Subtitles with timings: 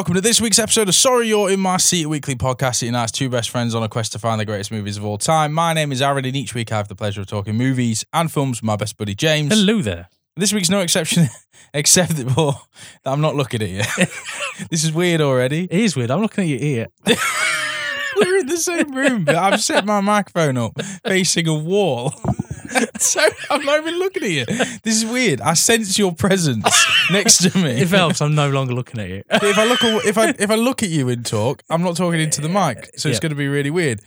[0.00, 3.12] Welcome to this week's episode of Sorry You're in My Seat, weekly podcast that unites
[3.12, 5.52] two best friends on a quest to find the greatest movies of all time.
[5.52, 8.32] My name is Aaron, and each week I have the pleasure of talking movies and
[8.32, 9.52] films with my best buddy James.
[9.52, 10.08] Hello there.
[10.36, 11.28] This week's no exception,
[11.74, 12.66] except that, well,
[13.04, 13.82] that I'm not looking at you.
[14.70, 15.64] this is weird already.
[15.64, 16.10] It is weird.
[16.10, 16.86] I'm looking at your ear.
[18.16, 22.14] We're in the same room, but I've set my microphone up facing a wall.
[22.98, 23.20] so
[23.50, 24.46] I'm not even looking at you.
[24.82, 25.42] This is weird.
[25.42, 26.64] I sense your presence
[27.12, 27.80] next to me.
[27.80, 29.22] If helps, I'm no longer looking at you.
[29.28, 31.82] But if I look at, if I if I look at you and talk, I'm
[31.82, 34.00] not talking into the mic, so it's going to be really weird.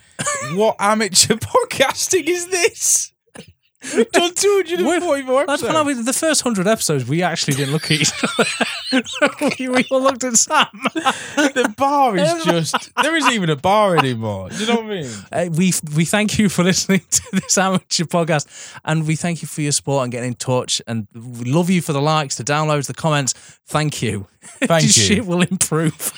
[0.53, 3.12] What amateur podcasting is this?
[3.96, 5.98] We've done 244 That's when I episodes.
[5.98, 9.04] was, the first hundred episodes, we actually didn't look at each other.
[9.60, 10.68] we, we all looked at Sam.
[11.54, 14.49] The bar is just there isn't even a bar anymore.
[14.49, 15.10] Do you know what I mean?
[15.32, 18.48] Uh, we we thank you for listening to this amateur podcast,
[18.85, 20.82] and we thank you for your support and getting in touch.
[20.88, 23.34] And we love you for the likes, the downloads, the comments.
[23.66, 24.27] Thank you.
[24.41, 24.90] Thank you.
[24.90, 26.12] Shit will improve.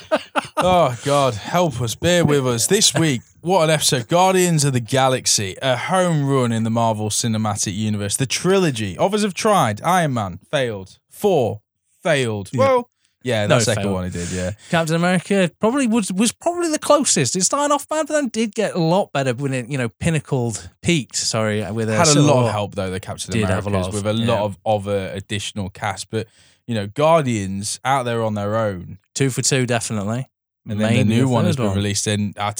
[0.58, 2.68] Oh God, help us, bear with us.
[2.68, 4.08] This week, what an episode!
[4.08, 8.18] Guardians of the Galaxy, a home run in the Marvel Cinematic Universe.
[8.18, 8.98] The trilogy.
[8.98, 9.82] Others have tried.
[9.82, 11.00] Iron Man failed.
[11.12, 11.62] Thor
[12.04, 12.50] failed.
[12.56, 12.90] Well,
[13.24, 13.94] yeah, that No, second failed.
[13.94, 14.30] one he did.
[14.32, 14.52] Yeah.
[14.70, 17.36] Captain America probably was was probably the closest.
[17.36, 19.90] It started off bad, but then did get a lot better when it you know
[20.00, 21.16] pinnacled, peaked.
[21.16, 22.90] Sorry, with a had a lot of help though.
[22.92, 24.42] The Captain Did have a lot of- with a lot yeah.
[24.42, 26.28] of other additional cast, but
[26.68, 30.28] you know, Guardians out there on their own, Two for two, definitely.
[30.68, 31.76] and then Maybe the new the one has been one.
[31.76, 32.08] released.
[32.08, 32.52] in I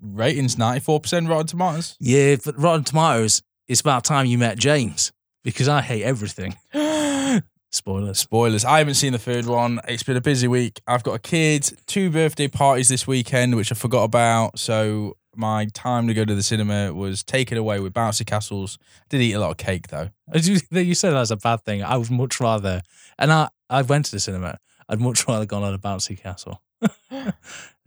[0.00, 1.96] ratings ninety four percent Rotten Tomatoes.
[2.00, 5.12] Yeah, but Rotten Tomatoes, it's about time you met James
[5.44, 6.56] because I hate everything.
[7.70, 8.18] Spoilers.
[8.18, 8.64] Spoilers.
[8.64, 9.80] I haven't seen the third one.
[9.86, 10.80] It's been a busy week.
[10.86, 14.58] I've got a kid, two birthday parties this weekend, which I forgot about.
[14.58, 18.78] So my time to go to the cinema was taken away with bouncy castles.
[19.08, 20.10] did eat a lot of cake though.
[20.34, 21.82] You, you said that's a bad thing.
[21.82, 22.82] I would much rather,
[23.18, 24.58] and I, I went to the cinema.
[24.88, 26.62] I'd much rather gone on a bouncy castle.
[27.10, 27.34] there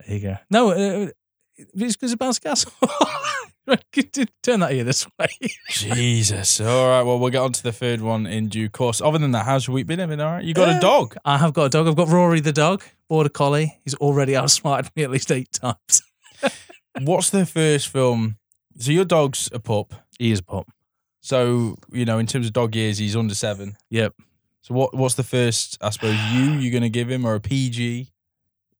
[0.06, 0.36] you go.
[0.50, 1.08] No, uh,
[1.74, 2.72] it's because of castle.
[4.42, 5.26] Turn that ear this way.
[5.68, 6.60] Jesus.
[6.60, 7.02] All right.
[7.02, 9.00] Well, we'll get on to the third one in due course.
[9.00, 10.00] Other than that, how's your week been?
[10.00, 10.44] Everything all right?
[10.44, 11.16] You got a dog?
[11.24, 11.86] I have got a dog.
[11.86, 13.80] I've got Rory the dog, border collie.
[13.84, 16.02] He's already outsmarted me at least eight times.
[17.00, 18.38] What's the first film?
[18.78, 19.94] So your dog's a pup.
[20.18, 20.68] He is a pup.
[21.20, 23.76] So you know, in terms of dog years, he's under seven.
[23.90, 24.14] Yep.
[24.62, 24.94] So what?
[24.94, 25.78] What's the first?
[25.80, 28.10] I suppose you you're gonna give him or a PG?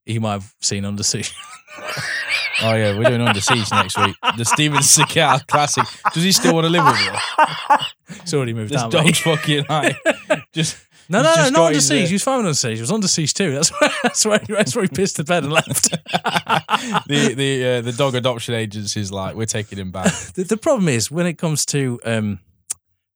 [0.06, 1.32] He might have seen Under Siege.
[2.62, 4.16] Oh yeah, we're doing Under Siege next week.
[4.36, 5.84] The Steven Seagal classic.
[6.12, 8.16] Does he still want to live with you?
[8.20, 8.90] He's already moved This out.
[8.90, 9.96] dog's fucking high.
[10.52, 10.76] just.
[11.08, 12.08] No, no, no, not under his, uh, siege.
[12.08, 12.76] He was fine under siege.
[12.76, 13.50] He was under siege too.
[13.52, 15.90] That's where, that's where, that's where he pissed the bed and left.
[17.08, 20.12] the the uh, the dog adoption agency's like we're taking him back.
[20.34, 22.38] the, the problem is when it comes to um,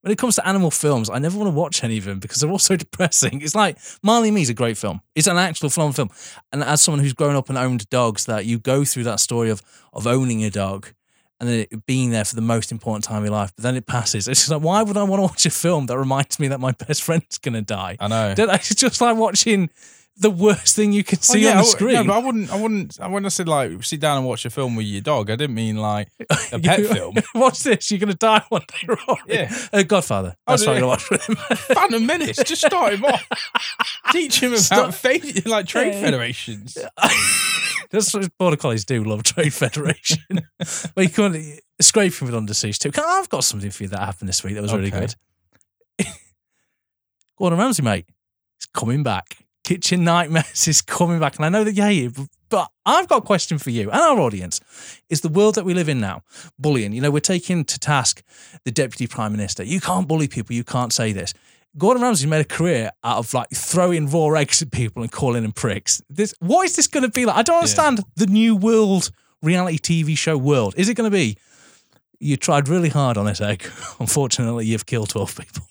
[0.05, 2.39] when it comes to animal films, I never want to watch any of them because
[2.39, 3.41] they're all so depressing.
[3.41, 5.01] It's like Marley and Me is a great film.
[5.15, 6.11] It's an actual film film,
[6.53, 9.49] and as someone who's grown up and owned dogs, that you go through that story
[9.49, 9.63] of
[9.95, 10.89] of owning a dog.
[11.41, 13.77] And then it being there for the most important time of your life, but then
[13.77, 14.29] it passes.
[14.29, 16.61] It's just like, why would I want to watch a film that reminds me that
[16.61, 17.97] my best friend's gonna die?
[17.99, 18.35] I know.
[18.37, 19.71] It's just like watching
[20.17, 21.95] the worst thing you can Oh, see yeah, on the screen.
[21.95, 22.51] No, but I wouldn't.
[22.53, 23.01] I wouldn't.
[23.01, 25.37] I When I said like sit down and watch a film with your dog, I
[25.37, 26.09] didn't mean like
[26.53, 27.15] a pet You- film.
[27.35, 27.91] Watch this.
[27.91, 29.19] You're going to die one day, Rory.
[29.27, 29.55] Yeah.
[29.73, 30.37] Uh, Godfather.
[30.47, 30.87] Oh, That's do what I'm you?
[30.87, 31.57] going to watch with him.
[31.77, 32.37] Phantom Menace.
[32.45, 33.27] Just start him off.
[34.13, 34.95] Teach him about
[35.47, 36.01] like trade Yeah.
[36.03, 36.79] federations.
[37.91, 39.03] That's what border collies do.
[39.05, 40.19] Love trade federation.
[40.95, 41.37] but you can't
[41.81, 42.91] scraping with under siege too.
[42.97, 45.01] I've got something for you that happened this week that was really Okay.
[45.99, 46.07] good.
[47.37, 48.07] Gordon Ramsay, mate,
[48.61, 49.39] he's coming back.
[49.65, 53.27] Kitchen Nightmares is coming back, and I know that it, but- but I've got a
[53.27, 54.61] question for you and our audience:
[55.11, 56.23] Is the world that we live in now
[56.57, 56.93] bullying?
[56.93, 58.23] You know, we're taking to task
[58.65, 59.65] the deputy prime minister.
[59.65, 60.55] You can't bully people.
[60.55, 61.35] You can't say this.
[61.77, 65.43] Gordon Ramsay made a career out of like throwing raw eggs at people and calling
[65.43, 66.01] them pricks.
[66.09, 67.35] This, what is this going to be like?
[67.35, 69.11] I don't understand the new world
[69.43, 70.75] reality TV show world.
[70.77, 71.37] Is it going to be?
[72.21, 73.65] You tried really hard on this egg.
[74.01, 75.65] Unfortunately, you've killed twelve people.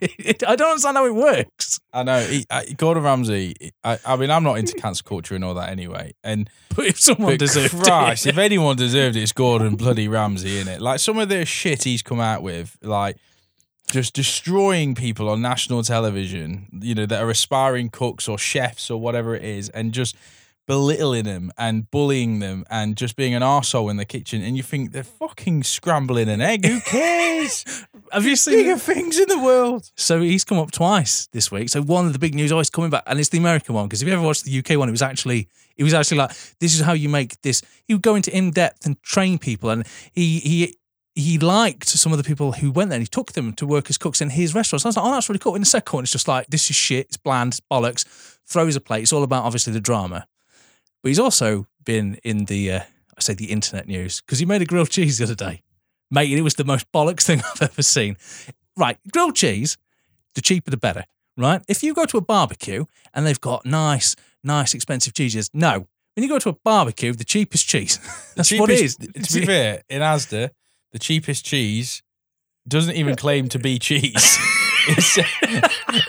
[0.00, 1.80] It- I don't understand how it works.
[1.92, 2.20] I know.
[2.20, 3.72] He, I, Gordon Ramsay.
[3.84, 6.14] I, I mean, I'm not into cancel culture and all that anyway.
[6.22, 10.08] And But if someone but deserved Christ, it, if anyone deserved it, it's Gordon bloody
[10.08, 10.80] Ramsay, in it.
[10.80, 13.16] Like some of the shit he's come out with, like
[13.90, 19.00] just destroying people on national television, you know, that are aspiring cooks or chefs or
[19.00, 20.14] whatever it is, and just
[20.68, 24.42] belittling them and bullying them and just being an arsehole in the kitchen.
[24.42, 26.66] And you think they're fucking scrambling an egg.
[26.66, 27.86] Who cares?
[28.12, 28.58] have you seen?
[28.58, 29.90] Bigger things in the world.
[29.96, 31.70] So he's come up twice this week.
[31.70, 33.86] So one of the big news, oh, he's coming back, and it's the American one.
[33.86, 36.30] Because if you ever watched the UK one, it was actually it was actually like
[36.60, 37.62] this is how you make this.
[37.88, 40.76] You go into in depth and train people, and he he
[41.14, 43.88] he liked some of the people who went there and he took them to work
[43.88, 44.84] as cooks in his restaurants.
[44.84, 45.56] I was like, oh, that's really cool.
[45.56, 48.04] In the second one, it's just like, this is shit, it's bland, it's bollocks,
[48.46, 49.02] throws a plate.
[49.02, 50.28] It's all about obviously the drama.
[51.02, 52.80] But he's also been in the, uh,
[53.16, 55.62] I say the internet news, because he made a grilled cheese the other day.
[56.10, 58.16] Mate, it was the most bollocks thing I've ever seen.
[58.76, 59.76] Right, grilled cheese,
[60.34, 61.04] the cheaper the better,
[61.36, 61.62] right?
[61.68, 62.84] If you go to a barbecue
[63.14, 65.86] and they've got nice, nice, expensive cheeses, no.
[66.14, 67.98] When you go to a barbecue, the cheapest cheese.
[68.34, 68.96] That's what it is.
[68.96, 70.50] To be fair, in Asda,
[70.92, 72.02] the cheapest cheese
[72.66, 74.38] doesn't even claim to be cheese.
[74.88, 75.18] It's,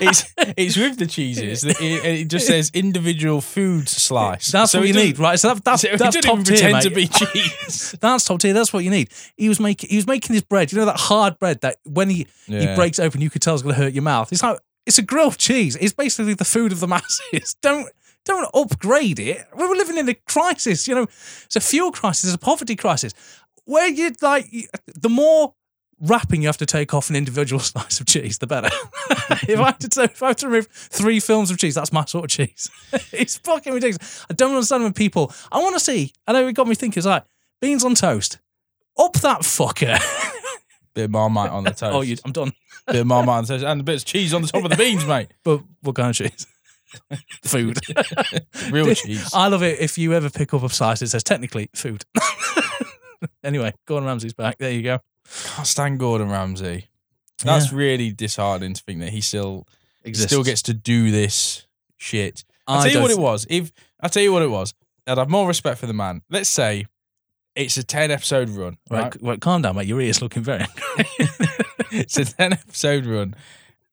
[0.00, 1.64] it's it's with the cheeses.
[1.64, 4.50] It, it just says individual food slice.
[4.50, 5.38] That's So what you need, right?
[5.38, 6.82] So that, that's, so that's top even tier, pretend mate.
[6.82, 7.94] to be cheese.
[8.00, 8.52] That's top tier.
[8.52, 9.10] That's what you need.
[9.36, 10.72] He was making he was making this bread.
[10.72, 13.62] You know that hard bread that when he he breaks open, you could tell it's
[13.62, 14.32] going to hurt your mouth.
[14.32, 15.76] It's like it's a grilled cheese.
[15.76, 17.54] It's basically the food of the masses.
[17.62, 17.88] Don't
[18.24, 19.46] don't upgrade it.
[19.56, 20.86] We were living in a crisis.
[20.88, 22.24] You know, it's a fuel crisis.
[22.24, 23.12] It's a poverty crisis.
[23.64, 24.46] Where you like
[24.86, 25.54] the more
[26.00, 28.68] wrapping you have to take off an individual slice of cheese, the better.
[29.48, 32.04] if I had to if I had to remove three films of cheese, that's my
[32.06, 32.70] sort of cheese.
[33.12, 34.26] it's fucking ridiculous.
[34.30, 35.32] I don't understand when people.
[35.52, 36.12] I want to see.
[36.26, 36.98] I know it got me thinking.
[37.00, 37.24] It's like
[37.60, 38.38] beans on toast.
[38.98, 39.98] Up that fucker.
[40.94, 41.94] Bit of marmite on the toast.
[41.94, 42.52] oh, you, I'm done.
[42.86, 44.70] bit of marmite on the toast, and a bit of cheese on the top of
[44.70, 45.28] the beans, mate.
[45.44, 46.46] But what kind of cheese?
[47.44, 47.78] food.
[48.70, 49.30] Real cheese.
[49.32, 52.04] I love it if you ever pick up a slice, it says technically food.
[53.44, 54.58] anyway, Gordon Ramsay's back.
[54.58, 54.98] There you go.
[55.44, 56.88] Can't stand Gordon Ramsay.
[57.44, 59.66] That's really disheartening to think that he still
[60.04, 61.66] he still gets to do this
[61.96, 62.44] shit.
[62.66, 63.46] I'll I tell you what it was.
[63.48, 64.74] If I'll tell you what it was,
[65.06, 66.22] I'd have more respect for the man.
[66.30, 66.86] Let's say
[67.56, 69.16] it's a ten episode run, Right, right?
[69.22, 69.86] right, calm down, mate.
[69.88, 71.06] Your ear's looking very angry.
[71.92, 73.34] it's a ten episode run,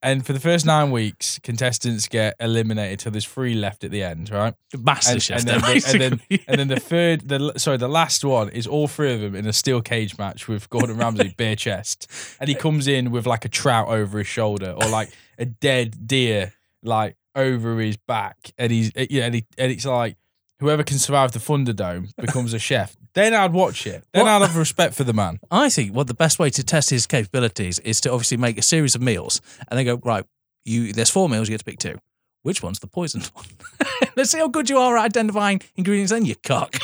[0.08, 4.04] and for the first nine weeks, contestants get eliminated till there's three left at the
[4.04, 4.54] end, right?
[4.78, 5.40] Master And, chef.
[5.40, 8.66] and then, the, and then and then the third, the sorry, the last one is
[8.66, 12.10] all three of them in a steel cage match with Gordon Ramsay bare chest,
[12.40, 16.08] and he comes in with like a trout over his shoulder or like a dead
[16.08, 16.54] deer
[16.84, 20.16] like over his back, and he's yeah, and, he, and it's like
[20.60, 22.96] whoever can survive the Thunderdome becomes a chef.
[23.18, 24.04] Then I'd watch it.
[24.14, 24.28] Then?
[24.28, 25.40] I'd have respect for the man.
[25.52, 28.62] I think what the best way to test his capabilities is to obviously make a
[28.62, 30.24] series of meals and then go right.
[30.66, 31.50] You there's four meals.
[31.50, 31.98] You get to pick two.
[32.44, 33.46] Which one's the poisoned one?
[34.16, 36.12] Let's see how good you are at identifying ingredients.
[36.12, 36.78] Then you cock.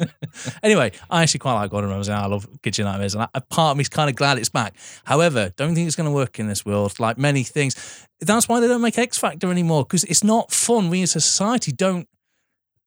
[0.62, 2.12] anyway, I actually quite like Gordon Ramsay.
[2.12, 4.74] I love Kitchen Nightmares, and I, a part of me's kind of glad it's back.
[5.04, 7.00] However, don't think it's going to work in this world.
[7.00, 10.90] Like many things, that's why they don't make X Factor anymore because it's not fun.
[10.90, 12.06] We as a society don't.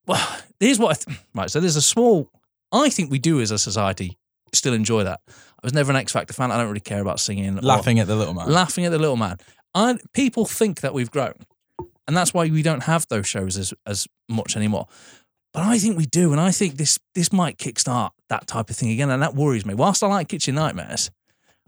[0.06, 0.24] Well,
[0.60, 0.92] here's what.
[0.92, 2.30] I th- right, so there's a small.
[2.74, 4.18] I think we do as a society
[4.52, 5.20] still enjoy that.
[5.28, 5.32] I
[5.62, 6.50] was never an X Factor fan.
[6.50, 7.56] I don't really care about singing.
[7.56, 8.50] Laughing at the little man.
[8.50, 9.36] laughing at the little man.
[9.74, 11.34] I, people think that we've grown,
[12.06, 14.86] and that's why we don't have those shows as as much anymore.
[15.52, 18.76] But I think we do, and I think this this might kickstart that type of
[18.76, 19.74] thing again, and that worries me.
[19.74, 21.10] Whilst I like Kitchen Nightmares,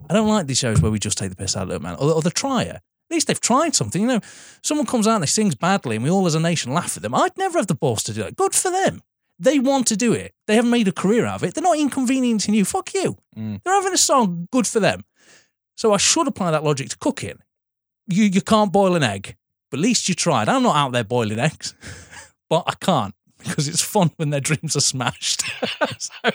[0.09, 1.97] I don't like these shows where we just take the piss out of Little Man
[1.97, 2.81] or, or the trier.
[3.09, 4.03] At least they've tried something.
[4.03, 4.21] You know,
[4.63, 7.03] someone comes out and they sings badly, and we all as a nation laugh at
[7.03, 7.15] them.
[7.15, 8.37] I'd never have the balls to do that.
[8.37, 9.03] Good for them.
[9.39, 10.35] They want to do it.
[10.47, 11.55] They haven't made a career out of it.
[11.55, 12.65] They're not inconveniencing you.
[12.65, 13.17] Fuck you.
[13.37, 13.61] Mm.
[13.63, 14.49] They're having a song.
[14.51, 15.05] Good for them.
[15.77, 17.39] So I should apply that logic to cooking.
[18.07, 19.37] You you can't boil an egg,
[19.71, 20.49] but at least you tried.
[20.49, 21.75] I'm not out there boiling eggs,
[22.51, 25.43] but I can't because it's fun when their dreams are smashed.
[25.99, 26.31] so,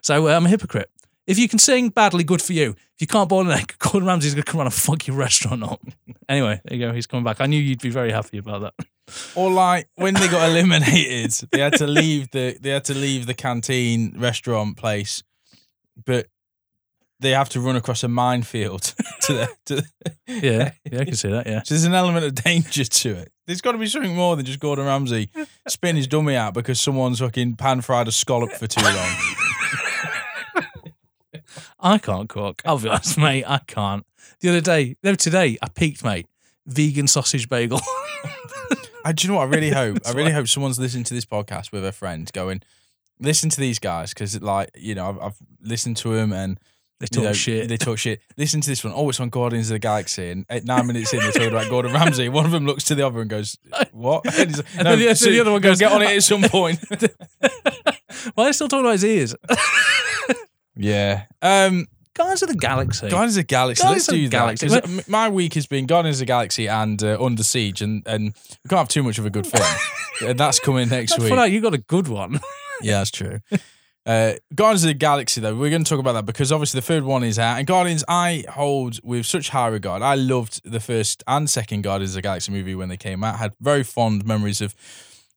[0.00, 0.90] so uh, I'm a hypocrite.
[1.28, 2.70] If you can sing badly, good for you.
[2.70, 5.62] If you can't boil an egg, Gordon Ramsay's going to come run a fucking restaurant
[5.62, 5.80] up.
[6.28, 6.92] anyway, there you go.
[6.94, 7.42] He's coming back.
[7.42, 8.86] I knew you'd be very happy about that.
[9.34, 13.26] Or like when they got eliminated, they had to leave the they had to leave
[13.26, 15.22] the canteen restaurant place,
[16.04, 16.28] but
[17.20, 19.48] they have to run across a minefield to the.
[19.66, 19.86] To the
[20.26, 21.46] Yeah, yeah, I can see that.
[21.46, 21.62] Yeah.
[21.62, 23.32] so there's an element of danger to it.
[23.46, 25.30] There's got to be something more than just Gordon Ramsay
[25.66, 29.16] spin his dummy out because someone's fucking pan fried a scallop for too long.
[31.80, 32.62] I can't cook.
[32.64, 33.44] I'll be honest, mate.
[33.46, 34.04] I can't.
[34.40, 36.26] The other day, no, today, I peaked, mate.
[36.66, 37.80] Vegan sausage bagel.
[39.04, 39.44] I, do you know what?
[39.48, 39.98] I really hope.
[40.06, 42.62] I really hope someone's listening to this podcast with a friend, going,
[43.20, 46.58] listen to these guys because, like, you know, I've, I've listened to them and
[47.00, 47.68] They you talk know, shit.
[47.68, 48.20] They talk shit.
[48.36, 48.92] Listen to this one.
[48.94, 51.70] Oh, it's on Guardians of the Galaxy, and at nine minutes in, they're talking about
[51.70, 52.28] Gordon Ramsay.
[52.28, 53.56] One of them looks to the other and goes,
[53.92, 56.10] "What?" And, he's like, And then the- so the other one goes, "Get on it
[56.16, 56.80] at some point."
[58.34, 59.34] Why are they still talking about his ears?
[60.78, 61.24] Yeah.
[61.42, 63.08] Um, Guys of the Galaxy.
[63.10, 63.82] Guardians of the Galaxy.
[63.82, 64.30] Guardians Let's of the do that.
[64.58, 64.68] Galaxy.
[64.96, 68.34] 'Cause my week has been Guardians of the Galaxy and uh, Under Siege, and and
[68.64, 69.64] we can't have too much of a good film.
[70.30, 71.30] and that's coming next week.
[71.32, 72.40] out you got a good one.
[72.80, 73.40] Yeah, that's true.
[74.06, 76.86] Uh, Guardians of the Galaxy, though, we're going to talk about that because obviously the
[76.86, 77.58] third one is out.
[77.58, 80.00] And Guardians, I hold with such high regard.
[80.00, 83.38] I loved the first and second Guardians of the Galaxy movie when they came out.
[83.40, 84.76] Had very fond memories of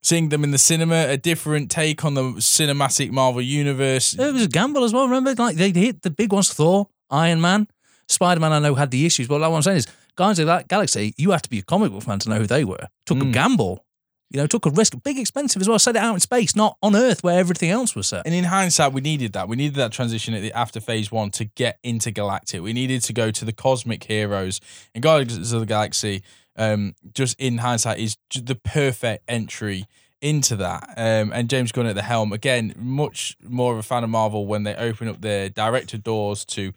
[0.04, 4.14] seeing them in the cinema, a different take on the cinematic Marvel universe.
[4.14, 5.06] It was a gamble as well.
[5.06, 7.68] Remember, like they hit the big ones, Thor, Iron Man,
[8.08, 8.52] Spider Man.
[8.52, 11.14] I know had the issues, but like what I'm saying is, Guardians of the Galaxy,
[11.18, 12.88] you have to be a comic book fan to know who they were.
[13.06, 13.32] Took a Mm.
[13.34, 13.86] gamble,
[14.30, 15.80] you know, took a risk, big expensive as well.
[15.80, 18.24] Set it out in space, not on Earth where everything else was set.
[18.26, 19.48] And in hindsight, we needed that.
[19.48, 22.62] We needed that transition at the after phase one to get into Galactic.
[22.62, 24.60] We needed to go to the cosmic heroes.
[24.94, 26.24] And Guardians of the Galaxy,
[26.56, 29.86] um, just in hindsight, is the perfect entry
[30.22, 30.94] into that.
[30.98, 34.46] Um, and James Gunn at the helm, again, much more of a fan of Marvel
[34.46, 36.74] when they open up their director doors to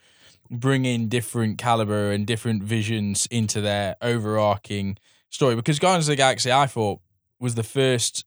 [0.51, 4.97] bring in different caliber and different visions into their overarching
[5.31, 5.57] story.
[5.57, 7.01] Because Guardians of the Galaxy, I thought,
[7.39, 8.25] was the first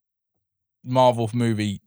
[0.83, 1.81] Marvel movie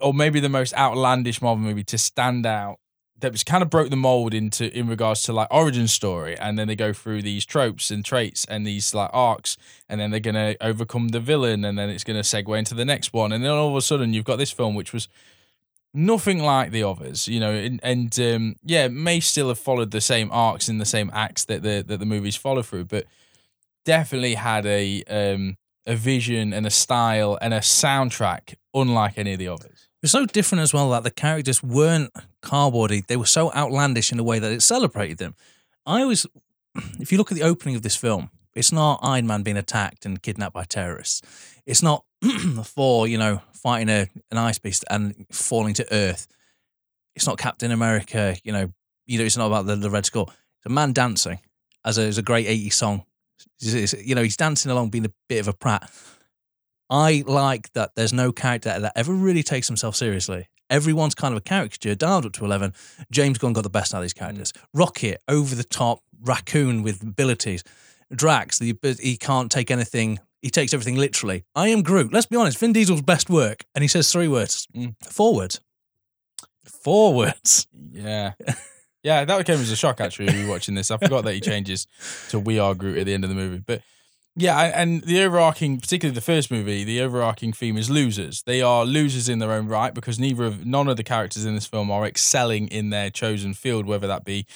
[0.00, 2.78] or maybe the most outlandish Marvel movie to stand out
[3.20, 6.36] that was kind of broke the mold into in regards to like origin story.
[6.38, 9.56] And then they go through these tropes and traits and these like arcs
[9.88, 12.74] and then they're going to overcome the villain and then it's going to segue into
[12.74, 13.32] the next one.
[13.32, 15.08] And then all of a sudden you've got this film which was
[15.94, 20.00] nothing like the others you know and, and um, yeah may still have followed the
[20.00, 23.04] same arcs and the same acts that the that the movies follow through but
[23.84, 25.56] definitely had a um
[25.86, 30.26] a vision and a style and a soundtrack unlike any of the others It's so
[30.26, 32.12] different as well that the characters weren't
[32.42, 33.04] cardboardy.
[33.06, 35.34] They were so outlandish in a way that it celebrated them.
[35.84, 36.24] I always,
[37.00, 40.06] if you look at the opening of this film, it's not Iron Man being attacked
[40.06, 41.22] and kidnapped by terrorists.
[41.66, 46.26] It's not Thor, you know, fighting a, an ice beast and falling to Earth.
[47.16, 48.72] It's not Captain America, you know,
[49.06, 50.28] you know, it's not about the, the Red Skull.
[50.58, 51.40] It's a man dancing
[51.84, 53.04] as a, as a great 80s song.
[53.60, 55.90] It's- it's- you know, he's dancing along being a bit of a prat.
[56.90, 60.48] I like that there's no character that ever really takes himself seriously.
[60.70, 62.74] Everyone's kind of a caricature, dialed up to 11.
[63.10, 64.52] James Gunn got the best out of these characters.
[64.74, 67.64] Rocket, over the top, raccoon with abilities.
[68.14, 71.44] Drax, the, he can't take anything, he takes everything literally.
[71.54, 72.12] I am Groot.
[72.12, 74.94] Let's be honest, Vin Diesel's best work, and he says three words Mm.
[75.04, 75.60] four words.
[76.64, 77.66] Four words.
[77.92, 78.34] Yeah.
[79.02, 80.90] Yeah, that came as a shock actually watching this.
[80.90, 81.86] I forgot that he changes
[82.30, 83.62] to We Are Groot at the end of the movie.
[83.64, 83.82] But
[84.38, 88.42] yeah, and- the overarching, particularly the first movie, the overarching theme is losers.
[88.42, 91.54] They are losers in their own right because neither of none of the characters in
[91.54, 94.46] this film are excelling in their chosen field, whether that be,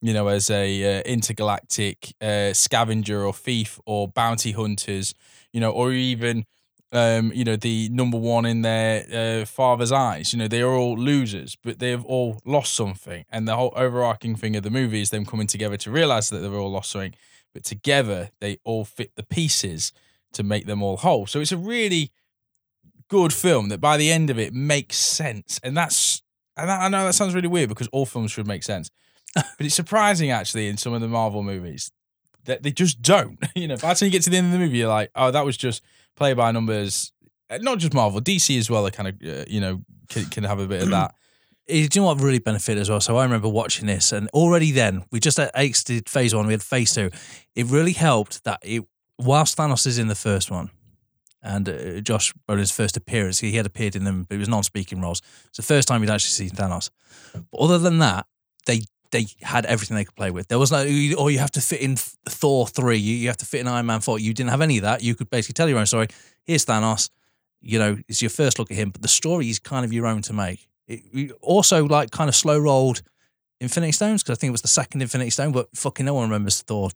[0.00, 5.14] you know, as a uh, intergalactic uh, scavenger or thief or bounty hunters,
[5.52, 6.44] you know, or even
[6.92, 10.32] um, you know, the number one in their uh, father's eyes.
[10.32, 13.24] You know, they are all losers, but they have all lost something.
[13.30, 16.38] And the whole overarching thing of the movie is them coming together to realize that
[16.38, 17.14] they've all lost something,
[17.52, 19.92] but together they all fit the pieces
[20.32, 21.26] to make them all whole.
[21.26, 22.10] So it's a really
[23.08, 25.60] good film that by the end of it makes sense.
[25.62, 26.22] And that's,
[26.56, 28.90] and I know that sounds really weird because all films should make sense,
[29.34, 31.90] but it's surprising actually in some of the Marvel movies
[32.44, 33.38] that they just don't.
[33.54, 35.10] You know, by the time you get to the end of the movie, you're like,
[35.14, 35.82] oh, that was just
[36.16, 37.12] play by numbers.
[37.50, 38.82] Uh, Not just Marvel, DC as well.
[38.84, 41.14] They kind of, uh, you know, can, can have a bit of that.
[41.72, 43.00] You know what really benefited as well?
[43.00, 46.46] So I remember watching this, and already then we just exited phase one.
[46.46, 47.10] We had phase two.
[47.54, 48.84] It really helped that it,
[49.18, 50.70] whilst Thanos is in the first one,
[51.42, 55.00] and uh, Josh Brolin's first appearance, he had appeared in them, but it was non-speaking
[55.00, 55.22] roles.
[55.48, 56.90] It's the first time we'd actually seen Thanos.
[57.32, 58.26] But other than that,
[58.66, 60.48] they they had everything they could play with.
[60.48, 60.80] There was no,
[61.18, 63.86] or you have to fit in Thor three, you, you have to fit in Iron
[63.86, 64.18] Man four.
[64.18, 65.02] You didn't have any of that.
[65.02, 66.08] You could basically tell your own story.
[66.44, 67.10] Here's Thanos.
[67.60, 70.06] You know, it's your first look at him, but the story is kind of your
[70.06, 70.66] own to make.
[70.88, 73.02] It, we also like kind of slow rolled
[73.60, 76.24] Infinity Stones because I think it was the second Infinity Stone, but fucking no one
[76.24, 76.90] remembers Thor.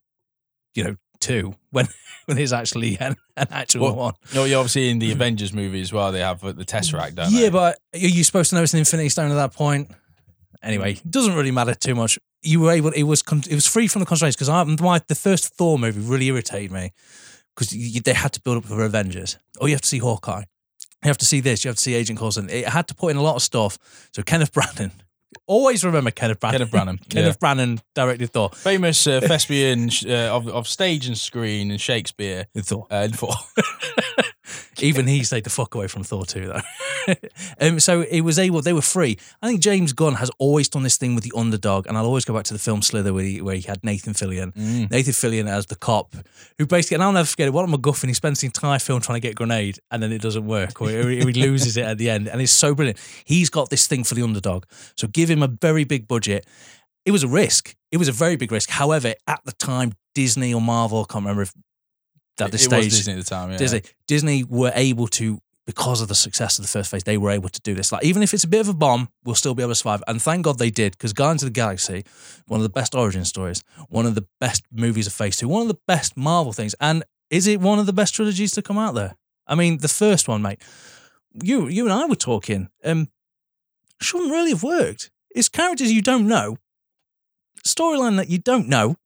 [0.75, 1.87] You know, two when
[2.27, 4.15] when there's actually an, an actual Well, one.
[4.35, 6.11] No, you're obviously in the Avengers movie as well.
[6.13, 7.51] They have uh, the Tesseract, don't Yeah, they?
[7.51, 9.91] but are you supposed to know it's an Infinity Stone at that point?
[10.63, 12.19] Anyway, it doesn't really matter too much.
[12.43, 12.91] You were able.
[12.91, 13.23] It was.
[13.49, 16.73] It was free from the constraints because I my the first Thor movie really irritated
[16.73, 16.93] me
[17.55, 19.39] because they had to build up for Avengers.
[19.61, 20.45] Oh, you have to see Hawkeye.
[21.03, 21.65] You have to see this.
[21.65, 22.49] You have to see Agent Coulson.
[22.51, 23.79] It had to put in a lot of stuff.
[24.13, 24.91] So Kenneth Branagh.
[25.47, 26.53] Always remember Kenneth Branagh.
[26.53, 28.51] Kenneth Branagh, Kenneth Branagh directed Thor.
[28.51, 32.47] Famous uh, thespian uh, of, of stage and screen and Shakespeare.
[32.55, 32.87] In Thor.
[32.91, 33.33] Uh, for
[34.81, 37.15] Even he stayed the fuck away from Thor 2, though.
[37.61, 39.19] um, so it was able, they were free.
[39.43, 42.25] I think James Gunn has always done this thing with the underdog, and I'll always
[42.25, 44.55] go back to the film Slither where he, where he had Nathan Fillion.
[44.55, 44.91] Mm.
[44.91, 46.15] Nathan Fillion as the cop,
[46.59, 49.01] who basically, and I'll never forget it, what a MacGuffin, he spends the entire film
[49.01, 51.85] trying to get a grenade, and then it doesn't work, or he, he loses it
[51.85, 52.99] at the end, and it's so brilliant.
[53.25, 54.65] He's got this thing for the underdog.
[54.97, 56.47] So give him a very big budget.
[57.05, 57.77] It was a risk.
[57.93, 58.69] It was a very big risk.
[58.69, 61.53] However, at the time, Disney or Marvel, I can't remember if
[62.41, 63.51] at this it stage, Disney at the time.
[63.51, 63.57] Yeah.
[63.57, 63.83] Disney.
[64.07, 67.49] Disney were able to, because of the success of the first phase, they were able
[67.49, 67.91] to do this.
[67.91, 70.03] Like, even if it's a bit of a bomb, we'll still be able to survive.
[70.07, 72.05] And thank God they did, because Guardians of the Galaxy,
[72.47, 75.63] one of the best origin stories, one of the best movies of phase two, one
[75.63, 76.75] of the best Marvel things.
[76.81, 79.17] And is it one of the best trilogies to come out there?
[79.47, 80.63] I mean, the first one, mate,
[81.43, 83.09] you you and I were talking, um,
[84.01, 85.11] shouldn't really have worked.
[85.35, 86.59] It's characters you don't know.
[87.67, 88.97] storyline that you don't know.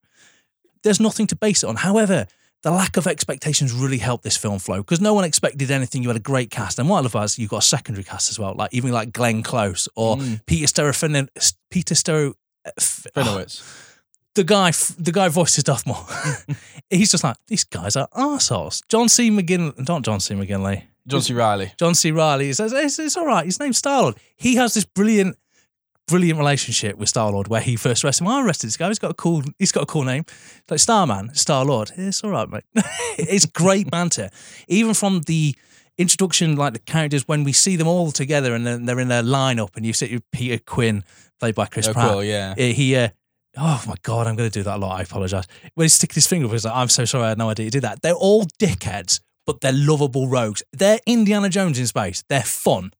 [0.82, 1.76] There's nothing to base it on.
[1.76, 2.26] However,
[2.62, 6.02] the lack of expectations really helped this film flow because no one expected anything.
[6.02, 8.30] You had a great cast, and what I love is you've got a secondary cast
[8.30, 10.40] as well, like even like Glenn Close or Mm.
[10.46, 11.28] Peter Sterofin,
[11.70, 12.34] Peter Stero.
[12.76, 13.62] f- Finowitz.
[14.34, 16.06] the guy, the guy voices Maul.
[16.90, 18.82] He's just like these guys are assholes.
[18.88, 19.30] John C.
[19.30, 20.34] McGinley, not John C.
[20.34, 20.84] McGinley.
[21.06, 21.32] John C.
[21.32, 21.72] Reilly.
[21.78, 22.10] John C.
[22.12, 23.44] Reilly he says it's, it's all right.
[23.46, 24.16] His name's Star Lord.
[24.36, 25.36] He has this brilliant,
[26.10, 28.28] brilliant relationship with Star Lord where he first arrested him.
[28.28, 28.88] I arrested this guy.
[28.88, 29.42] He's got a cool.
[29.58, 30.24] He's got a cool name,
[30.68, 31.92] like Starman, Star Lord.
[31.96, 32.64] It's all right, mate.
[33.18, 34.28] it's great banter,
[34.68, 35.54] even from the
[35.98, 39.22] introduction, like the characters when we see them all together and then they're in a
[39.22, 41.00] lineup, and you see Peter Quill
[41.38, 42.10] played by Chris Oh, Pratt.
[42.10, 42.54] cool, yeah.
[42.56, 42.96] He.
[42.96, 43.08] Uh,
[43.56, 45.00] Oh my god, I'm going to do that a lot.
[45.00, 45.44] I apologize.
[45.74, 47.64] When he's sticking his finger up, he's like, "I'm so sorry, I had no idea
[47.64, 50.62] you did that." They're all dickheads, but they're lovable rogues.
[50.72, 52.22] They're Indiana Jones in space.
[52.28, 52.92] They're fun,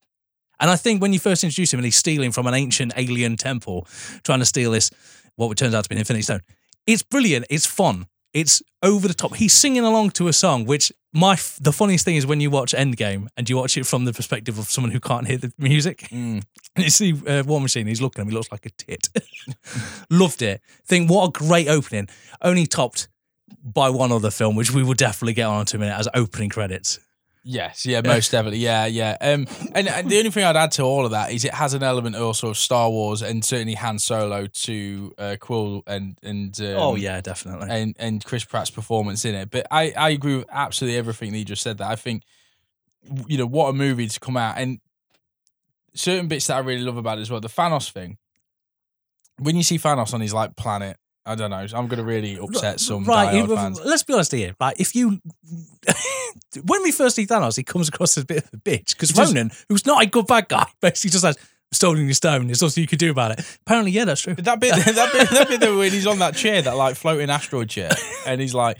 [0.61, 3.35] and I think when you first introduce him and he's stealing from an ancient alien
[3.35, 3.87] temple,
[4.23, 4.91] trying to steal this,
[5.35, 6.41] what turns out to be an Infinity Stone,
[6.87, 7.45] it's brilliant.
[7.49, 8.07] It's fun.
[8.33, 9.35] It's over the top.
[9.35, 12.49] He's singing along to a song, which my f- the funniest thing is when you
[12.49, 15.51] watch Endgame and you watch it from the perspective of someone who can't hear the
[15.57, 16.07] music.
[16.11, 16.43] Mm.
[16.73, 19.09] And you see uh, War Machine, he's looking at him, he looks like a tit.
[20.09, 20.61] Loved it.
[20.85, 22.07] Think what a great opening.
[22.41, 23.09] Only topped
[23.61, 26.07] by one other film, which we will definitely get on to in a minute as
[26.13, 26.97] opening credits.
[27.43, 29.17] Yes, yeah, most definitely, yeah, yeah.
[29.19, 31.73] Um, and, and the only thing I'd add to all of that is it has
[31.73, 36.59] an element also of Star Wars and certainly Han Solo to uh, Quill and and
[36.61, 37.67] um, oh yeah, definitely.
[37.69, 39.49] and and Chris Pratt's performance in it.
[39.49, 41.79] But I I agree with absolutely everything that you just said.
[41.79, 42.23] That I think
[43.27, 44.79] you know what a movie to come out and
[45.95, 47.41] certain bits that I really love about it as well.
[47.41, 48.17] The Thanos thing.
[49.39, 51.65] When you see Thanos on his like planet, I don't know.
[51.73, 53.79] I'm gonna really upset some right, you- fans.
[53.83, 54.55] let's be honest here.
[54.59, 55.19] Right, if you
[56.65, 59.15] when we first see Thanos, he comes across as a bit of a bitch because
[59.17, 61.37] Ronan, who's not a good bad guy, basically just says,
[61.71, 63.57] "Stolen your stone." There's nothing you can do about it.
[63.65, 64.35] Apparently, yeah, that's true.
[64.35, 67.69] That bit, that bit, that bit when he's on that chair, that like floating asteroid
[67.69, 67.91] chair,
[68.25, 68.77] and he's like,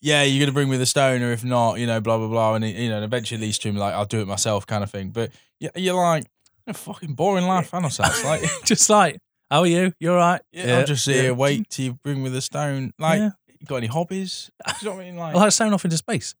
[0.00, 2.54] "Yeah, you're gonna bring me the stone, or if not, you know, blah blah blah,"
[2.54, 4.84] and he, you know, and eventually leads to him like, "I'll do it myself," kind
[4.84, 5.10] of thing.
[5.10, 6.26] But you- you're like,
[6.66, 7.96] a fucking boring life, Thanos.
[7.96, 9.18] That's like, just like,
[9.50, 9.92] how are you?
[10.00, 10.40] You all right?
[10.52, 11.22] yeah, I'll just sit yeah.
[11.22, 12.92] here, wait till you bring me the stone.
[12.98, 13.30] Like, Yeah.
[13.60, 14.50] you got any hobbies?
[14.66, 15.16] Do you know what I mean?
[15.16, 16.34] Like, I like sailing off into space.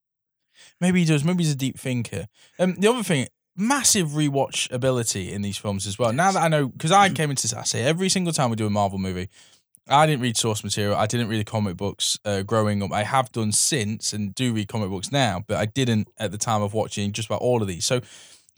[0.80, 1.24] maybe he does.
[1.24, 2.26] Maybe he's a deep thinker.
[2.58, 3.26] Um, the other thing.
[3.60, 6.12] Massive rewatch ability in these films as well.
[6.12, 8.56] Now that I know, because I came into this, I say every single time we
[8.56, 9.28] do a Marvel movie,
[9.88, 10.94] I didn't read source material.
[10.94, 12.92] I didn't read the comic books uh, growing up.
[12.92, 16.38] I have done since and do read comic books now, but I didn't at the
[16.38, 17.84] time of watching just about all of these.
[17.84, 18.00] So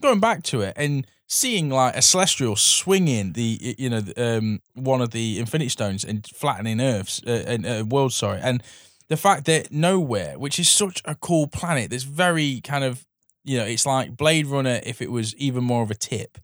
[0.01, 5.01] going back to it and seeing like a celestial swinging the you know um one
[5.01, 8.63] of the Infinity Stones and flattening Earths uh, and uh, worlds, sorry, and
[9.09, 13.07] the fact that Knowhere, which is such a cool planet, that's very kind of
[13.45, 16.39] you know it's like Blade Runner if it was even more of a tip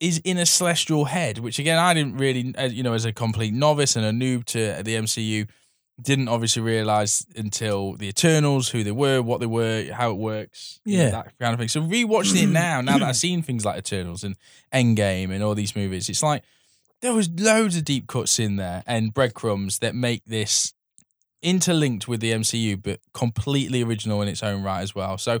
[0.00, 3.12] is in a celestial head, which again I didn't really, uh, you know, as a
[3.12, 5.46] complete novice and a noob to the MCU,
[6.02, 10.80] didn't obviously realize until the Eternals who they were, what they were, how it works,
[10.84, 11.10] you know, Yeah.
[11.10, 11.68] that kind of thing.
[11.68, 14.36] So rewatching it now, now that I've seen things like Eternals and
[14.72, 16.42] Endgame and all these movies, it's like
[17.02, 20.74] there was loads of deep cuts in there and breadcrumbs that make this
[21.42, 25.16] interlinked with the MCU, but completely original in its own right as well.
[25.18, 25.40] So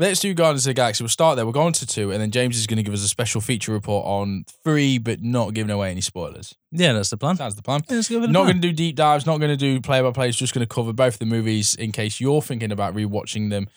[0.00, 1.02] let's do Guardians of the Galaxy.
[1.04, 1.46] We'll start there.
[1.46, 3.72] We're going to two, and then James is going to give us a special feature
[3.72, 6.54] report on three, but not giving away any spoilers.
[6.72, 7.36] Yeah, that's the plan.
[7.36, 7.82] That's the plan.
[7.88, 8.54] Yeah, let's go with the Not plan.
[8.54, 10.72] going to do deep dives, not going to do play by plays, just going to
[10.74, 13.68] cover both the movies in case you're thinking about rewatching them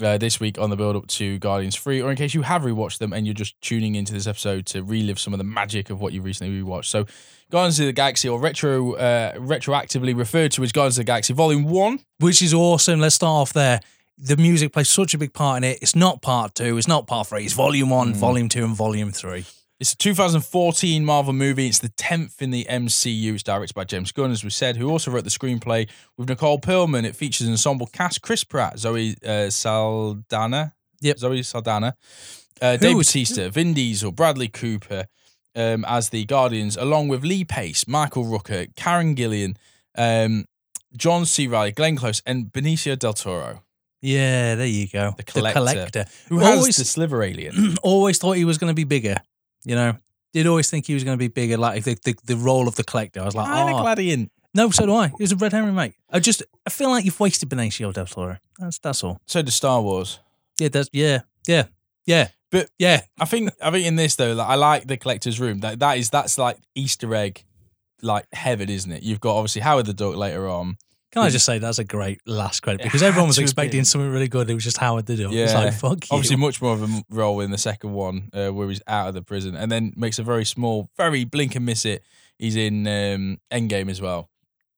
[0.00, 2.62] uh, this week on the build up to Guardians 3, or in case you have
[2.62, 5.90] rewatched them and you're just tuning into this episode to relive some of the magic
[5.90, 6.84] of what you recently rewatched.
[6.86, 7.04] So,
[7.50, 11.32] Guardians of the Galaxy, or retro, uh, retroactively referred to as Guardians of the Galaxy
[11.32, 11.98] Volume 1.
[12.20, 13.00] which is awesome.
[13.00, 13.80] Let's start off there.
[14.20, 15.78] The music plays such a big part in it.
[15.80, 16.76] It's not part two.
[16.76, 17.44] It's not part three.
[17.44, 19.44] It's volume one, volume two, and volume three.
[19.80, 21.68] It's a 2014 Marvel movie.
[21.68, 23.34] It's the 10th in the MCU.
[23.34, 26.58] It's directed by James Gunn, as we said, who also wrote the screenplay with Nicole
[26.58, 27.04] Perlman.
[27.04, 30.74] It features an ensemble cast Chris Pratt, Zoe uh, Saldana.
[31.00, 31.18] Yep.
[31.18, 31.94] Zoe Saldana.
[32.60, 35.06] Uh, Dave Bautista, Vin Diesel, Bradley Cooper
[35.54, 39.56] um, as the Guardians, along with Lee Pace, Michael Rooker, Karen Gillian,
[39.96, 40.44] um,
[40.96, 41.46] John C.
[41.46, 43.62] Reilly, Glenn Close, and Benicio del Toro,
[44.00, 45.14] Yeah, there you go.
[45.16, 46.04] The collector.
[46.28, 47.76] who Always- the Slither Alien.
[47.82, 49.16] always thought he was going to be bigger.
[49.64, 49.96] You know,
[50.32, 52.76] did always think he was going to be bigger, like the, the the role of
[52.76, 53.20] the collector.
[53.20, 54.30] I was like, Kinda oh, glad he didn't.
[54.54, 55.08] no, so do I.
[55.08, 55.94] He was a red herring, mate.
[56.10, 58.36] I just, I feel like you've wasted Benicio del Toro.
[58.58, 59.20] That's that's all.
[59.26, 60.20] So does Star Wars.
[60.60, 61.64] Yeah, that's yeah, yeah,
[62.06, 62.28] yeah.
[62.50, 65.60] But- yeah, I think I think in this though, like, I like the collector's room.
[65.60, 67.44] That that is that's like Easter egg,
[68.00, 69.02] like heaven, isn't it?
[69.02, 70.76] You've got obviously Howard the Duck later on.
[71.12, 74.28] Can I just say that's a great last credit because everyone was expecting something really
[74.28, 74.50] good.
[74.50, 75.32] It was just Howard the Duck.
[75.32, 75.58] It's Yeah.
[75.58, 76.08] like fuck you.
[76.10, 79.14] Obviously, much more of a role in the second one, uh, where he's out of
[79.14, 82.02] the prison, and then makes a very small, very blink and miss it
[82.38, 84.30] He's in um, Endgame as well.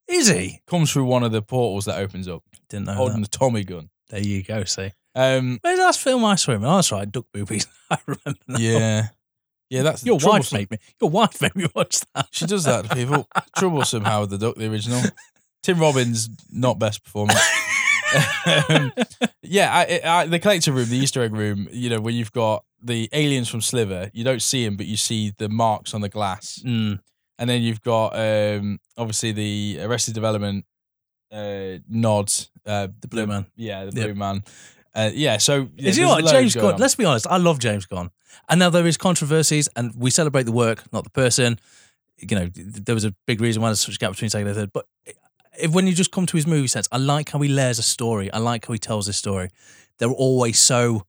[0.09, 0.61] Is he?
[0.67, 3.31] Comes through one of the portals that opens up, Didn't know holding that.
[3.31, 3.91] the Tommy gun.
[4.09, 4.65] There you go.
[4.65, 6.63] See, Um, where's the last film I saw him?
[6.63, 6.71] in?
[6.71, 7.67] Oh, that's right, Duck Boobies.
[7.91, 8.41] I remember.
[8.49, 8.59] Now.
[8.59, 9.09] yeah,
[9.69, 9.83] yeah.
[9.83, 10.59] That's Your wife troublesome.
[10.59, 10.79] made me.
[11.03, 12.29] Your wife made me watch that.
[12.31, 13.29] She does that to people.
[13.59, 15.03] Troublesome Howard the Duck, the original.
[15.63, 17.39] Tim Robbins, not best performance.
[18.69, 18.93] um,
[19.43, 21.69] yeah, I, I, the collector room, the Easter egg room.
[21.71, 24.97] You know, where you've got the aliens from Slither, you don't see them, but you
[24.97, 27.01] see the marks on the glass, Mm,
[27.39, 30.65] and then you've got um, obviously the Arrested Development
[31.33, 32.33] uh, nod.
[32.67, 33.47] Uh, the Blue Man.
[33.57, 34.05] yeah, the Yep.
[34.07, 34.45] Blue Man.
[34.95, 36.27] Uh, yeah, so yeah, Is you know what?
[36.27, 36.77] James Gunn.
[36.79, 37.27] Let's be honest.
[37.29, 38.11] I love James Gunn.
[38.49, 41.59] And now there is controversies, and we celebrate the work, not the person.
[42.19, 44.57] You know, there was a big reason why there's such a gap between second and
[44.57, 44.73] third.
[44.73, 44.87] But
[45.69, 48.33] when you just come to his movie sets, I like how he layers a story.
[48.33, 49.51] I like how he tells his story.
[49.99, 51.07] They're always so.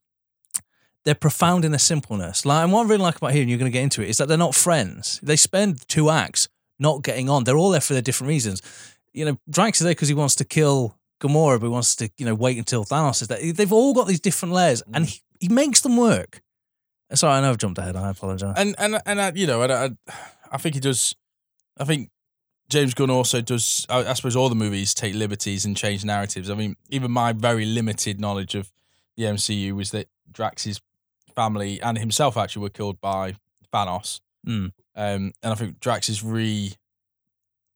[1.04, 2.46] They're profound in their simpleness.
[2.46, 4.10] Like, and what I really like about here, and you're going to get into it,
[4.10, 5.20] is that they're not friends.
[5.24, 7.44] They spend two acts not getting on.
[7.44, 8.62] They're all there for their different reasons.
[9.12, 12.10] You know, Drax is there because he wants to kill Gamora, but he wants to,
[12.18, 13.54] you know, wait until Thanos is there.
[13.54, 14.92] They've all got these different layers, mm.
[14.94, 16.42] and he, he makes them work.
[17.14, 17.96] Sorry, I know I've jumped ahead.
[17.96, 18.54] I apologize.
[18.58, 19.90] and and and I, you know, and I,
[20.52, 21.16] I think he does.
[21.78, 22.10] I think
[22.72, 23.86] James Gunn also does.
[23.90, 26.50] I, I suppose all the movies take liberties and change narratives.
[26.50, 28.72] I mean, even my very limited knowledge of
[29.18, 30.82] the MCU was that Drax's
[31.36, 33.36] family and himself actually were killed by
[33.74, 34.22] Thanos.
[34.48, 34.72] Mm.
[34.96, 36.74] Um, and I think Drax is re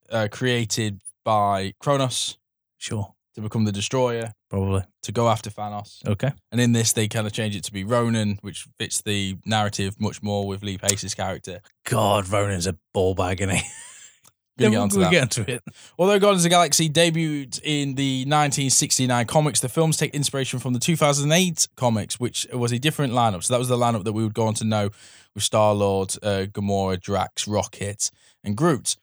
[0.10, 2.38] uh, created by Kronos
[2.78, 4.84] Sure, to become the Destroyer probably.
[5.02, 6.08] to go after Thanos.
[6.08, 6.32] Okay.
[6.52, 10.00] And in this, they kind of change it to be Ronan, which fits the narrative
[10.00, 11.62] much more with Lee Pace's character.
[11.86, 13.64] God, Ronan's a ball bag, isn't he?
[14.58, 15.64] Gonna Yeah, get onto we'll get into it.
[16.00, 20.74] Although Guardians of the Galaxy debuted in the 1969 comics, the films take inspiration from
[20.74, 23.44] the 2008 comics, which was a different lineup.
[23.44, 24.90] So that was the lineup that we would go on to know
[25.34, 28.12] with Star Lord, uh, Gamora, Drax, Rocket,
[28.44, 28.96] and Groot.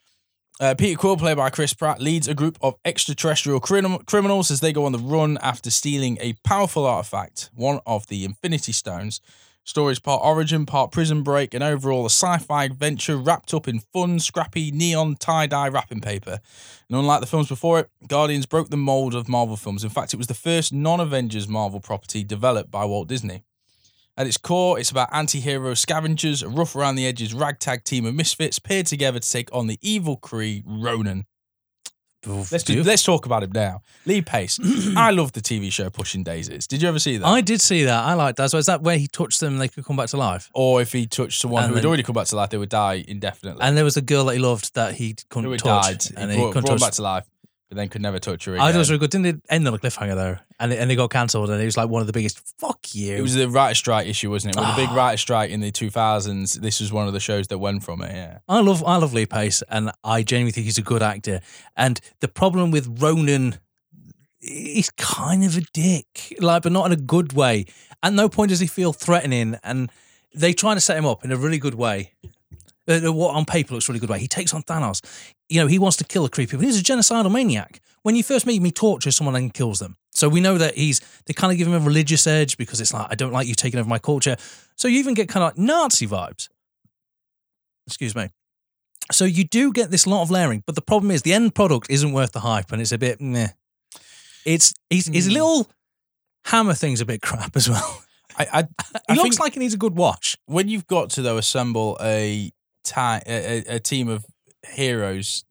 [0.61, 4.61] Uh, Peter Quill, played by Chris Pratt, leads a group of extraterrestrial crim- criminals as
[4.61, 9.21] they go on the run after stealing a powerful artifact, one of the Infinity Stones.
[9.65, 14.19] Stories part origin, part prison break, and overall a sci-fi adventure wrapped up in fun,
[14.19, 16.41] scrappy neon tie-dye wrapping paper.
[16.89, 19.85] And unlike the films before it, Guardians broke the mold of Marvel films.
[19.85, 23.45] In fact, it was the first non-Avengers Marvel property developed by Walt Disney.
[24.17, 28.15] At its core, it's about anti-hero scavengers, a rough around the edges ragtag team of
[28.15, 31.25] misfits paired together to take on the evil Kree Ronan.
[32.27, 33.83] Let's do, let's talk about him now.
[34.07, 34.59] Lee Pace.
[34.97, 36.67] I love the TV show Pushing Daisies.
[36.67, 37.27] Did you ever see that?
[37.27, 38.05] I did see that.
[38.05, 38.51] I like that.
[38.51, 40.51] So is that where he touched them and they could come back to life?
[40.55, 42.69] or if he touched someone And who had already come back to life, they would
[42.69, 43.63] die indefinitely.
[43.63, 45.85] And there was a girl that he loved that he couldn't had touch.
[45.85, 46.81] died, and he he brought, couldn't brought touch.
[46.89, 47.25] back to life,
[47.73, 48.61] but then could never touch her again.
[48.63, 49.11] I thought it was really good.
[49.13, 50.37] Didn't it end on a cliffhanger though?
[50.61, 52.39] And it, and it got cancelled and it was like one of the biggest.
[52.59, 53.17] Fuck you.
[53.17, 54.61] It was the writer strike issue, wasn't it?
[54.61, 54.95] With the big Ah.
[54.95, 58.15] writer strike in the 2000s, this was one of the shows that went from it,
[58.15, 58.41] yeah.
[58.47, 61.41] I love I love Lee Pace, and I genuinely think he's a good actor.
[61.79, 63.57] And the problem with Ronan,
[64.39, 67.65] he's kind of a dick, like, but not in a good way.
[68.03, 69.91] At no point does he feel threatening, and
[70.35, 72.13] they try to set him up in a really good way.
[72.89, 74.19] Uh, uh, what on paper looks really good way.
[74.19, 75.01] He takes on Thanos.
[75.53, 77.81] You know, he wants to kill a creepy, but he's a genocidal maniac.
[78.03, 79.97] When you first meet him, he tortures someone and kills them.
[80.13, 81.01] So we know that he's.
[81.27, 83.55] They kind of give him a religious edge because it's like I don't like you
[83.55, 84.37] taking over my culture.
[84.77, 86.49] So you even get kind of like Nazi vibes.
[87.87, 88.29] Excuse me.
[89.11, 91.89] So you do get this lot of layering, but the problem is the end product
[91.91, 93.49] isn't worth the hype, and it's a bit meh.
[94.45, 95.33] It's his, his Hmm.
[95.33, 95.71] little
[96.47, 98.03] hammer thing's a bit crap as well.
[98.39, 98.63] I, I,
[99.13, 100.37] He I looks like he needs a good wash.
[100.47, 102.51] when you've got to, though, assemble a,
[102.85, 104.25] ti- a, a, a team of
[104.69, 105.45] heroes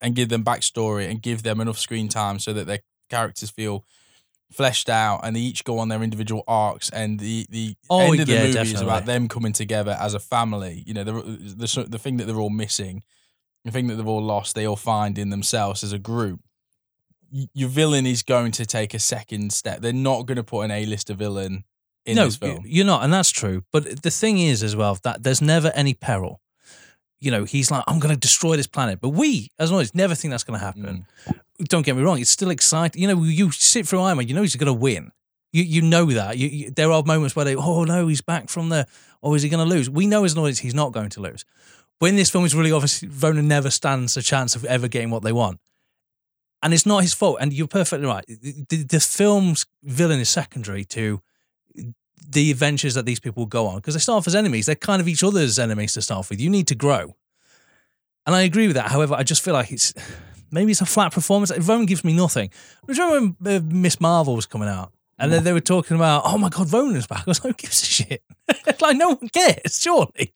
[0.00, 3.84] and give them backstory and give them enough screen time so that their characters feel
[4.52, 8.20] fleshed out and they each go on their individual arcs and the the Oh, end
[8.20, 10.82] of the yeah, movie is about them coming together as a family.
[10.86, 13.02] You know the, the the thing that they're all missing
[13.64, 16.40] the thing that they've all lost they all find in themselves as a group.
[17.30, 19.80] Your villain is going to take a second step.
[19.80, 21.64] They're not going to put an a-lister villain
[22.06, 22.62] in no, this film.
[22.64, 23.64] you're not, and that's true.
[23.72, 26.40] But the thing is, as well, that there's never any peril.
[27.20, 29.94] You know, he's like, I'm going to destroy this planet, but we, as an audience,
[29.94, 31.06] never think that's going to happen.
[31.26, 31.68] Mm.
[31.68, 33.00] Don't get me wrong; it's still exciting.
[33.00, 35.12] You know, you sit through Iron Man, you know he's going to win.
[35.52, 36.36] You you know that.
[36.36, 38.86] You, you, there are moments where they, oh no, he's back from the,
[39.22, 39.88] or is he going to lose?
[39.88, 41.46] We know as an audience he's not going to lose.
[41.98, 45.22] When this film, is really obvious Ronan never stands a chance of ever getting what
[45.22, 45.60] they want.
[46.62, 47.38] And it's not his fault.
[47.40, 48.24] And you're perfectly right.
[48.26, 51.22] The, the film's villain is secondary to
[52.28, 54.66] the adventures that these people will go on because they start off as enemies.
[54.66, 56.40] They're kind of each other's enemies to start off with.
[56.40, 57.16] You need to grow.
[58.26, 58.90] And I agree with that.
[58.90, 59.94] However, I just feel like it's
[60.50, 61.56] maybe it's a flat performance.
[61.56, 62.50] Ronan gives me nothing.
[62.88, 66.22] I remember when uh, Miss Marvel was coming out and then they were talking about,
[66.24, 67.20] oh my God, Ronan's back.
[67.20, 68.22] I was like, who gives a shit?
[68.80, 70.34] like, no one cares, surely.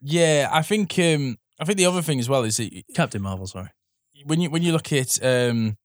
[0.00, 3.46] Yeah, I think um, I think the other thing as well is that Captain Marvel,
[3.46, 3.70] sorry.
[4.24, 5.76] when you when you look at um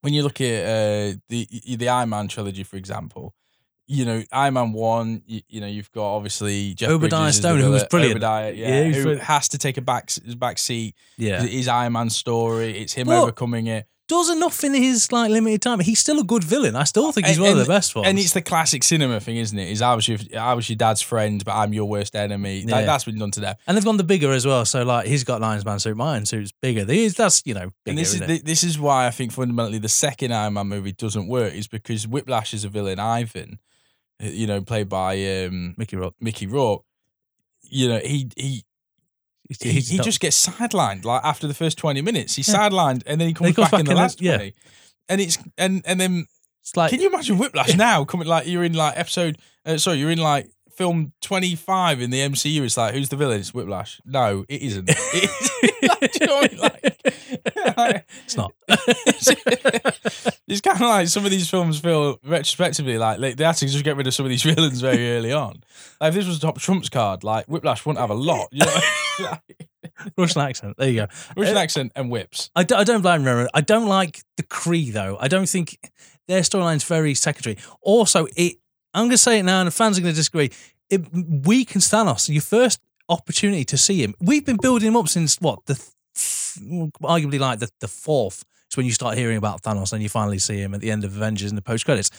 [0.00, 3.34] when you look at uh the the Iron Man trilogy, for example,
[3.86, 7.60] you know Iron Man one, you, you know you've got obviously Jeff Obadiah Bridges Stone,
[7.60, 8.16] who was brilliant.
[8.16, 9.22] Obadiah, yeah, Yeah, he who brilliant.
[9.22, 10.94] has to take a back back seat.
[11.18, 11.42] Yeah.
[11.44, 12.78] It is Iron Man's story.
[12.78, 15.80] It's him overcoming it, Does enough in his like limited time.
[15.80, 16.76] He's still a good villain.
[16.76, 18.08] I still think he's one of the best ones.
[18.08, 19.70] and it's the classic cinema thing, isn't it?
[19.70, 22.60] Is I was your I was your dad's friend, but I'm your worst enemy.
[22.60, 22.76] Yeah.
[22.76, 23.58] Like, that's been done to death.
[23.66, 24.64] And they've gone the bigger as well.
[24.64, 26.84] So like he's got Lions Man suit, my own suit's bigger.
[26.84, 27.74] These that's you know bigger.
[27.86, 28.44] And this is isn't the, it?
[28.44, 32.06] this is why I think fundamentally the second Iron Man movie doesn't work is because
[32.06, 33.58] Whiplash is a villain, Ivan,
[34.22, 36.14] you know, played by um, Mickey Rourke.
[36.20, 36.84] Mickey Rourke.
[37.68, 38.64] You know, he he
[39.60, 42.36] he, he just gets sidelined like after the first twenty minutes.
[42.36, 44.20] He's sidelined and then he comes, he comes back, in back the in the- last
[44.20, 44.36] yeah.
[44.36, 44.54] twenty.
[45.08, 46.26] And it's and and then
[46.60, 49.98] it's like can you imagine Whiplash now coming like you're in like episode uh, sorry
[49.98, 50.50] you're in like
[50.82, 52.62] film twenty five in the MCU.
[52.62, 53.38] It's like who's the villain?
[53.40, 54.00] It's Whiplash.
[54.04, 54.90] No, it isn't.
[55.14, 55.30] It
[55.82, 56.60] is, like, do you know what I mean?
[56.60, 56.98] Like-
[57.76, 58.52] like, it's not.
[58.68, 63.66] it's kind of like some of these films feel retrospectively like they, they had to
[63.66, 65.62] just get rid of some of these villains very early on.
[66.00, 68.48] Like if this was top Trump's card, like Whiplash wouldn't have a lot.
[68.52, 68.80] You know,
[69.20, 69.68] Like,
[70.16, 70.76] Russian accent.
[70.78, 71.06] There you go.
[71.36, 72.50] Russian uh, accent and whips.
[72.54, 73.48] I, d- I don't blame Remy.
[73.54, 75.16] I don't like the Kree though.
[75.20, 75.78] I don't think
[76.28, 77.56] their storyline's very secondary.
[77.80, 78.56] Also, it
[78.94, 80.50] I'm going to say it now, and the fans are going to disagree.
[80.90, 82.28] It weakens Thanos.
[82.28, 84.14] Your first opportunity to see him.
[84.20, 85.88] We've been building him up since what the th-
[87.02, 88.44] arguably like the the fourth.
[88.66, 91.04] It's when you start hearing about Thanos, and you finally see him at the end
[91.04, 92.10] of Avengers in the post credits.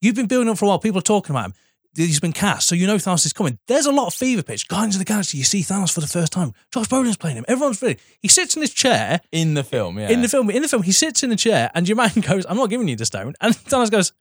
[0.00, 0.78] You've been building up for a while.
[0.78, 1.54] People are talking about him.
[1.94, 3.58] He's been cast, so you know Thanos is coming.
[3.68, 4.66] There's a lot of fever pitch.
[4.66, 6.54] Guardians of the Galaxy, you see Thanos for the first time.
[6.72, 7.44] Josh Brolin's playing him.
[7.48, 7.98] Everyone's ready.
[8.20, 10.08] He sits in his chair In the film, yeah.
[10.08, 12.46] in the film, in the film, he sits in the chair and your man goes,
[12.48, 14.12] "I'm not giving you the stone," and Thanos goes,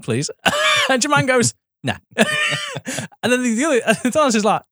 [0.00, 0.30] "Please,"
[0.88, 4.62] and your man goes, "Nah," and then the, the other, Thanos is like,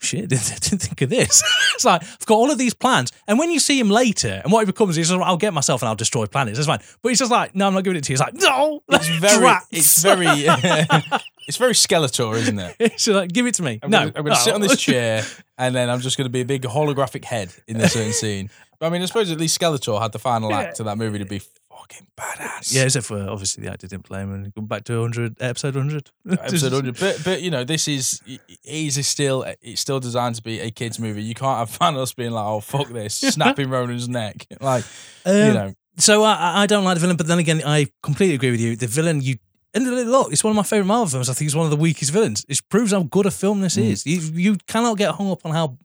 [0.00, 1.42] "Shit, didn't, didn't think of this."
[1.74, 4.52] it's like I've got all of these plans, and when you see him later, and
[4.52, 6.80] what he becomes, he's just, like, "I'll get myself and I'll destroy planets." That's fine,
[7.02, 9.08] but he's just like, "No, I'm not giving it to you." He's like, "No, it's
[9.08, 10.26] very, Drats." it's very,
[11.48, 12.76] it's very Skeletor, isn't it?
[12.78, 13.80] It's just like, give it to me.
[13.82, 14.40] I'm no, gonna, I'm gonna no.
[14.40, 14.76] sit on this oh.
[14.76, 15.24] chair
[15.56, 18.50] and then I'm just gonna be a big holographic head in this certain scene.
[18.78, 21.18] But I mean, I suppose at least Skeletor had the final act of that movie
[21.18, 21.42] to be
[21.90, 22.74] fucking badass.
[22.74, 25.76] Yeah, except for obviously the actor didn't play him and go back to 100, episode
[25.76, 26.10] 100.
[26.30, 28.20] episode 100 but but you know this is
[28.62, 32.32] he's still it's still designed to be a kids movie you can't have Thanos being
[32.32, 34.84] like oh fuck this snapping Ronan's neck like
[35.26, 38.34] you Um, know So I, I don't like the villain, but then again, I completely
[38.36, 38.76] agree with you.
[38.76, 39.36] The villain, you
[39.74, 41.28] and look, it's one of my favorite Marvel films.
[41.28, 42.44] I think it's one of the weakest villains.
[42.48, 43.90] It proves how good a film this Mm.
[43.90, 44.06] is.
[44.06, 45.76] You you cannot get hung up on how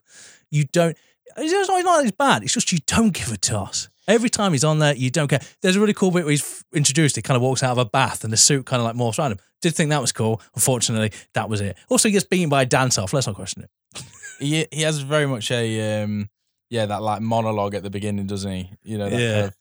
[0.52, 0.96] you don't.
[1.36, 2.44] It's not, it's not it's bad.
[2.44, 3.90] It's just you don't give a toss.
[4.08, 5.40] Every time he's on there, you don't care.
[5.62, 7.16] There's a really cool bit where he's introduced.
[7.16, 9.18] He kind of walks out of a bath and the suit kind of like morphs
[9.20, 9.40] around him.
[9.62, 10.42] Did think that was cool.
[10.56, 11.78] Unfortunately, that was it.
[11.90, 13.14] Also, he gets beaten by a dance off.
[13.14, 14.04] Let's not question it.
[14.40, 16.30] he he has very much a um
[16.70, 19.34] yeah that like monologue at the beginning doesn't he you know that Yeah.
[19.34, 19.56] kind of-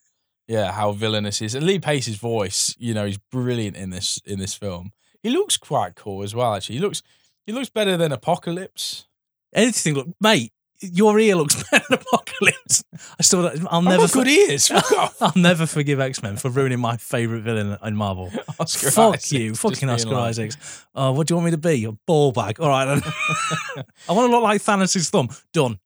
[0.49, 4.19] yeah how villainous he is and Lee Pace's voice you know he's brilliant in this
[4.25, 7.03] in this film he looks quite cool as well actually he looks
[7.47, 9.07] he looks better than Apocalypse
[9.55, 10.53] Anything look, mate.
[10.83, 12.85] Your ear looks better than Apocalypse.
[13.19, 13.99] I still, I'll never.
[14.03, 14.71] got good ears
[15.21, 18.31] I'll never forgive X Men for ruining my favorite villain in Marvel.
[18.61, 20.87] Oscar Fuck Isaac, you, fucking Oscar like- Isaacs.
[20.95, 21.85] Oh, what do you want me to be?
[21.85, 22.61] A ball bag.
[22.61, 22.87] All right.
[24.09, 25.29] I want to look like Thanos' thumb.
[25.53, 25.79] Done.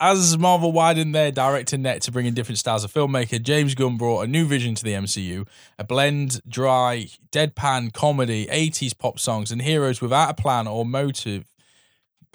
[0.00, 3.96] As Marvel widened their director net to bring in different styles of filmmaker, James Gunn
[3.96, 5.46] brought a new vision to the MCU,
[5.78, 11.46] a blend, dry, deadpan comedy, 80s pop songs, and heroes without a plan or motive,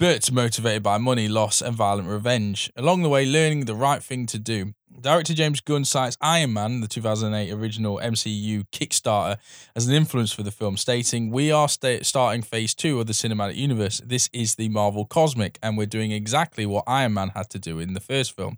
[0.00, 2.72] but motivated by money, loss, and violent revenge.
[2.74, 4.72] Along the way, learning the right thing to do.
[4.98, 9.36] Director James Gunn cites Iron Man, the 2008 original MCU Kickstarter,
[9.76, 13.12] as an influence for the film, stating, We are sta- starting phase two of the
[13.12, 14.00] cinematic universe.
[14.02, 17.78] This is the Marvel Cosmic, and we're doing exactly what Iron Man had to do
[17.78, 18.56] in the first film.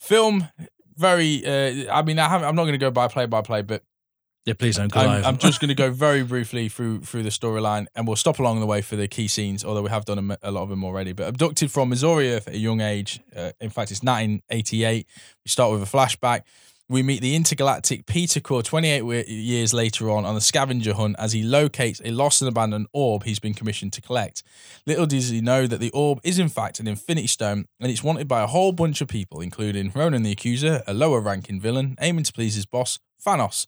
[0.00, 0.48] Film,
[0.96, 3.84] very, uh, I mean, I I'm not going to go by play by play, but
[4.46, 4.96] Yeah, please don't.
[4.96, 8.38] I'm, I'm just going to go very briefly through through the storyline, and we'll stop
[8.38, 9.64] along the way for the key scenes.
[9.64, 11.12] Although we have done a lot of them already.
[11.12, 13.20] But abducted from Missouri at a young age.
[13.34, 15.04] Uh, in fact, it's 1988.
[15.44, 16.42] We start with a flashback.
[16.88, 21.16] We meet the intergalactic Peter Core 28 we- years later on on a scavenger hunt
[21.18, 24.44] as he locates a lost and abandoned orb he's been commissioned to collect.
[24.86, 28.04] Little does he know that the orb is in fact an Infinity Stone, and it's
[28.04, 31.96] wanted by a whole bunch of people, including Ronan the Accuser, a lower ranking villain,
[32.00, 33.66] aiming to please his boss, Thanos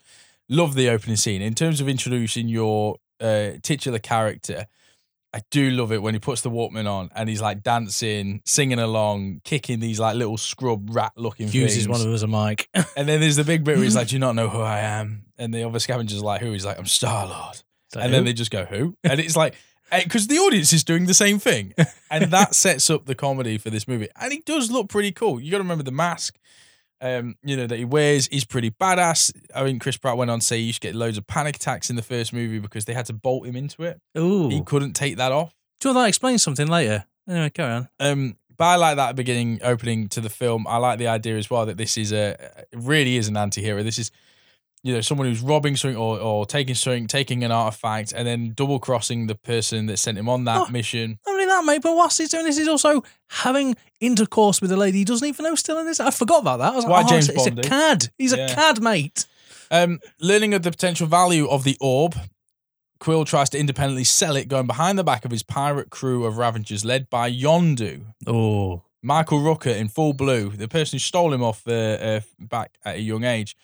[0.49, 4.67] love the opening scene in terms of introducing your uh, titular character.
[5.35, 8.79] I do love it when he puts the Walkman on and he's like dancing, singing
[8.79, 11.89] along, kicking these like little scrub rat looking uses things.
[11.89, 12.69] one of them as a mic.
[12.97, 14.81] and then there's the big bit where he's like, "Do you not know who I
[14.81, 17.63] am?" And the other scavenger's like, "Who?" He's like, "I'm Star Lord."
[17.95, 19.55] And then they just go, "Who?" And it's like
[19.91, 21.75] because the audience is doing the same thing,
[22.11, 24.09] and that sets up the comedy for this movie.
[24.21, 25.41] And he does look pretty cool.
[25.41, 26.39] You got to remember the mask,
[27.01, 28.27] um, you know that he wears.
[28.29, 29.33] He's pretty badass.
[29.55, 31.57] I mean, Chris Pratt went on to say he used to get loads of panic
[31.57, 34.01] attacks in the first movie because they had to bolt him into it.
[34.19, 34.49] Ooh.
[34.49, 35.55] He couldn't take that off.
[35.81, 37.05] Do you want that explain something later?
[37.29, 37.89] Anyway, carry on.
[38.01, 40.67] Um, but I like that beginning opening to the film.
[40.67, 42.37] I like the idea as well that this is a
[42.75, 43.83] really is an anti-hero.
[43.85, 44.11] This is
[44.83, 48.53] you know someone who's robbing something or, or taking something, taking an artifact, and then
[48.55, 50.71] double crossing the person that sent him on that Oh.
[50.71, 51.19] mission.
[51.27, 54.77] Not only that, mate, but whilst he's doing this, he's also having intercourse with a
[54.77, 56.01] lady he doesn't even know is still in this.
[56.01, 56.73] I forgot about that.
[56.73, 57.69] I was Why like, oh, James it's, it's Bond, a eh?
[57.69, 58.09] cad.
[58.19, 58.47] He's Yeah.
[58.51, 59.27] a cad, mate.
[59.71, 62.17] Um, learning of the potential value of the orb,
[63.01, 66.37] Quill tries to independently sell it, going behind the back of his pirate crew of
[66.39, 68.07] Ravagers led by Yondu.
[68.27, 72.73] Oh, Michael Rooker in full blue, the person who stole him off uh, uh, back
[72.85, 73.57] at a young age.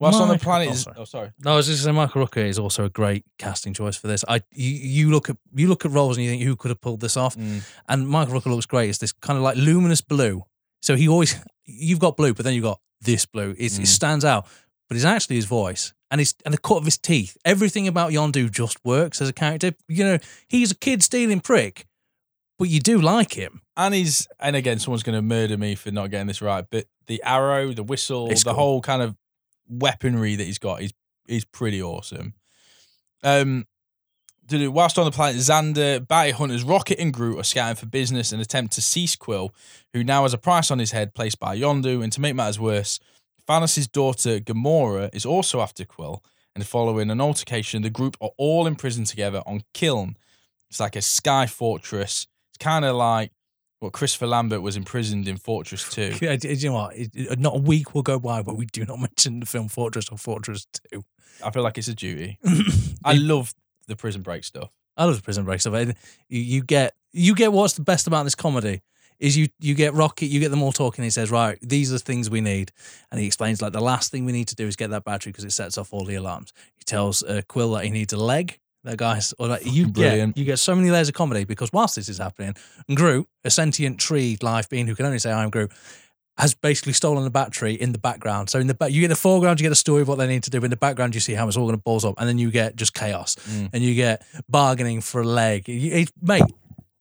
[0.00, 0.96] Whilst on the Michael- planet oh, is sorry.
[0.98, 3.96] oh sorry no, I was just saying, Michael Rooker is also a great casting choice
[3.96, 4.24] for this.
[4.28, 6.80] I you, you look at you look at roles and you think who could have
[6.80, 7.62] pulled this off, Mm.
[7.88, 8.88] and Michael Rooker looks great.
[8.90, 10.44] It's this kind of like luminous blue.
[10.82, 13.54] So he always you've got blue, but then you've got this blue.
[13.58, 13.82] It's, Mm.
[13.82, 14.46] It stands out,
[14.88, 17.36] but it's actually his voice and his and the cut of his teeth.
[17.44, 19.72] Everything about Yondu just works as a character.
[19.88, 21.86] You know, he's a kid stealing prick,
[22.58, 23.62] but you do like him.
[23.76, 26.86] and he's and again someone's going to murder me for not getting this right but
[27.06, 28.58] the arrow the whistle It's the cool.
[28.58, 29.14] whole kind of
[29.68, 30.92] weaponry that he's got is
[31.26, 32.34] is pretty awesome.
[33.22, 33.66] Um
[34.50, 38.40] whilst on the planet Xandar bounty hunters rocket and groot are scouting for business and
[38.40, 39.54] attempt to seize quill
[39.92, 42.58] who now has a price on his head placed by yondu and to make matters
[42.58, 42.98] worse
[43.46, 46.22] Thanos' daughter gamora is also after quill
[46.54, 50.14] and following an altercation the group are all imprisoned together on Kyln.
[50.68, 52.26] It's like a sky fortress.
[52.50, 53.32] It's kind of like
[53.80, 56.16] what Christopher Lambert was imprisoned in Fortress 2.
[56.20, 56.96] Yeah, do You know what?
[56.96, 60.08] It- Not a week will go by where we do not mention the film Fortress
[60.08, 61.04] or Fortress Two.
[61.44, 62.38] I feel like it's a duty.
[63.04, 63.54] I love
[63.86, 64.70] the prison break stuff.
[64.96, 65.74] I love the Prison Break stuff.
[66.28, 68.82] You, you get you get what's the best about this comedy
[69.20, 71.04] is you you get Rocket, you get them all talking.
[71.04, 72.72] He says, "Right, these are the things we need,"
[73.12, 75.30] and he explains like the last thing we need to do is get that battery
[75.30, 76.52] because it sets off all the alarms.
[76.76, 78.58] He tells uh, Quill that he needs a leg.
[78.96, 81.96] Guy's or like you Fucking get you get so many layers of comedy because whilst
[81.96, 82.54] this is happening,
[82.94, 85.72] Groot, a sentient tree life being who can only say I'm Groot.
[86.38, 88.48] Has basically stolen the battery in the background.
[88.48, 90.28] So in the back, you get the foreground, you get a story of what they
[90.28, 90.62] need to do.
[90.62, 92.52] In the background, you see how it's all going to balls up, and then you
[92.52, 93.70] get just chaos, Mm.
[93.72, 95.64] and you get bargaining for a leg.
[95.68, 96.44] It- mate,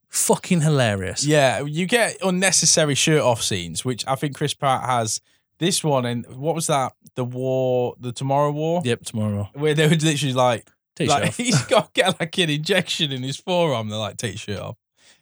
[0.10, 1.24] fucking hilarious.
[1.24, 5.22] Yeah, you get unnecessary shirt off scenes, which I think Chris Pratt has
[5.60, 6.06] this one.
[6.06, 6.94] And what was that?
[7.16, 8.82] The war, the Tomorrow War?
[8.86, 9.50] Yep, tomorrow.
[9.54, 11.38] Where they were literally like, T-shirt like off.
[11.38, 13.90] he's got to get like an injection in his forearm.
[13.90, 14.78] They're like, take shirt off.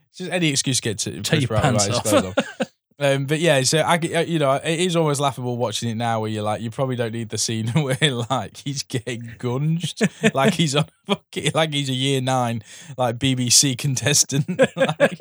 [0.10, 2.14] It's just any excuse to get to Chris your pants off.
[2.14, 2.36] off.
[2.98, 6.30] Um, but yeah, so I, you know, it is always laughable watching it now, where
[6.30, 7.98] you're like, you probably don't need the scene where
[8.30, 12.64] like he's getting gunged, like he's on fucking, like he's a year nine,
[12.98, 14.48] like BBC contestant.
[14.48, 15.12] like,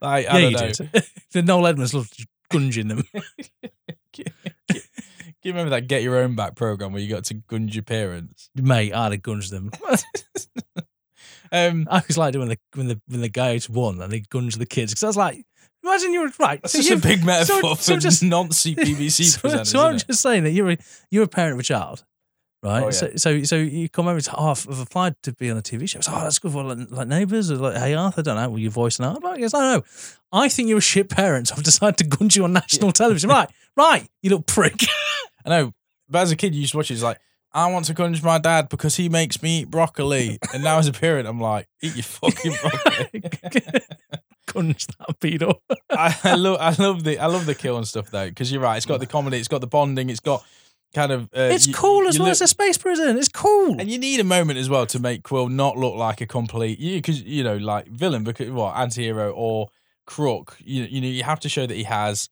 [0.00, 0.72] like, I yeah, don't you know.
[0.72, 1.04] did.
[1.30, 3.04] the Noel Edmonds loved gunging them.
[5.44, 7.82] Do you remember that Get Your Own Back program where you got to gunge your
[7.82, 8.48] parents?
[8.56, 9.70] Mate, I'd have gunged them.
[11.52, 14.22] Um, I always liked it when the when the when the guys won and they
[14.22, 15.44] gunged the kids because I was like,
[15.84, 16.60] imagine you were right.
[16.60, 19.66] that's so just a big metaphor so for just- Nancy BBC so, presenters.
[19.68, 20.78] so I'm just saying that you're a,
[21.12, 22.04] you're a parent of a child,
[22.64, 22.82] right?
[22.82, 22.90] Oh, yeah.
[22.90, 25.88] So so so you come over to oh, I've applied to be on a TV
[25.88, 26.00] show.
[26.00, 28.20] So, oh, that's good for like, like neighbours or like Hey Arthur.
[28.20, 28.50] I don't know.
[28.50, 29.22] Will you voice an art?
[29.22, 29.82] Like, yes, I know.
[30.32, 31.48] I think you're a shit parent.
[31.48, 33.30] So I've decided to gunge you on national television.
[33.30, 34.82] Right, right, you little prick.
[35.44, 35.72] I know,
[36.08, 36.94] but as a kid, you used to watch it.
[36.94, 37.20] It's like,
[37.52, 40.38] I want to gunge my dad because he makes me eat broccoli.
[40.52, 43.22] And now as a parent, I'm like, eat your fucking broccoli.
[44.46, 45.62] gunge that beetle.
[45.90, 48.60] I, I love, I love the, I love the kill and stuff though, because you're
[48.60, 48.76] right.
[48.76, 50.44] It's got the comedy, it's got the bonding, it's got
[50.94, 51.24] kind of.
[51.36, 52.26] Uh, It's you- cool as well.
[52.28, 53.16] look- It's a space prison.
[53.18, 53.78] It's cool.
[53.80, 56.78] And you need a moment as well to make Quill not look like a complete,
[56.78, 59.68] you because you know, like villain, because what anti-hero or
[60.06, 60.56] crook.
[60.64, 62.28] You you know, you have to show that he has,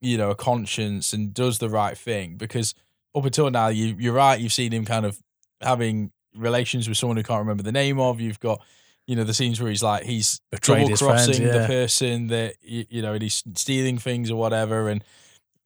[0.00, 2.36] you know, a conscience and does the right thing.
[2.36, 2.74] Because
[3.14, 4.40] up until now, you you're right.
[4.40, 5.18] You've seen him kind of
[5.60, 8.20] having relations with someone who can't remember the name of.
[8.20, 8.60] You've got,
[9.06, 13.02] you know, the scenes where he's like he's double crossing the person that you, you
[13.02, 14.88] know, and he's stealing things or whatever.
[14.88, 15.02] And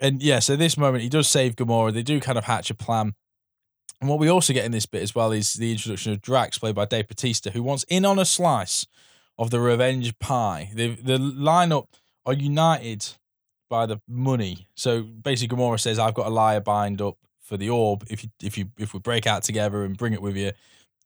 [0.02, 1.94] and yeah, so this moment he does save Gamora.
[1.94, 3.14] They do kind of hatch a plan.
[4.00, 6.58] And what we also get in this bit as well is the introduction of Drax,
[6.58, 8.84] played by Dave Bautista, who wants in on a slice
[9.38, 10.72] of the revenge pie.
[10.74, 11.86] The the lineup
[12.26, 13.10] are united
[13.70, 14.66] by the money.
[14.74, 18.04] So basically, Gamora says, "I've got a liar bind up for the orb.
[18.10, 20.50] If you if you if we break out together and bring it with you,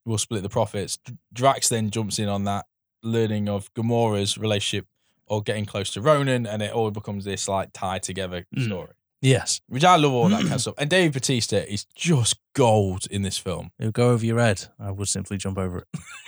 [0.07, 0.99] we'll split the profits."
[1.34, 2.64] Drax then jumps in on that,
[3.03, 4.86] learning of Gamora's relationship
[5.26, 8.64] or getting close to Ronan, and it all becomes this like tied together Mm.
[8.66, 8.88] story.
[9.22, 9.60] Yes.
[9.68, 10.74] which I love all that kind of stuff.
[10.78, 13.70] And Dave Bautista is just gold in this film.
[13.78, 14.66] It'll go over your head.
[14.78, 15.86] I would simply jump over it.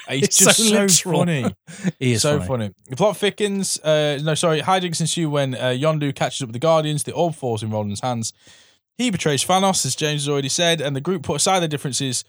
[0.09, 1.55] He's It's just so so, funny.
[2.01, 2.49] He is so funny.
[2.49, 2.70] funny.
[2.88, 3.78] The plot thickens.
[3.80, 4.62] Uh, no, sorry.
[4.62, 7.05] Hijinks ensue when uh, Yondu catches up with the Guardians.
[7.05, 8.32] The orb falls in Roland's hands.
[8.96, 12.24] He betrays Thanos, as James has already said, and the group put aside their differences,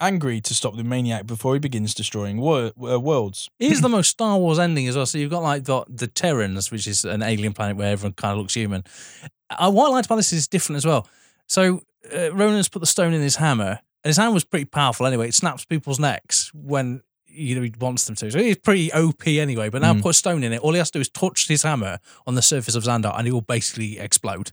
[0.00, 3.48] angry to stop the maniac before he begins destroying wor- uh, worlds.
[3.58, 5.06] Here's the most Star Wars ending as well.
[5.06, 8.32] So you've got like the, the Terrans, which is an alien planet where everyone kind
[8.32, 8.84] of looks human.
[9.50, 11.06] Uh, what I liked about this is different as well.
[11.48, 11.82] So
[12.14, 15.28] uh, Ronan's put the stone in his hammer, and his hammer was pretty powerful anyway.
[15.28, 18.30] It snaps people's necks when you know he wants them to.
[18.30, 19.68] So he's pretty OP anyway.
[19.68, 20.02] But now Mm.
[20.02, 20.60] put a stone in it.
[20.60, 23.26] All he has to do is touch his hammer on the surface of Xandar, and
[23.28, 24.52] it will basically explode.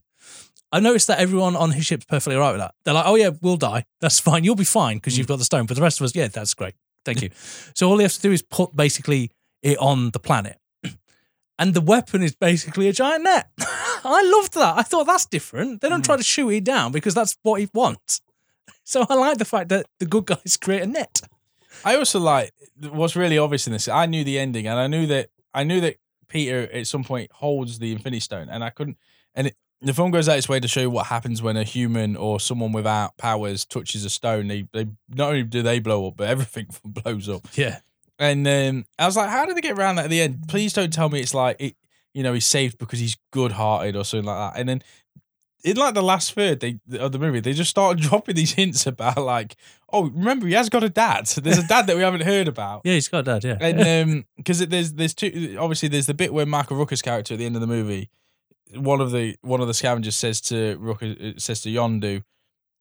[0.71, 2.75] I noticed that everyone on his ship's perfectly all right with that.
[2.83, 3.85] They're like, "Oh yeah, we'll die.
[3.99, 4.43] That's fine.
[4.43, 5.29] You'll be fine because you've mm.
[5.29, 6.75] got the stone." But the rest of us, yeah, that's great.
[7.03, 7.29] Thank you.
[7.73, 10.57] so all he has to do is put basically it on the planet,
[11.59, 13.49] and the weapon is basically a giant net.
[13.59, 14.77] I loved that.
[14.77, 15.81] I thought that's different.
[15.81, 16.19] They don't try mm.
[16.19, 18.21] to shoot it down because that's what he wants.
[18.83, 21.21] So I like the fact that the good guys create a net.
[21.85, 23.87] I also like what's really obvious in this.
[23.87, 25.97] I knew the ending, and I knew that I knew that
[26.27, 28.97] Peter at some point holds the Infinity Stone, and I couldn't.
[29.35, 31.63] And it, the film goes out its way to show you what happens when a
[31.63, 34.47] human or someone without powers touches a stone.
[34.47, 37.47] They they not only do they blow up, but everything blows up.
[37.55, 37.79] Yeah.
[38.19, 40.47] And um, I was like, how did they get around that at the end?
[40.47, 41.75] Please don't tell me it's like it,
[42.13, 44.59] you know, he's saved because he's good hearted or something like that.
[44.59, 44.83] And then
[45.63, 48.85] in like the last third they, of the movie, they just started dropping these hints
[48.85, 49.55] about like,
[49.91, 51.25] oh, remember he has got a dad.
[51.43, 52.81] There's a dad that we haven't heard about.
[52.83, 53.57] Yeah, he's got a dad, yeah.
[53.59, 57.37] And um, because there's there's two obviously there's the bit where Michael Rooker's character at
[57.39, 58.09] the end of the movie,
[58.75, 62.23] one of the one of the scavengers says to Rooker uh, says to Yondu,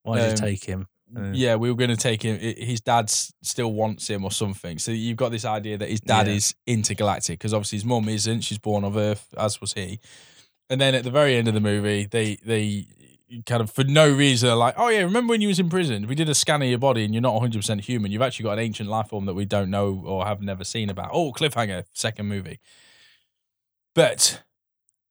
[0.02, 0.86] Why did you um, take him?
[1.16, 2.38] Uh, yeah, we were going to take him.
[2.38, 4.78] His dad still wants him or something.
[4.78, 6.34] So you've got this idea that his dad Yeah.
[6.34, 8.42] is intergalactic because obviously his mum isn't.
[8.42, 9.98] She's born of Earth, as was he.
[10.68, 12.86] And then at the very end of the movie, they they
[13.46, 16.06] kind of for no reason are like, oh yeah, remember when you was in prison?
[16.06, 18.12] We did a scan of your body and you're not 100 percent human.
[18.12, 20.90] You've actually got an ancient life form that we don't know or have never seen
[20.90, 21.10] about.
[21.12, 22.60] Oh, cliffhanger, second movie.
[23.94, 24.42] But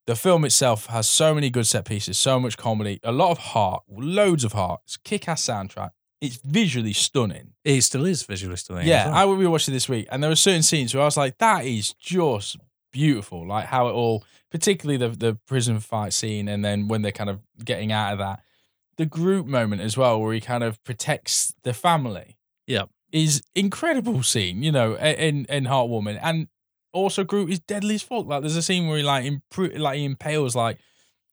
[0.10, 3.38] the film itself has so many good set pieces, so much comedy, a lot of
[3.38, 4.82] heart, loads of heart.
[4.86, 5.92] It's kick-ass soundtrack.
[6.20, 7.52] It's visually stunning.
[7.64, 8.88] It still is visually stunning.
[8.88, 9.14] Yeah, well.
[9.14, 11.38] I will be watching this week, and there were certain scenes where I was like,
[11.38, 12.58] "That is just
[12.92, 17.12] beautiful." Like how it all, particularly the the prison fight scene, and then when they're
[17.12, 18.42] kind of getting out of that,
[18.98, 22.36] the group moment as well, where he kind of protects the family.
[22.66, 22.86] Yeah.
[23.12, 26.48] is incredible scene, you know, and and heartwarming, and
[26.92, 28.26] also Groot is deadly as fuck.
[28.26, 30.78] Like there's a scene where he like impro- like he impales like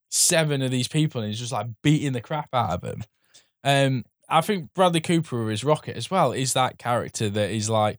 [0.09, 3.05] seven of these people, and he's just like beating the crap out of them.
[3.65, 6.33] Um, I think Bradley Cooper is Rocket as well.
[6.33, 7.99] Is that character that is like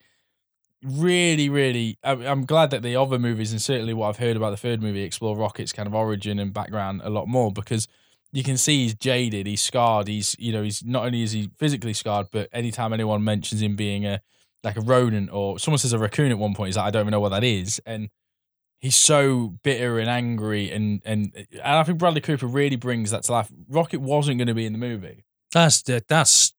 [0.84, 1.97] really, really.
[2.03, 5.03] I'm glad that the other movies and certainly what I've heard about the third movie
[5.03, 7.88] explore Rocket's kind of origin and background a lot more because
[8.32, 11.49] you can see he's jaded, he's scarred, he's you know he's not only is he
[11.58, 14.22] physically scarred, but anytime anyone mentions him being a
[14.64, 17.01] like a rodent or someone says a raccoon at one point, he's like I don't
[17.01, 18.10] even know what that is, and
[18.80, 23.24] he's so bitter and angry and and and I think Bradley Cooper really brings that
[23.24, 23.51] to life.
[23.70, 25.26] Rocket wasn't going to be in the movie.
[25.53, 26.53] That's that's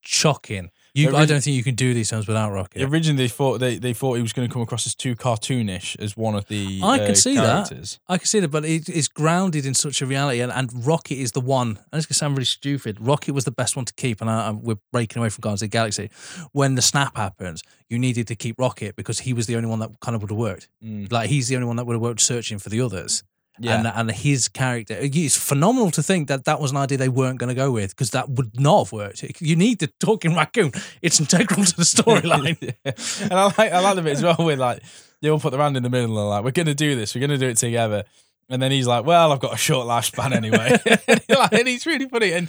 [0.00, 0.70] shocking.
[0.94, 2.82] You, I don't think you can do these films without Rocket.
[2.82, 5.98] Originally, they thought they, they thought he was going to come across as too cartoonish
[6.00, 7.98] as one of the I uh, can see that.
[8.08, 11.16] I can see that, but it, it's grounded in such a reality, and, and Rocket
[11.16, 11.68] is the one.
[11.68, 12.98] And it's going to sound really stupid.
[13.00, 15.62] Rocket was the best one to keep, and I, I, we're breaking away from Guardians
[15.62, 16.10] of the Galaxy.
[16.52, 19.78] When the snap happens, you needed to keep Rocket because he was the only one
[19.80, 20.68] that kind of would have worked.
[20.82, 21.10] Mm.
[21.12, 23.22] Like he's the only one that would have worked searching for the others.
[23.60, 27.08] Yeah, And, and his character, it's phenomenal to think that that was an idea they
[27.08, 29.22] weren't going to go with because that would not have worked.
[29.40, 32.56] You need the talking raccoon; it's integral to the storyline.
[32.84, 32.92] Yeah.
[33.24, 34.82] And I like I like the bit as well with like
[35.20, 37.14] they all put their hand in the middle and like, "We're going to do this.
[37.14, 38.04] We're going to do it together."
[38.50, 40.78] And then he's like, "Well, I've got a short lifespan anyway,"
[41.08, 42.32] and, you're like- and he's really funny.
[42.32, 42.48] And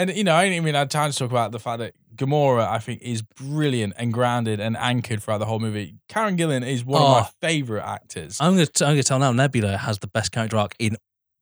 [0.00, 2.68] and you know, I ain't even had time to talk about the fact that Gamora,
[2.68, 5.94] I think, is brilliant and grounded and anchored throughout the whole movie.
[6.08, 7.30] Karen Gillan is one of my Oh.
[7.40, 8.38] favorite actors.
[8.40, 9.32] I'm going to I'm going to tell now.
[9.32, 10.96] Nebula has the best character arc in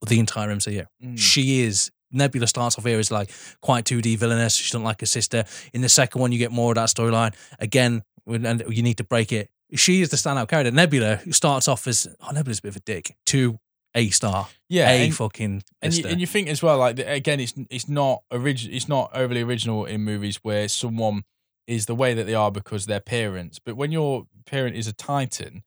[0.06, 0.86] the entire MCU.
[1.02, 1.18] Mm.
[1.18, 1.90] She is.
[2.12, 3.30] Nebula starts off here as like
[3.61, 4.54] quite 2D villainous.
[4.54, 5.44] She doesn't like her sister.
[5.74, 7.34] In the second one, you get more of that storyline.
[7.59, 9.50] Again, when- and you need to break it.
[9.74, 10.70] She is the standout character.
[10.70, 13.59] Nebula who starts off as oh, Nebula's a bit of a dick to
[13.95, 15.62] a star, Yeah, a and- fucking.
[15.82, 18.76] And you, and you think as well, like again, it's it's not original.
[18.76, 21.24] It's not overly original in movies where someone
[21.66, 23.59] is the way that they are because they're parents.
[23.59, 25.62] But when your parent is a titan,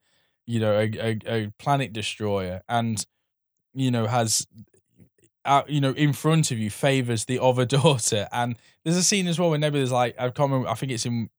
[0.48, 3.06] you know, a, a, a planet destroyer, and
[3.74, 4.46] you know has,
[5.46, 9.28] out, you know, in front of you favors the other daughter, and there's a scene
[9.28, 10.70] as well where Nebula's like, I can't remember.
[10.70, 11.30] I think it's in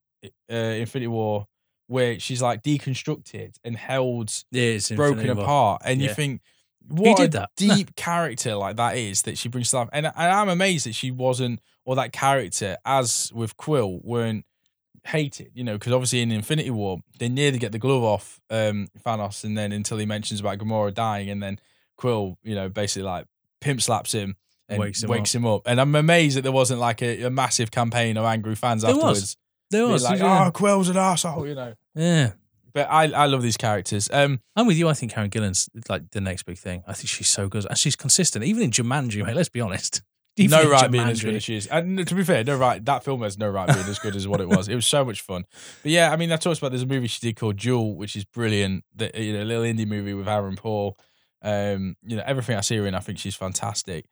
[0.50, 1.46] uh, Infinity War
[1.88, 6.40] where she's like deconstructed and held Yeah, broken apart, and you think
[6.88, 7.50] what did a that.
[7.56, 9.88] deep character like that is that she brings to life.
[9.92, 14.44] And, and I'm amazed that she wasn't, or that character, as with Quill, weren't
[15.04, 15.50] hated.
[15.54, 19.44] You know, because obviously in Infinity War they nearly get the glove off um, Thanos,
[19.44, 21.58] and then until he mentions about Gamora dying, and then
[21.96, 23.26] Quill, you know, basically like
[23.60, 24.36] pimp slaps him.
[24.68, 25.62] And Wakes wakes him him, up.
[25.66, 28.94] and I'm amazed that there wasn't like a, a massive campaign of angry fans There
[28.94, 29.02] was.
[29.02, 29.36] afterwards.
[29.70, 30.02] There was.
[30.04, 31.74] like, oh, Quill's an asshole, you know.
[31.94, 32.32] yeah.
[32.72, 34.08] But I, I love these characters.
[34.12, 34.88] Um, I'm with you.
[34.88, 36.82] I think Karen Gillan's like the next big thing.
[36.86, 38.44] I think she's so good and she's consistent.
[38.44, 40.02] Even in Jumanji, mate, let's be honest.
[40.38, 41.66] Even no right being as good as she is.
[41.66, 42.82] And to be fair, no right.
[42.82, 44.66] That film has no right being as good as what it was.
[44.66, 45.44] It was so much fun.
[45.82, 48.16] But yeah, I mean, I talked about there's a movie she did called Dual, which
[48.16, 48.84] is brilliant.
[48.96, 50.96] That you know, a little indie movie with Aaron Paul.
[51.42, 54.06] Um, you know, everything I see her in, I think she's fantastic.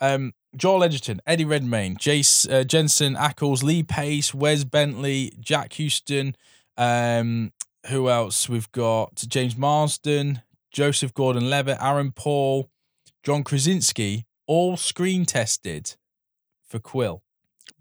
[0.00, 6.34] Um, Joel Edgerton, Eddie Redmayne, Jace uh, Jensen Ackles, Lee Pace, Wes Bentley, Jack Huston.
[6.78, 7.52] Um,
[7.88, 8.48] who else?
[8.48, 12.70] We've got James Marsden, Joseph Gordon-Levitt, Aaron Paul,
[13.22, 15.96] John Krasinski, all screen tested
[16.66, 17.22] for Quill.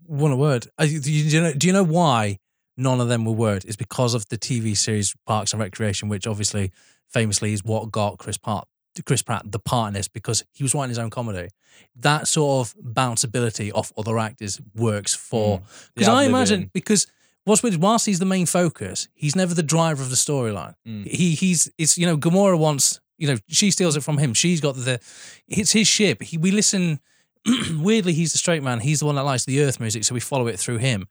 [0.05, 0.67] One a word.
[0.77, 1.53] Uh, Do you, know?
[1.53, 2.39] Do you know why
[2.77, 3.65] none of them were word?
[3.65, 6.71] It's because of the TV series Parks and Recreation, which obviously
[7.09, 8.65] famously is what got Chris Pratt,
[9.05, 11.49] Chris Pratt the part in this because he was writing his own comedy.
[11.95, 15.61] That sort of bounceability off other actors works for
[15.93, 17.07] because I imagine because
[17.47, 20.75] what's weird, is whilst he's the main focus, he's never the driver of the storyline.
[20.87, 21.07] Mm.
[21.07, 24.33] He he's it's you know Gamora wants you know she steals it from him.
[24.33, 24.99] She's got the
[25.47, 26.21] it's his ship.
[26.21, 26.99] He, we listen
[27.71, 28.13] weirdly.
[28.13, 28.79] He's the straight man.
[28.79, 31.07] He's the one that likes the Earth music, so we follow it through him.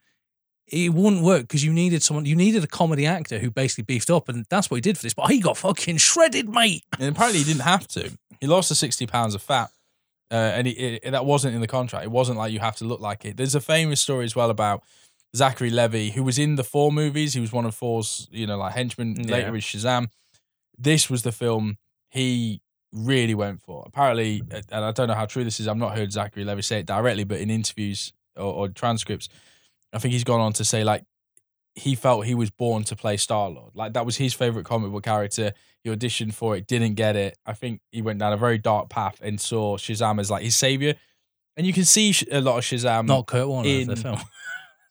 [0.69, 2.27] It wouldn't work because you needed someone.
[2.27, 5.05] You needed a comedy actor who basically beefed up, and that's what he did for
[5.05, 5.15] this.
[5.15, 6.85] But he got fucking shredded, mate.
[6.99, 8.11] And apparently he didn't have to.
[8.41, 9.71] He lost the 60 pounds of fat.
[10.29, 12.05] Uh, and he, it, that wasn't in the contract.
[12.05, 13.37] It wasn't like you have to look like it.
[13.37, 14.83] There's a famous story as well about
[15.35, 17.35] Zachary Levi, who was in the Thor movies.
[17.35, 19.17] He was one of Thor's, you know, like henchmen.
[19.17, 19.33] Yeah.
[19.33, 20.09] Later with Shazam.
[20.79, 21.79] This was the film
[22.11, 22.61] he
[22.93, 23.83] really went for.
[23.87, 25.69] Apparently, and I don't know how true this is.
[25.69, 29.29] I've not heard Zachary Levi say it directly, but in interviews or, or transcripts,
[29.93, 31.05] I think he's gone on to say like
[31.75, 33.73] he felt he was born to play Star Lord.
[33.75, 35.53] Like that was his favorite comic book character.
[35.85, 37.39] He auditioned for it, didn't get it.
[37.47, 40.57] I think he went down a very dark path and saw Shazam as like his
[40.57, 40.95] savior.
[41.57, 43.07] And you can see a lot of Shazam.
[43.07, 44.21] Not Kurt Warner in the film.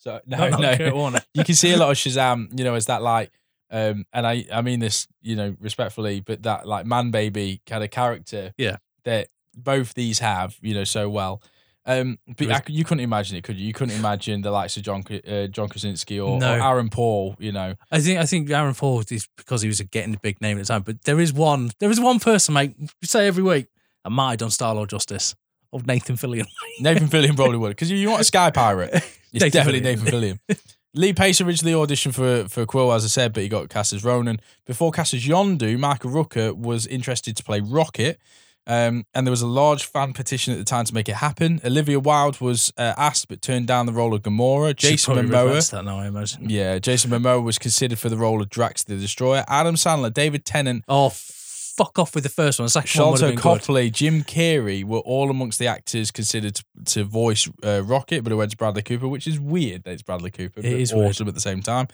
[0.06, 0.78] So, no, not no.
[0.78, 1.22] Kurt Warner.
[1.34, 3.32] you can see a lot of Shazam, you know, as that like,
[3.72, 7.84] um, and I, I mean this, you know, respectfully, but that like man baby kind
[7.84, 8.78] of character, Yeah.
[9.06, 11.41] that both these have, you know, so well.
[11.88, 13.68] Um, but is- I you couldn't imagine it, could you?
[13.68, 16.56] You couldn't imagine the likes of John, uh, John Krasinski or, No.
[16.58, 17.76] or Aaron Paul, you know.
[17.91, 20.62] I think I think Aaron Paul is because he was getting the big name at
[20.66, 20.82] the time.
[20.82, 22.76] But there is one, there is one person, mate.
[22.80, 23.68] We say every week,
[24.03, 25.36] I might have done Star Lord justice.
[25.76, 26.45] Of Nathan Fillion.
[26.80, 28.93] Nathan Fillion probably would because you, you want a sky pirate.
[29.36, 30.03] It's Nathan definitely Fillion.
[30.05, 30.59] Nathan Fillion.
[30.93, 34.01] Lee Pace originally auditioned for for Quill, as I said, but he got cast as
[34.05, 34.39] Ronan.
[34.65, 38.17] Before cast as Yondu, Michael Rooker was interested to play Rocket,
[38.65, 41.59] um, and there was a large fan petition at the time to make it happen.
[41.65, 44.73] Olivia Wilde was uh, asked but turned down the role of Gamora.
[44.73, 46.49] Jason Momoa, that now, I imagine.
[46.49, 49.43] yeah, Jason Momoa was considered for the role of Drax the Destroyer.
[49.49, 51.09] Adam Sandler, David Tennant, Oh,
[51.78, 52.65] fuck off with the first one.
[52.65, 53.39] The second one Sholto good.
[53.39, 58.32] Copley, Jim Carrey were all amongst the actors considered to, to voice uh, Rocket, but
[58.32, 60.93] it went to Bradley Cooper, which is weird that it's Bradley Cooper, It but is
[60.93, 61.09] weird.
[61.09, 61.88] awesome at the same time.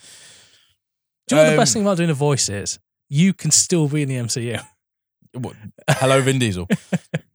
[1.28, 2.80] Do you know what the best Um, thing about doing a voice is?
[3.10, 4.62] You can still be in the MCU.
[5.34, 5.56] What-
[5.90, 6.68] Hello, Vin Diesel.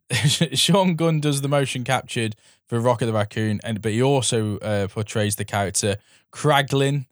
[0.53, 2.35] Sean Gunn does the motion captured
[2.67, 5.97] for Rocket the Raccoon, and but he also uh, portrays the character
[6.31, 7.05] Kraglin.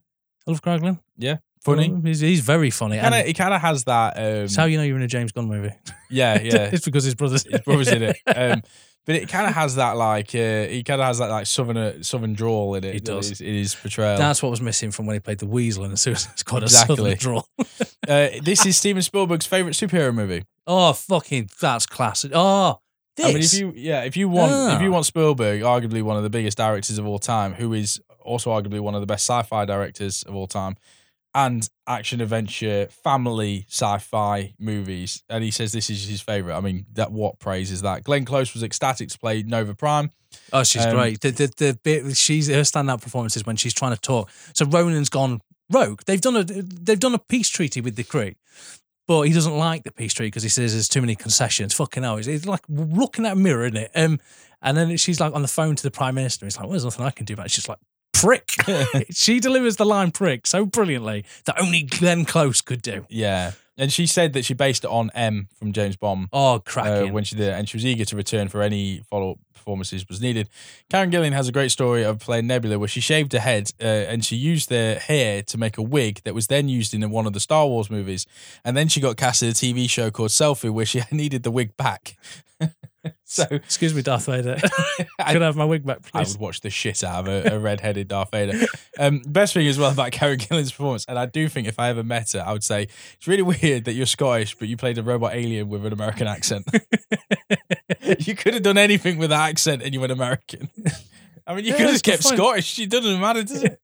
[0.48, 1.00] I love Kraglin.
[1.66, 1.94] Funny.
[2.04, 2.98] He's, he's very funny.
[3.00, 4.18] Kinda, And he kind of has that.
[4.18, 5.72] Um, it's how you know you're in a James Gunn movie.
[6.10, 6.70] yeah, yeah.
[6.72, 8.18] it's because his brother's his brother's in it.
[8.36, 8.62] Um,
[9.06, 11.78] but it kind of has that like uh, he kind of has that like southern
[11.78, 12.94] uh, southern drawl in it.
[12.96, 13.30] He does.
[13.32, 14.18] is- in his portrayal.
[14.18, 16.64] That's what was missing from when he played the Weasel in the Suicide Squad.
[16.64, 16.96] A Exactly.
[16.96, 17.42] southern draw.
[18.08, 20.44] Uh, this is Steven Spielberg's favorite superhero movie.
[20.68, 22.32] Oh, fucking, that's classic.
[22.34, 22.80] Oh,
[23.16, 23.26] this.
[23.26, 24.94] I mean, if you yeah, if you want if you Ah.
[24.94, 28.80] want Spielberg, arguably one of the biggest directors of all time, who is also arguably
[28.80, 30.76] one of the best sci-fi directors of all time,
[31.36, 36.56] and action adventure family sci-fi movies, and he says this is his favorite.
[36.56, 38.04] I mean, that what praise is that?
[38.06, 40.10] Glenn Close was ecstatic to play Nova Prime.
[40.54, 41.20] Oh, she's Um, great.
[41.22, 44.32] The, the the bit she's her standout performances when she's trying to talk.
[44.54, 46.02] So Ronan's gone rogue.
[46.06, 48.36] They've done a they've done a peace treaty with the Kree,
[49.08, 51.74] but he doesn't like the peace treaty because he says there's too many concessions.
[51.74, 53.92] Fucking hell, it's, it's like looking at a mirror, isn't it?
[53.94, 54.20] Um,
[54.62, 56.46] and then she's like on the phone to the prime minister.
[56.46, 57.52] He's like, well, "There's nothing I can do about." it.
[57.52, 57.80] She's like,
[58.16, 58.50] "Prick."
[59.12, 63.06] she delivers the line "prick" so brilliantly that only Glenn Close could do.
[63.10, 66.60] Yeah, And she said that she based it on M from James Bond Oh, uh,
[66.60, 67.14] cracking.
[67.14, 70.08] when she did it, and she was eager to return for any follow up performances
[70.08, 70.48] was needed.
[70.92, 73.86] Karen Gillan has a great story of playing Nebula where she shaved her head uh,
[73.86, 77.26] and she used the hair to make a wig that was then used in one
[77.26, 78.28] of the Star Wars movies.
[78.64, 81.50] And then she got cast in a TV show called Selfie where she needed the
[81.50, 82.16] wig back.
[83.28, 84.58] so Excuse me, Darth Vader.
[85.20, 87.56] I- Could I have my wig back, I would watch the shit out of a,
[87.56, 88.66] a red-headed Darth Vader.
[89.00, 91.90] Um, best thing as well about Karen Gillan's performance, and I do think if I
[91.90, 92.84] ever met her, I would say
[93.18, 96.28] it's really weird that you're Scottish, but you played a robot alien with an American
[96.28, 96.66] accent.
[98.20, 100.70] you could have done anything with that accent, and you went American.
[101.48, 102.38] I mean, you Yeah, could have kept point.
[102.38, 102.80] Scottish.
[102.80, 103.80] It doesn't matter, does it?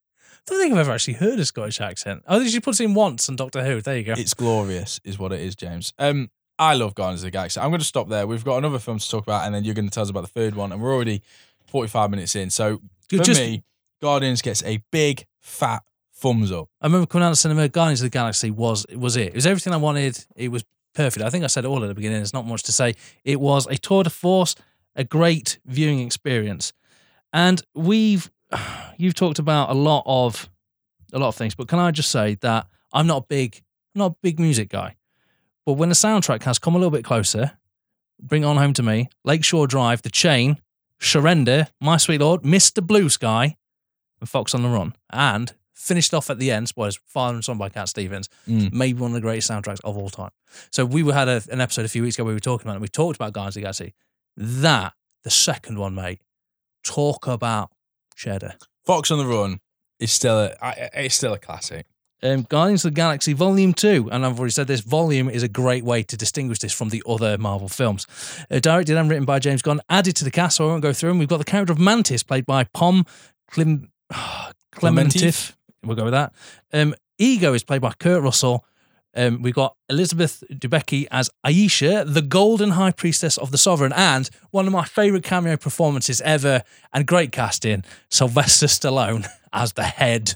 [0.47, 2.23] I don't think I've ever actually heard a Scottish accent.
[2.27, 3.81] Oh, did she puts it in once on Doctor Who.
[3.81, 4.13] There you go.
[4.17, 5.93] It's glorious, is what it is, James.
[5.99, 6.31] Um,
[6.62, 7.59] I love Guardians of the Galaxy.
[7.59, 8.28] I'm going to stop there.
[8.28, 10.22] We've got another film to talk about, and then you're going to tell us about
[10.22, 11.24] the third one, and we're already
[11.66, 12.51] 45 minutes in.
[12.51, 13.64] So for just- me,
[13.99, 15.82] Guardians gets a big fat
[16.14, 16.70] thumbs up.
[16.80, 19.30] I remember coming out of the cinema, Guardians of the Galaxy was was it.
[19.30, 20.24] It was everything I wanted.
[20.36, 21.26] It was perfect.
[21.26, 22.20] I think I said it all at the beginning.
[22.20, 22.93] There's not much to say.
[23.26, 24.53] It was a tour de force,
[24.95, 26.74] a great viewing experience,
[27.34, 28.30] and we've
[28.97, 30.47] you've talked about a lot of
[31.12, 31.55] a lot of things.
[31.55, 33.64] But can I just say that I'm not a big
[33.95, 34.95] I'm not a big music guy,
[35.66, 37.51] but when the soundtrack has come a little bit closer,
[38.22, 39.09] bring it on home to me.
[39.24, 40.57] Lakeshore Drive, The Chain,
[40.99, 42.86] Surrender, My Sweet Lord, Mr.
[42.86, 43.57] Blue Sky,
[44.20, 46.68] and Fox on the Run, and finished off at the end.
[46.68, 48.72] Spoilers: Father and Son by Cat Stevens, Mm.
[48.72, 50.30] maybe one of the greatest soundtracks of all time.
[50.72, 52.68] So we were- had a, an episode a few weeks ago where we were talking
[52.68, 52.82] about it.
[52.82, 53.93] We talked about Guardians of the Galaxy.
[54.38, 54.93] That
[55.24, 56.22] the second one, mate.
[56.84, 57.72] Talk about
[58.16, 58.55] cheddar.
[58.86, 59.59] Fox on the Run
[59.99, 61.86] is still a, it's still a classic.
[62.24, 65.47] Um, Guardians of the Galaxy Volume 2, and I've already said this, Volume is a
[65.47, 68.05] great way to distinguish this from the other Marvel films.
[68.49, 70.93] Uh, directed and written by James Gunn, added to the cast, so I won't go
[70.93, 71.17] through them.
[71.17, 73.05] We've got the character of Mantis, played by Pom
[73.49, 73.91] Clem-
[74.72, 75.53] Clementif.
[75.84, 76.34] We'll go with that.
[76.72, 78.65] Um, Ego is played by Kurt Russell.
[79.15, 84.30] Um, we've got Elizabeth Debicki as Ayesha, the golden high priestess of the sovereign, and
[84.51, 86.63] one of my favourite cameo performances ever,
[86.93, 90.36] and great casting, Sylvester Stallone as the head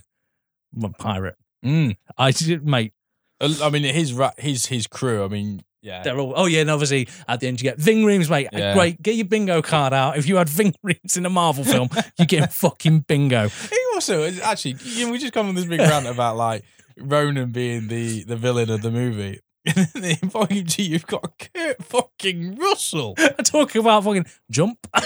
[0.98, 1.38] pirate.
[1.66, 1.98] Mm.
[2.18, 2.94] I did, mate.
[3.42, 5.26] I mean, his his his crew.
[5.26, 6.34] I mean, yeah, They're all.
[6.36, 8.48] Oh yeah, and obviously at the end you get Ving Rhames, mate.
[8.52, 8.74] Yeah.
[8.74, 10.18] Great, get your bingo card out.
[10.18, 13.50] If you had Ving Rhames in a Marvel film, you get fucking bingo.
[13.50, 16.64] He also actually, you know, we just come on this big rant about like
[16.98, 19.42] Ronan being the the villain of the movie.
[19.66, 23.16] In volume two, you've got Kurt fucking Russell.
[23.44, 24.88] Talking about fucking jump.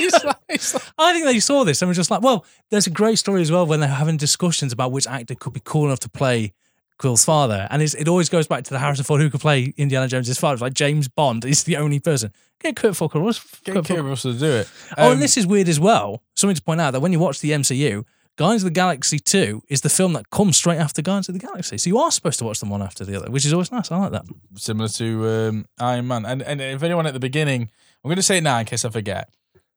[0.00, 2.86] It's like- it's like- I think they saw this and were just like, well, there's
[2.86, 5.86] a great story as well when they're having discussions about which actor could be cool
[5.86, 6.52] enough to play
[6.98, 7.66] Quill's father.
[7.70, 10.36] And it's, it always goes back to the Harrison Ford who could play Indiana Jones'
[10.38, 10.54] father.
[10.54, 12.32] It's like James Bond is the only person.
[12.60, 13.48] Get Kurt fucking Russell.
[13.64, 14.70] Get Kurt Kurt Russell to do it.
[14.96, 16.22] Oh, Um, and this is weird as well.
[16.34, 18.04] Something to point out that when you watch the MCU,
[18.36, 21.38] Guardians of the Galaxy 2 is the film that comes straight after Guardians of the
[21.38, 21.76] Galaxy.
[21.76, 23.90] So you are supposed to watch them one after the other, which is always nice.
[23.90, 24.24] I like that.
[24.56, 26.24] similar to um, Iron Man.
[26.24, 27.70] And and if anyone at the beginning,
[28.02, 29.28] I'm going to say it now in case I forget.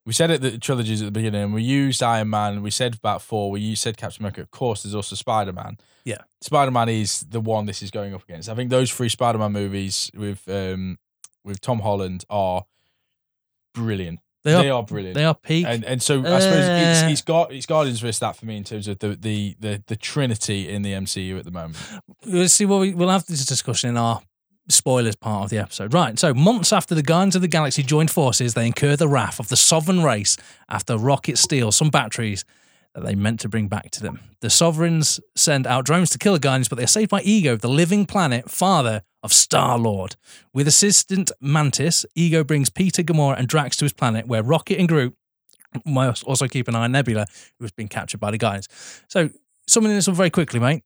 [0.05, 1.51] We said it the trilogies at the beginning.
[1.51, 2.61] We used Iron Man.
[2.61, 3.51] We said about Thor.
[3.51, 4.41] We used, said Captain America.
[4.41, 5.77] Of course, there's also Spider Man.
[6.05, 6.21] Yeah.
[6.41, 8.47] Spider Man is the one this is going up against.
[8.47, 10.97] I think those three Spider Man movies with um
[11.43, 12.65] with Tom Holland are
[13.73, 14.19] brilliant.
[14.45, 15.15] They are, They are brilliant.
[15.15, 15.65] they are peak.
[15.67, 17.07] and and so I suppose it's Uh.
[17.09, 19.95] it's got it's Guardians versus that for me in terms of the the the, the
[19.97, 21.77] Trinity in the MCU at the moment.
[22.25, 24.21] We'll see what we, we'll have this discussion in our
[24.69, 25.93] spoilers part of the episode.
[25.93, 26.17] Right.
[26.17, 29.47] So months after the Guardians of the Galaxy joined forces, they incur the wrath of
[29.49, 30.37] the sovereign race
[30.69, 32.45] after Rocket steals some batteries
[32.95, 34.21] that they meant to bring back to them.
[34.39, 37.67] The sovereigns send out drones to kill the Guardians, but they're saved by Ego, the
[37.67, 40.15] living planet father of Star Lord.
[40.53, 44.87] With assistant Mantis, Ego brings Peter, Gamora, and Drax to his planet, where Rocket and
[44.87, 45.13] Groot
[45.85, 47.27] must also keep an eye on Nebula,
[47.59, 48.69] who has been captured by the Guardians.
[49.09, 49.29] So,
[49.67, 50.83] summing this up very quickly, mate.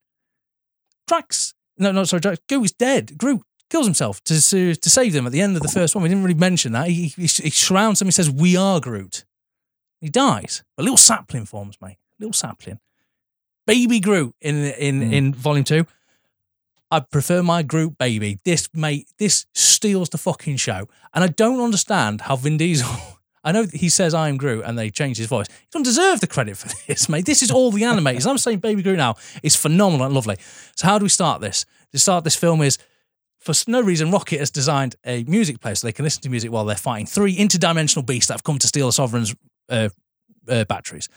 [1.08, 3.20] Drax, no, no, sorry, Drax, Groot is dead.
[3.20, 6.02] Groot kills himself to, to to save them at the end of the first one.
[6.02, 6.88] We didn't really mention that.
[6.88, 8.08] He, he, he surrounds them.
[8.08, 9.26] He says, "We are Groot."
[10.02, 10.64] He dies.
[10.78, 11.98] A little sapling forms, mate.
[12.20, 12.80] Little sapling.
[13.68, 15.14] Baby Groot in in Mm.
[15.14, 15.86] in Volume Two.
[16.92, 18.40] I prefer my Groot baby.
[18.46, 22.90] This mate, this steals the fucking show, and I don't understand how Vin Diesel.
[23.44, 25.46] I know he says I am Groot, and they change his voice.
[25.48, 27.26] He doesn't deserve the credit for this, mate.
[27.26, 28.28] This is all the animators.
[28.28, 30.38] I'm saying Baby Groot now is phenomenal and lovely.
[30.76, 31.66] So how do we start this?
[31.92, 32.78] To start this film is
[33.40, 36.52] for no reason, Rocket has designed a music player so they can listen to music
[36.52, 39.34] while they're fighting three interdimensional beasts that have come to steal the Sovereign's
[39.70, 39.90] uh,
[40.48, 41.08] uh, batteries.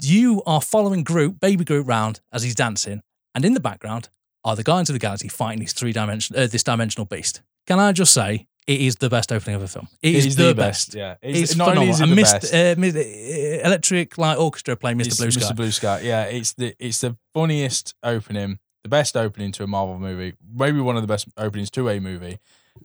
[0.00, 3.02] You are following Groot, baby Groot, round as he's dancing,
[3.34, 4.08] and in the background
[4.44, 7.42] are the Guardians of the Galaxy fighting these three dimension, uh, this dimensional beast.
[7.66, 9.88] Can I just say, it is the best opening of a film.
[10.02, 10.94] It is He's the, best.
[10.94, 12.18] Yeah, It's not only phenomenal.
[12.18, 12.84] is it the Mr.
[12.84, 12.96] best.
[12.96, 15.06] Uh, uh, Electric Light Orchestra playing Mr.
[15.06, 15.40] It's Blue Sky.
[15.52, 15.56] Mr.
[15.56, 16.00] Blue Sky.
[16.02, 18.58] Yeah, it's the it's the funniest opening.
[18.84, 21.98] the best opening to a Marvel movie, maybe one of the best openings to a
[22.00, 22.38] movie.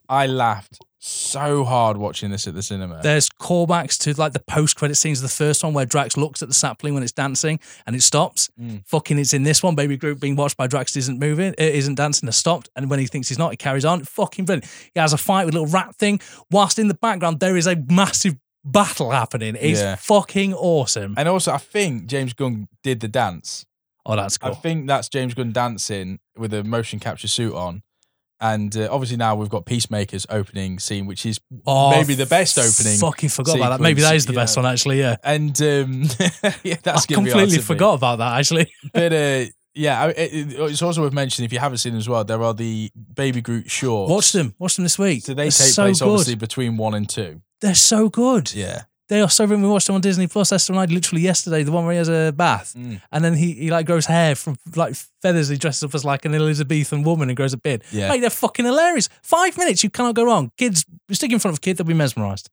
[0.10, 3.00] I laughed so hard watching this at the cinema.
[3.04, 6.42] There's callbacks to like the post credit scenes of the first one where Drax looks
[6.42, 8.50] at the sapling when it's dancing and it stops.
[8.60, 8.84] Mm.
[8.88, 9.76] Fucking, it's in this one.
[9.76, 12.70] Baby Groot being watched by Drax isn't moving, it isn't dancing, has stopped.
[12.76, 14.04] And when he thinks he's not, he carries on.
[14.04, 14.66] Fucking brilliant.
[14.94, 16.20] He has a fight with a little rat thing,
[16.52, 18.36] whilst in the background there is a massive
[18.66, 19.56] battle happening.
[19.60, 19.96] It's Yeah.
[19.96, 21.14] fucking awesome.
[21.18, 23.66] and also, I think James Gunn did the dance.
[24.06, 24.52] Oh, that's cool.
[24.52, 27.84] I think that's James Gunn dancing with a motion capture suit on.
[28.40, 32.58] And uh, obviously now we've got Peacemaker's opening scene, which is Oh, maybe the best
[32.60, 33.82] opening Fucking forgot about that.
[33.82, 34.64] Maybe that sequence, is the best yeah.
[34.64, 35.00] one, actually.
[35.00, 35.16] Yeah.
[35.24, 36.04] and um,
[36.64, 37.64] yeah, that's I gonna be hard completely to beat.
[37.66, 38.72] forgot about that, actually.
[38.94, 42.00] But uh, yeah, I- it, it- it's also worth mentioning if you haven't seen them
[42.00, 44.12] as well, there are the Baby Groot shorts.
[44.12, 44.54] Watch them.
[44.60, 45.24] Watch them this week.
[45.24, 46.10] So they They're take so place good.
[46.10, 47.42] obviously between one and two.
[47.62, 48.54] They're so good.
[48.54, 48.84] Yeah.
[49.10, 49.68] They are so brilliant.
[49.68, 50.52] We watched them on Disney Plus.
[50.52, 52.74] Esther and I literally yesterday, the one where he has a bath.
[52.78, 53.02] Mm.
[53.12, 55.48] And then he, he like grows hair from like feathers.
[55.48, 57.84] He dresses up as like an Elizabethan woman and grows a beard.
[57.92, 58.10] Yeah.
[58.10, 59.08] Mate, they're fucking hilarious.
[59.22, 60.52] Five minutes, you cannot go wrong.
[60.58, 62.50] Kids, stick in front of a kid, they'll be mesmerized.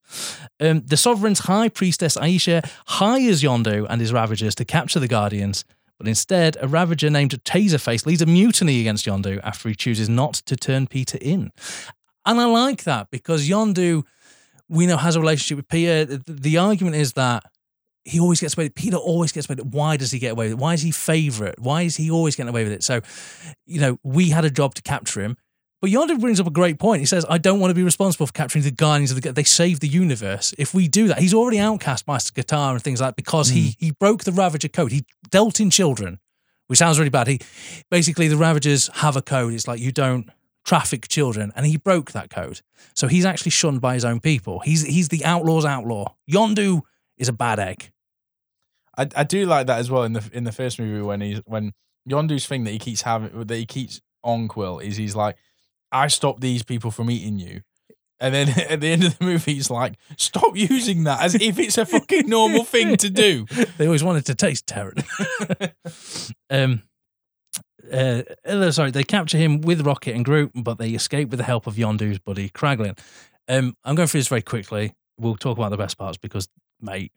[0.60, 5.64] Um, the Sovereign's High Priestess Ayesha hires Yondu and his Ravagers to capture the Guardians.
[5.98, 10.34] But instead, a Ravager named Taserface leads a mutiny against Yondu after he chooses not
[10.34, 11.52] to turn Peter in.
[12.26, 14.04] And I like that because Yondu,
[14.68, 16.04] we know, has a relationship with Peter.
[16.04, 17.44] The, the argument is that
[18.04, 18.64] he always gets away.
[18.64, 18.74] with it.
[18.74, 19.56] Peter always gets away.
[19.56, 19.72] with it.
[19.72, 20.58] Why does he get away with it?
[20.58, 21.58] Why is he favourite?
[21.58, 22.82] Why is he always getting away with it?
[22.82, 23.00] So,
[23.66, 25.36] you know, we had a job to capture him.
[25.80, 27.00] But Yondu brings up a great point.
[27.00, 29.44] He says, I don't want to be responsible for capturing the Guardians of the They
[29.44, 30.54] saved the universe.
[30.56, 33.68] If we do that, he's already outcast Master Guitar and things like that because he
[33.68, 33.76] mm.
[33.78, 34.92] he broke the Ravager code.
[34.92, 36.20] He dealt in children,
[36.68, 37.26] which sounds really bad.
[37.26, 37.38] He
[37.90, 39.52] basically the Ravagers have a code.
[39.52, 40.30] It's like you don't
[40.64, 42.60] traffic children, and he broke that code.
[42.94, 44.60] So he's actually shunned by his own people.
[44.60, 46.14] He's he's the outlaw's outlaw.
[46.30, 46.82] Yondu
[47.16, 47.90] is a bad egg.
[48.96, 51.40] I, I do like that as well in the in the first movie when he's
[51.46, 51.72] when
[52.08, 55.36] Yondu's thing that he keeps having that he keeps on Quill is he's like,
[55.92, 57.62] I stopped these people from eating you.
[58.20, 61.58] And then at the end of the movie, he's like, "Stop using that as if
[61.58, 63.46] it's a fucking normal thing to do."
[63.76, 64.98] They always wanted to taste Terran.
[66.50, 66.82] um,
[67.92, 71.44] uh, uh, sorry, they capture him with Rocket and Groot, but they escape with the
[71.44, 72.98] help of Yondu's buddy Kraglin.
[73.48, 74.94] Um, I'm going through this very quickly.
[75.18, 76.48] We'll talk about the best parts because,
[76.80, 77.12] mate,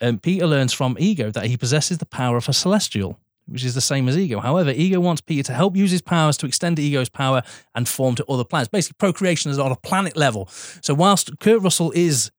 [0.00, 3.74] um, Peter learns from Ego that he possesses the power of a celestial, which is
[3.74, 4.40] the same as Ego.
[4.40, 7.42] However, Ego wants Peter to help use his powers to extend Ego's power
[7.74, 8.68] and form to other planets.
[8.68, 10.46] Basically, procreation is on a planet level.
[10.82, 12.30] So, whilst Kurt Russell is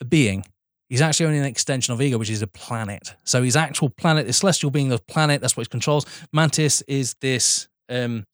[0.00, 0.44] a being,
[0.88, 3.14] He's actually only an extension of Ego, which is a planet.
[3.24, 6.06] So his actual planet, the celestial being the planet, that's what he controls.
[6.32, 8.24] Mantis is this um,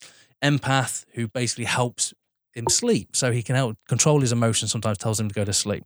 [0.42, 2.14] empath who basically helps
[2.52, 3.16] him sleep.
[3.16, 5.84] So he can help control his emotions, sometimes tells him to go to sleep.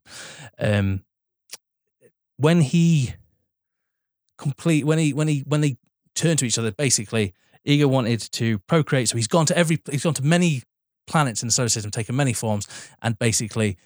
[0.58, 1.04] Um,
[2.36, 3.14] when he
[4.36, 5.76] complete when he when he when they
[6.14, 9.08] turn to each other, basically, Ego wanted to procreate.
[9.08, 10.62] So he's gone to every he's gone to many
[11.06, 12.68] planets in the solar system, taken many forms,
[13.02, 13.76] and basically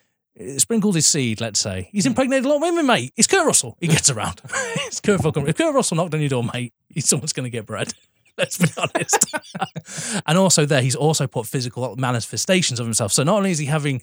[0.58, 1.88] sprinkled his seed, let's say.
[1.92, 3.12] He's impregnated a lot of women, mate.
[3.16, 3.76] It's Kurt Russell.
[3.80, 4.40] He gets around.
[4.86, 5.46] it's Kurt fucking.
[5.46, 7.92] If Kurt Russell knocked on your door, mate, someone's going to get bread.
[8.38, 10.22] Let's be honest.
[10.26, 13.12] and also, there, he's also put physical manifestations of himself.
[13.12, 14.00] So not only is he having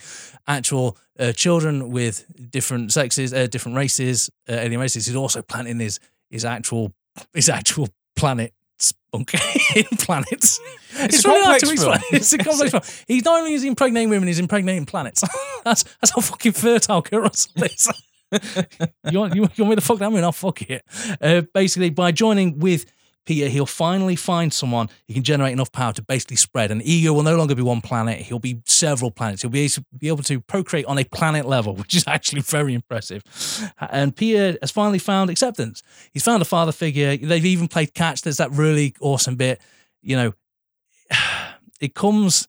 [0.48, 5.80] actual uh, children with different sexes, uh, different races, uh, alien races, he's also planting
[5.80, 6.00] his
[6.30, 6.94] his actual
[7.34, 8.54] his actual planet
[9.10, 9.34] spunk
[9.76, 10.60] in planets.
[10.94, 12.00] It's, a really hard to explain.
[12.12, 13.06] It's a complex film.
[13.08, 15.24] He's not only is he impregnating women, he's impregnating planets.
[15.64, 17.92] that's that's how fucking fertile Kurt Russell is.
[19.12, 20.24] you, want, you, you want me to fuck that man?
[20.24, 20.84] I'll fuck it.
[21.20, 22.86] Uh, basically, by joining with
[23.26, 26.72] Peter, he'll finally find someone who can generate enough power to basically spread.
[26.72, 29.42] And Ego will no longer be one planet; he'll be several planets.
[29.42, 29.70] He'll be
[30.04, 33.24] able to, procreate on a planet level, which is actually very impressive.
[33.80, 35.84] And Peter has finally found acceptance.
[36.12, 37.16] He's found a father figure.
[37.18, 38.22] They've even played catch.
[38.22, 39.62] There's that really awesome bit.
[40.02, 40.34] You know,
[41.80, 42.48] it comes.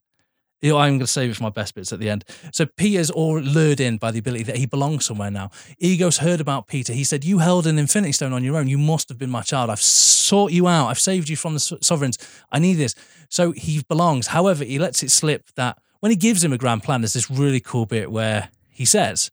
[0.62, 2.24] You know, I'm going to save it for my best bits at the end.
[2.52, 5.50] So Peter's all lured in by the ability that he belongs somewhere now.
[5.78, 6.92] Ego's heard about Peter.
[6.92, 8.68] He said, "You held an Infinity Stone on your own.
[8.68, 9.70] You must have been my child.
[9.70, 10.88] I've sought you out.
[10.88, 12.18] I've saved you from the so- sovereigns.
[12.52, 12.94] I need this."
[13.30, 14.28] So he belongs.
[14.28, 17.30] However, he lets it slip that when he gives him a grand plan, there's this
[17.30, 19.30] really cool bit where he says,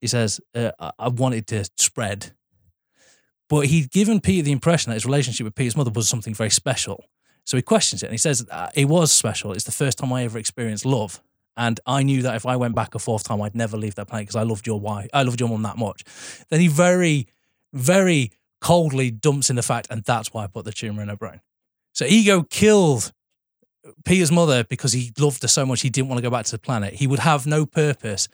[0.00, 2.32] "He says, uh, I wanted to spread."
[3.48, 6.50] But he'd given Peter the impression that his relationship with Peter's mother was something very
[6.50, 7.04] special.
[7.44, 9.52] So he questions it and he says, uh, It was special.
[9.52, 11.20] It's the first time I ever experienced love.
[11.56, 14.06] And I knew that if I went back a fourth time, I'd never leave that
[14.06, 15.08] planet because I loved your wife.
[15.12, 16.04] I loved your mum that much.
[16.48, 17.26] Then he very,
[17.72, 18.30] very
[18.60, 21.40] coldly dumps in the fact, and that's why I put the tumor in her brain.
[21.92, 23.12] So Ego killed
[24.04, 26.52] Peter's mother because he loved her so much he didn't want to go back to
[26.52, 26.94] the planet.
[26.94, 28.28] He would have no purpose.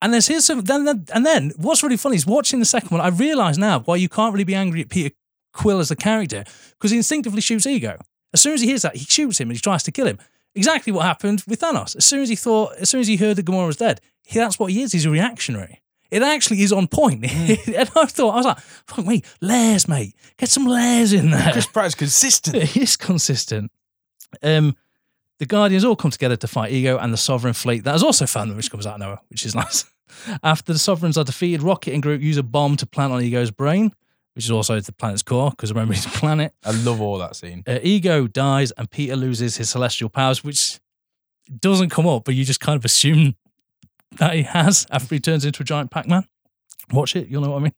[0.00, 2.90] And there's here's some then then- and then what's really funny is watching the second
[2.90, 3.00] one.
[3.00, 5.14] I realise now why you can't really be angry at Peter
[5.52, 7.98] Quill as a character because he instinctively shoots Ego.
[8.32, 10.18] As soon as he hears that, he shoots him and he tries to kill him.
[10.54, 11.96] Exactly what happened with Thanos.
[11.96, 14.38] As soon as he thought, as soon as he heard that Gamora was dead, he,
[14.38, 14.92] that's what he is.
[14.92, 15.80] He's a reactionary.
[16.10, 17.24] It actually is on point.
[17.32, 20.14] and I thought, I was like, fuck me, layers, mate.
[20.36, 21.52] Get some layers in there.
[21.52, 22.56] Chris Pratt's consistent.
[22.62, 23.72] It is consistent.
[24.42, 24.76] Um,
[25.38, 28.26] the Guardians all come together to fight Ego and the Sovereign fleet that has also
[28.26, 29.86] found them, which comes out of nowhere, which is nice.
[30.42, 33.50] After the Sovereigns are defeated, Rocket and Groot use a bomb to plant on Ego's
[33.50, 33.92] brain,
[34.34, 36.54] which is also the planet's core, because remember he's a planet.
[36.64, 37.62] I love all that scene.
[37.66, 40.80] Uh, Ego dies and Peter loses his celestial powers, which
[41.60, 43.34] doesn't come up, but you just kind of assume
[44.18, 46.26] that he has after he turns into a giant Pac-Man.
[46.92, 47.72] Watch it, you'll know what I mean.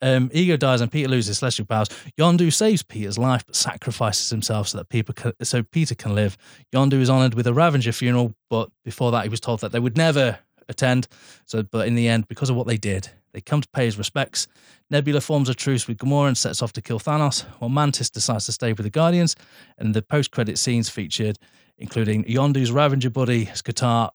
[0.00, 1.88] Um, Ego dies and Peter loses celestial powers.
[2.18, 6.36] Yondu saves Peter's life but sacrifices himself so that Peter can, so Peter can live.
[6.72, 9.80] Yondu is honored with a Ravager funeral, but before that he was told that they
[9.80, 10.38] would never
[10.68, 11.08] attend.
[11.46, 13.96] So, but in the end, because of what they did, they come to pay his
[13.96, 14.48] respects.
[14.90, 18.46] Nebula forms a truce with Gamora and sets off to kill Thanos, while Mantis decides
[18.46, 19.36] to stay with the Guardians.
[19.78, 21.38] And the post-credit scenes featured,
[21.78, 24.10] including Yondu's Ravager buddy Stakar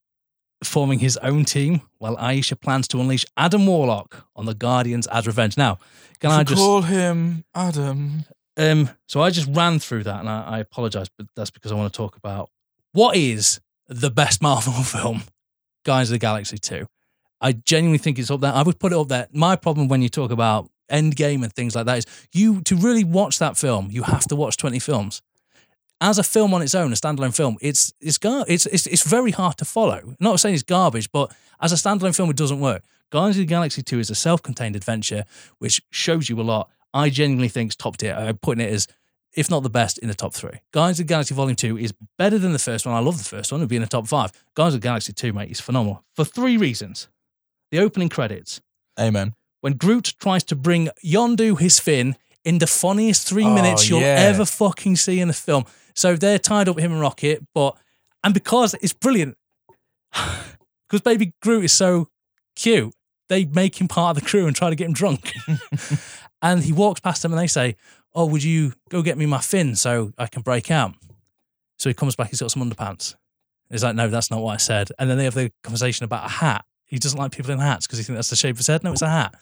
[0.61, 5.25] forming his own team, while Ayesha plans to unleash Adam Warlock on the Guardians as
[5.25, 5.55] revenge.
[5.55, 5.77] Now,
[6.19, 8.25] can I just call him Adam?
[8.57, 11.75] um, so I just ran through that, and I, I apologize, but that's because I
[11.75, 12.49] want to talk about
[12.91, 15.23] what is the best Marvel film,
[15.85, 16.87] Guys of the Galaxy Two.
[17.43, 18.53] I genuinely think it's up there.
[18.53, 19.27] I would put it up there.
[19.33, 23.03] My problem when you talk about Endgame and things like that is you to really
[23.03, 25.21] watch that film, you have to watch twenty films.
[26.01, 29.03] As a film on its own, a standalone film, it's it's gar- it's it's, it's
[29.07, 30.15] very hard to follow.
[30.19, 31.31] not saying it's garbage, but
[31.61, 32.83] as a standalone film, it doesn't work.
[33.13, 35.23] Guardians of the Galaxy 2 is a self-contained adventure
[35.59, 36.71] which shows you a lot.
[36.95, 38.15] I genuinely think it's top tier.
[38.15, 38.87] I'm putting it as,
[39.33, 40.61] if not the best, in the top three.
[40.71, 42.95] Guardians of the Galaxy Volume 2 is better than the first one.
[42.95, 43.61] I love the first one.
[43.61, 44.31] It'd be in the top five.
[44.55, 46.03] Guardians of the Galaxy 2, mate, is phenomenal.
[46.15, 47.07] For three reasons.
[47.73, 48.61] The opening credits.
[48.99, 49.33] Amen.
[49.61, 52.15] When Groot tries to bring Yondu his fin
[52.45, 54.29] in the funniest three Oh, minutes you'll yeah.
[54.29, 55.65] ever fucking see in a film.
[55.95, 57.75] So they're tied up, him and Rocket, but,
[58.23, 59.37] and because it's brilliant,
[60.13, 62.09] because baby Groot is so
[62.55, 62.93] cute,
[63.27, 65.33] they make him part of the crew and try to get him drunk.
[66.43, 67.75] and he walks past them and they say,
[68.13, 70.93] Oh, would you go get me my fin so I can break out?
[71.79, 73.15] So he comes back, he's got some underpants.
[73.71, 74.89] He's like, No, that's not what I said.
[74.99, 76.65] And then they have the conversation about a hat.
[76.93, 78.83] He doesn't like people in hats because he thinks that's the shape of his head.
[78.83, 79.33] No, it's a hat.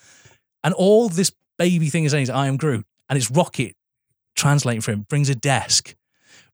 [0.64, 2.86] And all this baby thing is saying is, I am Groot.
[3.10, 3.76] And it's Rocket
[4.38, 5.94] translating for him, brings a desk,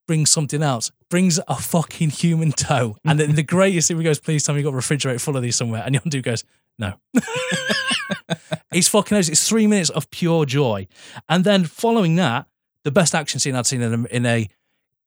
[0.08, 2.98] brings something else, brings a fucking human toe.
[3.06, 5.38] And then the greatest thing, he goes, Please tell me you've got a refrigerator full
[5.38, 5.84] of these somewhere.
[5.86, 6.44] And Yondu goes,
[6.80, 6.94] No.
[8.74, 9.30] He's fucking knows.
[9.30, 10.88] It's three minutes of pure joy.
[11.30, 12.48] And then following that,
[12.84, 14.50] the best action scene I'd seen in a in a,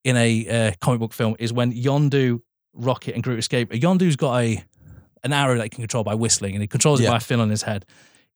[0.04, 2.42] in a uh, comic book film is when Yondu,
[2.74, 3.72] Rocket, and Groot escape.
[3.72, 4.64] Yondu's got a
[5.24, 7.10] an arrow that he can control by whistling, and he controls it Yeah.
[7.10, 7.84] by a fin on his head.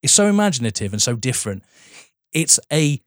[0.01, 1.63] It's so imaginative and so different.
[2.33, 3.01] It's a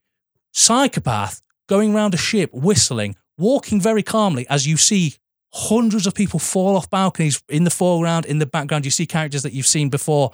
[0.52, 5.14] psychopath going around a ship whistling, walking very calmly as you see
[5.52, 8.84] hundreds of people fall off balconies in the foreground, in the background.
[8.84, 10.32] You see characters that you've seen before.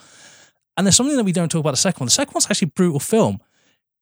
[0.76, 2.06] And there's something that we don't talk about the second one.
[2.06, 3.40] The second one's actually a brutal film.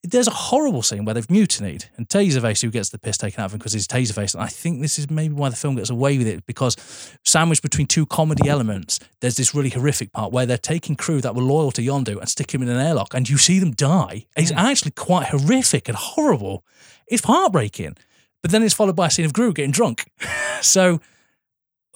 [0.05, 3.47] There's a horrible scene where they've mutinied, and Taserface, who gets the piss taken out
[3.47, 4.35] of him because he's Taserface.
[4.35, 6.77] And I think this is maybe why the film gets away with it because
[7.25, 11.37] sandwiched between two comedy elements, there's this really horrific part where they're taking crew that
[11.37, 14.27] were loyal to Yondu and stick him in an airlock, and you see them die.
[14.37, 14.57] It's mm.
[14.57, 16.65] actually quite horrific and horrible.
[17.07, 17.97] It's heartbreaking.
[18.43, 20.11] But then it's followed by a scene of Groot getting drunk.
[20.61, 21.01] so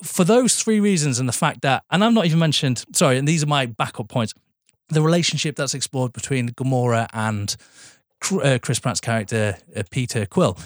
[0.02, 3.26] for those three reasons and the fact that, and I'm not even mentioned, sorry, and
[3.26, 4.32] these are my backup points,
[4.88, 7.56] the relationship that's explored between Gamora and
[8.32, 10.58] uh, Chris Pratt's character, uh, Peter Quill.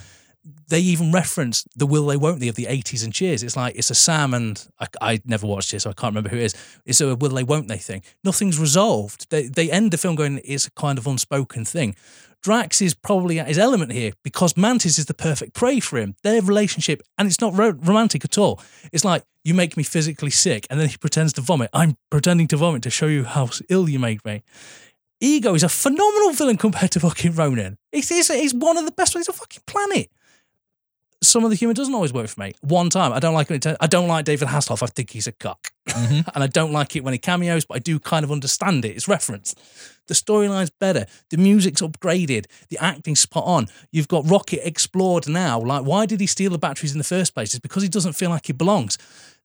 [0.69, 3.43] They even reference the will they won't they of the 80s and cheers.
[3.43, 6.31] It's like it's a Sam and I, I never watched it, so I can't remember
[6.31, 6.55] who it is.
[6.87, 8.03] It's a will they won't they thing.
[8.25, 9.29] Nothing's resolved.
[9.31, 11.95] They they end the film going, it's a kind of unspoken thing.
[12.43, 16.15] Drax is probably at his element here because Mantis is the perfect prey for him.
[16.23, 18.61] Their relationship, and it's not ro- romantic at all.
[18.93, 21.71] It's like, you make me physically sick, and then he pretends to vomit.
[21.73, 24.43] I'm pretending to vomit to show you how ill you make me.
[25.21, 27.77] Ego is a phenomenal villain compared to fucking Ronan.
[27.93, 30.11] He's, he's, he's one of the best ones on the fucking planet.
[31.23, 32.55] Some of the humor doesn't always work for me.
[32.63, 33.67] One time, I don't like it.
[33.79, 34.83] I don't like David Hasselhoff.
[34.83, 36.27] I think he's a cock, mm-hmm.
[36.35, 37.67] and I don't like it when he cameos.
[37.67, 38.97] But I do kind of understand it.
[38.97, 39.61] It's referenced.
[40.07, 41.05] The storyline's better.
[41.29, 42.47] The music's upgraded.
[42.71, 43.69] The acting's spot on.
[43.93, 45.61] You've got Rocket explored now.
[45.61, 47.53] Like, why did he steal the batteries in the first place?
[47.53, 48.97] It's because he doesn't feel like he belongs.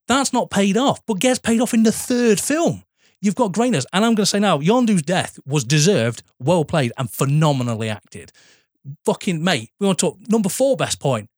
[0.08, 2.84] That's not paid off, but gets paid off in the third film.
[3.22, 3.86] You've got greatness.
[3.94, 8.32] And I'm going to say now, Yondu's death was deserved, well played, and phenomenally acted.
[9.06, 11.30] Fucking mate, we want to talk number four best point.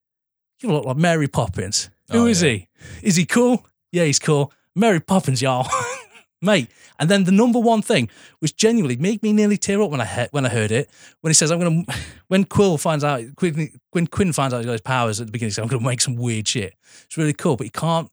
[0.61, 1.89] You look like Mary Poppins.
[2.11, 2.49] Who Oh, is yeah.
[2.51, 2.67] he?
[3.03, 3.65] Is he cool?
[3.91, 4.51] Yeah, he's cool.
[4.75, 5.69] Mary Poppins, y'all.
[6.41, 6.69] mate.
[6.99, 8.09] And then the number one thing
[8.41, 10.89] was genuinely made me nearly tear up when I he- when I heard it.
[11.21, 11.84] When he says, "I'm gonna,"
[12.28, 15.32] when Quill finds out, Quinn, when Quinn finds out he's got his powers at the
[15.32, 16.73] beginning, he says, "I'm gonna make some weird shit."
[17.05, 18.09] It's really cool, but he can't.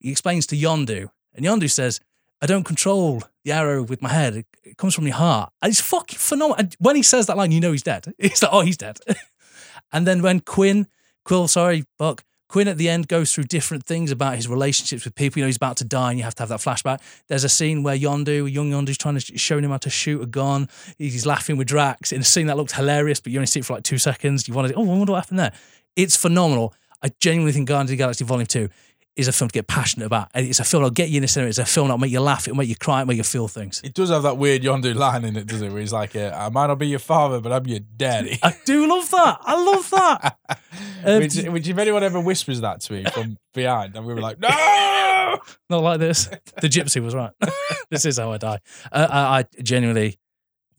[0.00, 2.00] He explains to Yondu, and Yondu says,
[2.40, 4.36] "I don't control the arrow with my head.
[4.36, 6.56] It, it comes from your heart." And it's fucking phenomenal.
[6.58, 8.12] And when he says that line, you know he's dead.
[8.18, 8.98] It's like, oh, he's dead.
[9.92, 10.86] and then when Quinn,
[11.24, 12.24] Quill, sorry, Buck.
[12.48, 15.40] Quinn at the end goes through different things about his relationships with people.
[15.40, 17.00] You know, he's about to die and you have to have that flashback.
[17.28, 20.22] There's a scene where Yondu, young Yondu's trying to sh- showing him how to shoot
[20.22, 20.68] a gun.
[20.96, 23.66] He's laughing with Drax in a scene that looked hilarious, but you only see it
[23.66, 24.46] for like two seconds.
[24.46, 25.52] You want to, oh, I wonder what happened there.
[25.96, 26.72] It's phenomenal.
[27.02, 28.68] I genuinely think Guardians of the Galaxy Volume 2
[29.16, 30.28] is a film to get passionate about.
[30.34, 31.48] And it's a film that'll get you in the cinema.
[31.48, 33.48] It's a film that'll make you laugh, it'll make you cry, it'll make you feel
[33.48, 33.80] things.
[33.82, 35.70] It does have that weird Yondu line in it, does it?
[35.70, 38.54] Where he's like, uh, "I might not be your father, but I'm your daddy." I
[38.64, 39.38] do love that.
[39.42, 40.38] I love that.
[41.04, 44.20] Um, which, which, if anyone ever whispers that to me from behind, and we were
[44.20, 45.38] like, "No!"
[45.70, 46.26] Not like this.
[46.60, 47.30] The gypsy was right.
[47.90, 48.58] this is how I die.
[48.90, 50.18] Uh, I, I genuinely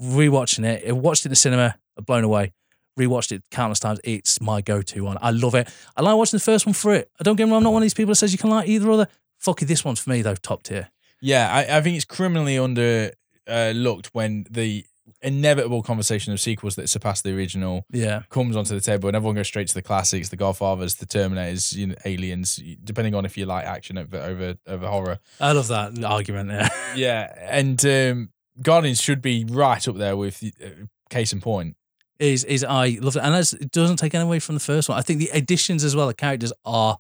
[0.02, 0.88] rewatching it.
[0.88, 2.54] I watched it in the cinema, blown away.
[2.98, 4.00] Rewatched it countless times.
[4.04, 5.18] It's my go-to one.
[5.22, 5.70] I love it.
[5.96, 7.10] I like watching the first one for it.
[7.20, 7.58] I don't get me wrong.
[7.60, 9.08] I'm not one of these people that says you can like either other.
[9.38, 10.36] Fuck it, this one's for me though.
[10.36, 10.90] Top tier.
[11.22, 13.12] Yeah, I, I think it's criminally under
[13.48, 14.84] uh, looked when the
[15.22, 18.24] inevitable conversation of sequels that surpass the original Yeah.
[18.30, 21.74] comes onto the table, and everyone goes straight to the classics, the Godfathers, the Terminators,
[21.74, 25.20] you know, Aliens, depending on if you like action over over, over horror.
[25.40, 26.52] I love that argument.
[26.52, 26.70] Yeah.
[26.96, 28.30] Yeah, and um,
[28.62, 30.68] Guardians should be right up there with uh,
[31.10, 31.76] case in point.
[32.20, 34.98] Is is I love it, and it doesn't take any away from the first one.
[34.98, 36.98] I think the additions as well, the characters are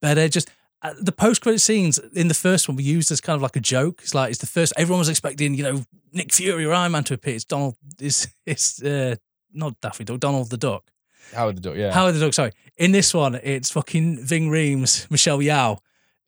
[0.00, 0.28] better.
[0.28, 0.50] Just
[0.82, 3.56] uh, the post credit scenes in the first one were used as kind of like
[3.56, 4.00] a joke.
[4.02, 4.72] It's like it's the first.
[4.76, 7.34] Everyone was expecting, you know, Nick Fury or Iron Man to appear.
[7.34, 7.76] It's Donald.
[7.98, 9.16] It's it's uh,
[9.52, 10.20] not Daffy Duck.
[10.20, 10.90] Donald the Duck.
[11.32, 11.92] Howard the Duck, yeah.
[11.92, 12.34] Howard the Duck.
[12.34, 12.52] Sorry.
[12.76, 15.78] In this one, it's fucking Ving Rhames, Michelle Yeoh,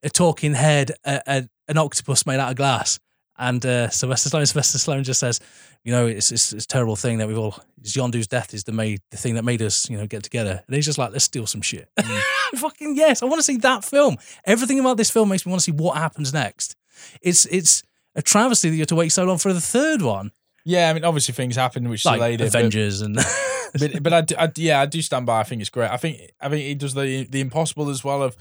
[0.01, 2.99] a talking head, a, a, an octopus made out of glass.
[3.37, 5.39] And uh, Sylvester Stallone, Sylvester Stallone just says,
[5.83, 8.63] you know, it's, it's, it's a terrible thing that we've all, it's Yondu's death is
[8.63, 10.63] the made the thing that made us, you know, get together.
[10.65, 11.89] And he's just like, let's steal some shit.
[12.55, 14.17] Fucking yes, I want to see that film.
[14.45, 16.75] Everything about this film makes me want to see what happens next.
[17.21, 17.83] It's it's
[18.15, 20.31] a travesty that you have to wait so long for the third one,
[20.69, 22.47] yeah, I mean, obviously things happen which like delayed it.
[22.47, 23.15] Avengers and
[23.79, 25.39] but but I, do- I yeah I do stand by.
[25.39, 25.89] I think it's great.
[25.89, 28.35] I think I think it does the the impossible as well of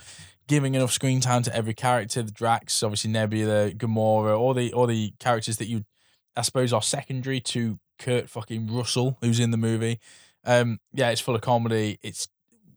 [0.48, 2.22] giving enough screen time to every character.
[2.22, 5.84] The Drax, obviously Nebula, Gamora, all the all the characters that you
[6.36, 10.00] I suppose are secondary to Kurt fucking Russell, who's in the movie.
[10.44, 11.98] Um, yeah, it's full of comedy.
[12.02, 12.28] It's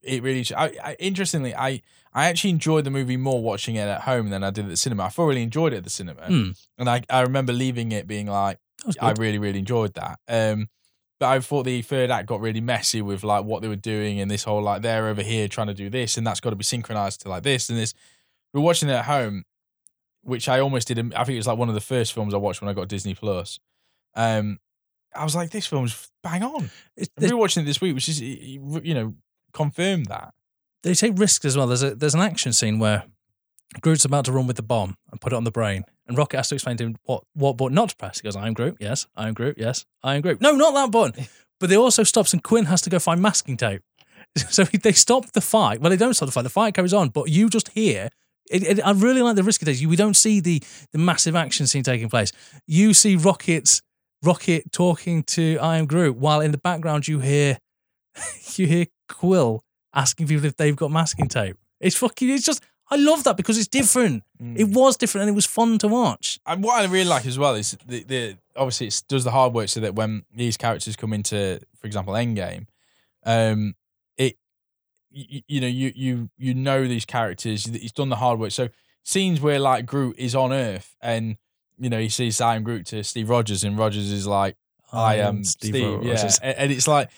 [0.01, 0.45] it really.
[0.55, 1.81] I, I interestingly, I
[2.13, 4.77] I actually enjoyed the movie more watching it at home than I did at the
[4.77, 5.03] cinema.
[5.03, 6.51] I thoroughly enjoyed it at the cinema, Hmm.
[6.77, 8.59] and I I remember leaving it being like.
[9.01, 10.19] I really, really enjoyed that.
[10.29, 10.69] Um,
[11.19, 14.19] but I thought the third act got really messy with like what they were doing
[14.19, 16.55] and this whole like they're over here trying to do this and that's got to
[16.55, 17.93] be synchronized to like this and this.
[18.53, 19.43] We're watching it at home,
[20.23, 20.97] which I almost did.
[20.99, 22.87] I think it was like one of the first films I watched when I got
[22.87, 23.59] Disney Plus.
[24.15, 24.59] Um,
[25.15, 26.69] I was like, this film's bang on.
[26.95, 29.15] It's- we were watching it this week, which is you know
[29.53, 30.33] confirmed that.
[30.83, 31.67] they take risks as well.
[31.67, 33.03] There's a there's an action scene where
[33.81, 36.37] Groot's about to run with the bomb and put it on the brain, and Rocket
[36.37, 38.19] has to explain to him what what button not to press.
[38.19, 39.07] He goes, "I am Groot, yes.
[39.15, 39.85] I am Groot, yes.
[40.03, 40.41] I am Groot.
[40.41, 41.25] No, not that button."
[41.59, 43.81] But they also stops, and Quill has to go find masking tape.
[44.49, 45.81] So they stop the fight.
[45.81, 46.43] Well, they don't stop the fight.
[46.43, 48.07] The fight carries on, but you just hear.
[48.49, 49.81] It, it, I really like the risk it takes.
[49.81, 50.63] You we don't see the
[50.93, 52.31] the massive action scene taking place.
[52.65, 53.81] You see Rocket's
[54.23, 57.57] Rocket talking to I am Groot, while in the background you hear
[58.55, 59.63] you hear Quill
[59.93, 61.57] asking people if they've got masking tape.
[61.81, 62.29] It's fucking.
[62.29, 62.63] It's just.
[62.91, 64.23] I love that because it's different.
[64.55, 66.39] It was different and it was fun to watch.
[66.45, 69.53] And what I really like as well is the, the obviously it does the hard
[69.53, 72.67] work so that when these characters come into, for example, Endgame,
[73.25, 73.75] um,
[74.17, 74.37] it
[75.11, 77.65] you, you know you you you know these characters.
[77.65, 78.51] He's done the hard work.
[78.51, 78.69] So
[79.03, 81.37] scenes where like Groot is on Earth and
[81.77, 84.55] you know he says I am Groot to Steve Rogers and Rogers is like
[84.91, 85.75] I am Steve.
[85.75, 86.39] yeah, Rogers.
[86.39, 87.09] and, and it's like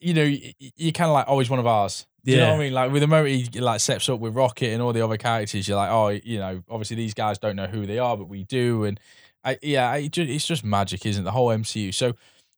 [0.00, 0.24] you know
[0.58, 2.06] you're kind of like always one of ours.
[2.26, 2.72] Do you know what I mean?
[2.74, 5.66] Like with the moment he like steps up with Rocket and all the other characters,
[5.68, 8.42] you're like, oh, you know, obviously these guys don't know who they are, but we
[8.44, 8.84] do.
[8.84, 8.98] And
[9.44, 11.24] I, yeah, I, it's just magic, isn't it?
[11.24, 11.94] The whole MCU.
[11.94, 12.14] So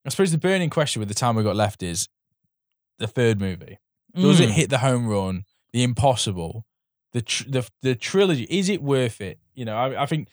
[0.07, 2.09] I suppose the burning question with the time we got left is
[2.99, 3.79] the third movie.
[4.15, 4.53] Does it Mm.
[4.53, 5.45] hit the home run?
[5.75, 6.65] The impossible,
[7.13, 8.47] the tr- the the trilogy.
[8.49, 9.39] Is it worth it?
[9.55, 10.29] You know, I, I think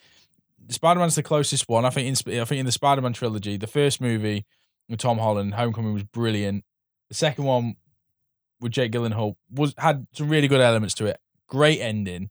[0.70, 1.84] Spider Man's the closest one.
[1.84, 4.46] I think in I think in the Spider Man trilogy, the first movie
[4.88, 6.64] with Tom Holland, Homecoming was brilliant.
[7.10, 7.74] The second one
[8.60, 11.18] with Jake Gyllenhaal was had some really good elements to it.
[11.48, 12.30] Great ending,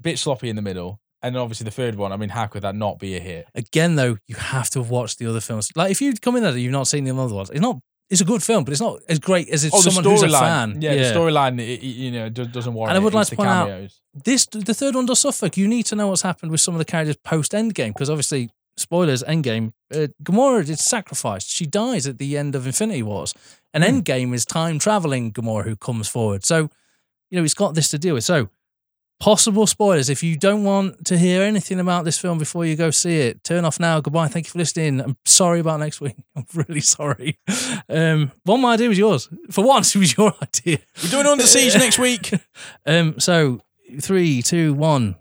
[0.00, 2.12] bit sloppy in the middle, and then obviously the third one.
[2.12, 3.46] I mean, how could that not be a hit?
[3.54, 5.70] Again, though, you have to have watched the other films.
[5.76, 7.50] Like if you come in there, and you've not seen the other ones.
[7.50, 7.78] It's not.
[8.08, 10.26] it's a good film, but it's not as great as if Oh, someone who's a
[10.26, 10.40] storyline.
[10.40, 10.82] fan.
[10.82, 11.82] Yeah, the storyline.
[11.82, 12.90] You know, doesn't warrant.
[12.96, 13.16] And I would it.
[13.16, 14.00] like It's to the point out- cameos.
[14.24, 15.48] this the third one does suffer.
[15.54, 18.50] You need to know what's happened with some of the characters post Endgame because obviously
[18.80, 19.72] spoilers Endgame.
[19.94, 21.50] Uh, Gamora is sacrificed.
[21.50, 23.34] She dies at the end of Infinity Wars,
[23.74, 23.90] and Hmm.
[23.98, 26.44] Endgame is time traveling Gamora who comes forward.
[26.44, 26.70] So
[27.30, 28.24] you know he's got this to deal with.
[28.24, 28.48] So
[29.20, 30.08] possible spoilers.
[30.08, 33.44] If you don't want to hear anything about this film before you go see it,
[33.44, 34.00] turn off now.
[34.00, 34.28] Goodbye.
[34.28, 34.98] Thank you for listening.
[35.00, 36.16] I'm sorry about next week.
[36.36, 37.38] I'm really sorry.
[37.88, 39.28] Um, one my idea was yours.
[39.50, 40.78] For once, it was your idea.
[41.02, 42.32] We're doing Under Siege next week.
[42.86, 43.60] Um, so
[44.00, 45.16] three, two, one.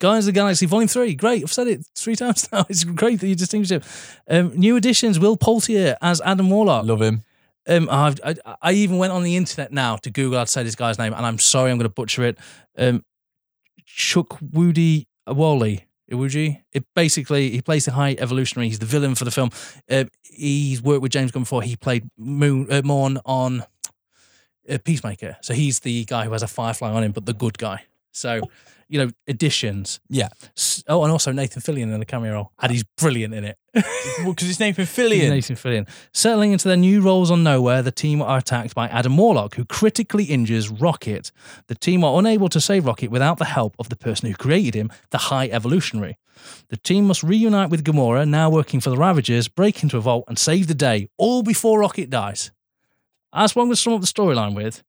[0.00, 1.14] Guardians of the Galaxy Volume Three.
[1.14, 1.42] Great.
[1.42, 2.66] I've said it three times now.
[2.68, 3.82] It's great that you distinguished him.
[4.28, 6.84] Um, new additions: Will Poulter as Adam Warlock.
[6.84, 7.22] Love him.
[7.66, 10.62] Um, I've, I, I even went on the internet now to Google how to say
[10.62, 12.38] this guy's name, and I'm sorry, I'm going to butcher it.
[12.76, 13.04] Um,
[13.86, 15.86] Chuck Woody Wally.
[16.10, 16.62] Iwuji.
[16.72, 18.68] It basically he plays the High Evolutionary.
[18.68, 19.50] He's the villain for the film.
[19.90, 21.62] Uh, he's worked with James Gunn before.
[21.62, 23.64] He played Moon uh, Murn on
[24.68, 27.58] uh, Peacemaker, so he's the guy who has a firefly on him, but the good
[27.58, 27.84] guy.
[28.14, 28.40] So
[28.88, 30.00] you know additions.
[30.08, 30.28] Yeah.
[30.88, 33.58] Oh, and also Nathan Fillion in the cameo role, and he's brilliant in it.
[34.20, 35.30] Well, because it's Nathan Fillion.
[35.30, 35.88] Nathan Fillion.
[36.12, 39.64] Settling into their new roles on Knowhere, the team are attacked by Adam Warlock, who
[39.64, 41.32] critically injures Rocket.
[41.66, 44.74] The team are unable to save Rocket without the help of the person who created
[44.74, 46.16] him, the High Evolutionary.
[46.68, 50.26] The team must reunite with Gamora, now working for the Ravagers, break into a vault,
[50.28, 52.52] and save the day, all before Rocket dies.
[53.32, 54.84] That's what I'm going to sum up the storyline with.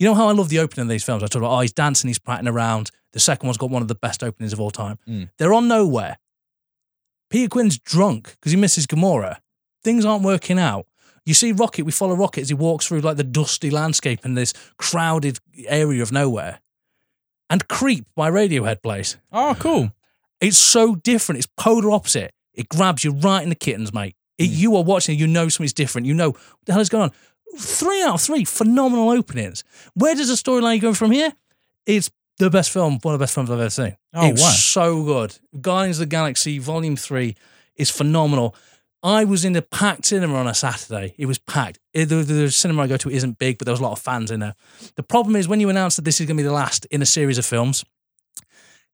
[0.00, 1.22] You know how I love the opening of these films?
[1.22, 2.90] I talk about, oh, he's dancing, he's prattling around.
[3.12, 4.98] The second one's got one of the best openings of all time.
[5.06, 5.28] Mm.
[5.36, 6.16] They're on Knowhere.
[7.28, 9.36] Peter Quill's drunk because he misses Gamora.
[9.84, 10.86] Things aren't working out.
[11.26, 14.34] You see Rocket, we follow Rocket as he walks through like the dusty landscape in
[14.34, 16.60] this crowded area of Knowhere.
[17.50, 19.18] And Creep by Radiohead plays.
[19.30, 19.92] Oh, cool.
[20.40, 21.40] It's so different.
[21.40, 22.32] It's polar opposite.
[22.54, 24.16] It grabs you right in the kittens, mate.
[24.38, 26.06] It, You are watching, you know something's different.
[26.06, 27.12] You know what the hell is going on.
[27.58, 29.64] Three out of three phenomenal openings.
[29.94, 31.32] Where does the storyline go from here?
[31.86, 33.96] It's the best film, one of the best films I've ever seen.
[34.14, 34.48] Oh, it's wow.
[34.48, 35.38] so good.
[35.60, 37.34] Guardians of the Galaxy Volume 3
[37.76, 38.54] is phenomenal.
[39.02, 41.14] I was in a packed cinema on a Saturday.
[41.18, 41.78] It was packed.
[41.92, 43.92] It- the, the, the cinema I go to isn't big, but there was a lot
[43.92, 44.54] of fans in there.
[44.96, 47.02] The problem is when you announce that this is going to be the last in
[47.02, 47.84] a series of films,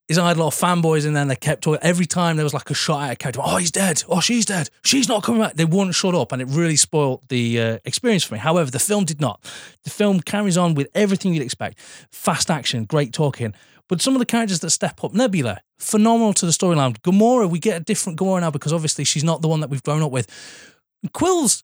[0.09, 1.81] is I had a lot of fanboys in there and they kept talking.
[1.83, 4.05] Every time there was like a shot at a character, oh, he's dead.
[4.09, 4.71] Oh, she's dead.
[4.85, 5.55] She's not coming back.
[5.55, 8.41] They wouldn't shut up and it really spoiled the uh, experience for me.
[8.41, 9.43] However, the film did not.
[9.85, 11.81] The film carries on with everything you'd expect
[12.11, 13.55] fast action, great talking.
[13.89, 16.99] But some of the characters that step up, Nebula, phenomenal to the storyline.
[17.01, 19.83] Gamora, we get a different Gamora now because obviously she's not the one that we've
[19.83, 20.29] grown up with.
[21.13, 21.63] Quill's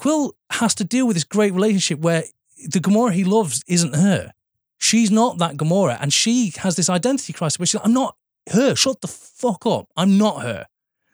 [0.00, 2.24] Quill has to deal with this great relationship where
[2.66, 4.32] the Gamora he loves isn't her.
[4.80, 8.16] She's not that Gamora, and she has this identity crisis where she's like, I'm not
[8.50, 8.74] her.
[8.74, 9.86] Shut the fuck up.
[9.96, 10.66] I'm not her.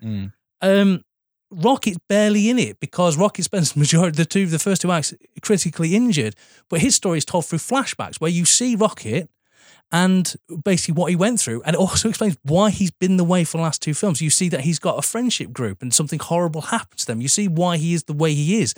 [0.03, 0.33] Mm.
[0.63, 1.03] Um,
[1.51, 5.13] Rocket's barely in it because Rocket spends the majority the two the first two acts
[5.43, 6.35] critically injured,
[6.71, 9.29] but his story is told through flashbacks where you see Rocket
[9.93, 13.45] and basically what he went through, and it also explains why he's been the way
[13.45, 14.21] for the last two films.
[14.21, 17.21] You see that he's got a friendship group and something horrible happens to them.
[17.21, 18.75] You see why he is the way he is,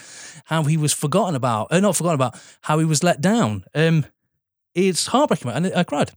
[0.46, 3.64] how he was forgotten about, or not forgotten about, how he was let down.
[3.74, 4.06] Um,
[4.74, 6.10] it's heartbreaking, man, and I cried.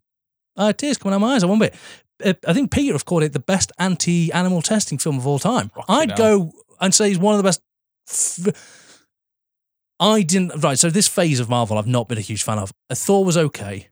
[0.58, 1.76] I had tears coming out of my eyes at one bit.
[2.24, 5.72] Uh, I think Peter have called it the best anti-animal testing film of all time.
[5.88, 7.62] I'd go and say he's one of the best.
[8.10, 9.08] F-
[10.00, 10.78] I didn't right.
[10.78, 12.74] So this phase of Marvel, I've not been a huge fan of.
[12.92, 13.90] Thor was okay.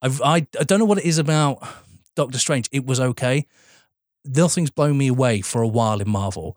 [0.00, 1.62] I've, I I don't know what it is about
[2.16, 2.68] Doctor Strange.
[2.72, 3.46] It was okay.
[4.24, 6.56] Nothing's blown me away for a while in Marvel.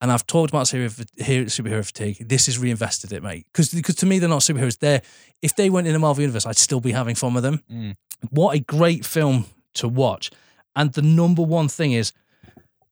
[0.00, 2.28] And I've talked about superhero, here- superhero fatigue.
[2.28, 3.46] This has reinvested it, mate.
[3.52, 4.78] Because to me, they're not superheroes.
[4.78, 5.02] They're
[5.40, 7.62] if they went in the Marvel universe, I'd still be having fun with them.
[7.70, 7.96] Mm.
[8.30, 10.30] What a great film to watch.
[10.76, 12.12] And the number one thing is,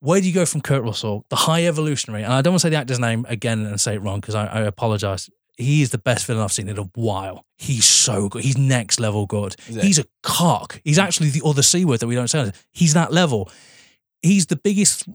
[0.00, 2.22] where do you go from Kurt Russell, the high evolutionary?
[2.24, 4.34] And I don't want to say the actor's name again and say it wrong because
[4.34, 5.30] I, I apologize.
[5.56, 7.44] He is the best villain I've seen in a while.
[7.56, 8.42] He's so good.
[8.42, 9.54] He's next level good.
[9.82, 10.80] He's a cock.
[10.84, 12.50] He's actually the other C word that we don't say.
[12.72, 13.50] He's that level.
[14.22, 15.08] He's the biggest.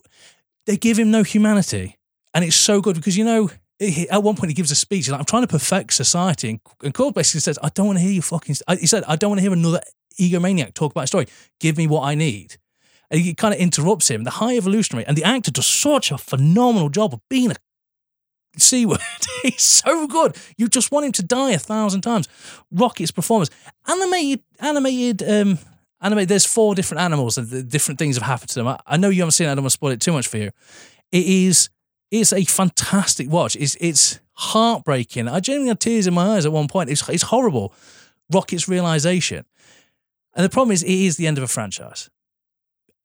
[0.68, 1.98] They give him no humanity.
[2.34, 3.50] And it's so good because, you know,
[3.80, 5.06] he- at one point he gives a speech.
[5.06, 6.50] He's like, I'm trying to perfect society.
[6.50, 8.56] And, and Cord basically says, I don't want to hear you fucking.
[8.68, 9.82] I- He said, I don't want to hear another
[10.20, 11.28] egomaniac talk about a story.
[11.60, 12.58] Give me what I need.
[13.10, 14.24] And he kind of interrupts him.
[14.26, 17.56] The high evolutionary and the actor does such a phenomenal job of being a
[18.58, 19.00] C word.
[19.44, 20.36] He's so good.
[20.58, 22.28] You just want him to die a thousand times.
[22.72, 23.50] Rocket's performance,
[23.88, 25.60] animated, animated, um,
[26.02, 26.30] animated.
[26.30, 28.68] There's four different animals and different things have happened to them.
[28.68, 29.52] I, I know you haven't seen it.
[29.52, 30.52] I don't want to spoil it too much for you.
[31.12, 31.70] It is,
[32.12, 33.56] it's a fantastic watch.
[33.56, 35.28] It's it's heartbreaking.
[35.28, 36.90] I genuinely had tears in my eyes at one point.
[36.90, 37.74] It's it's horrible.
[38.32, 39.46] Rocket's realization,
[40.36, 42.10] and the problem is, it is the end of a franchise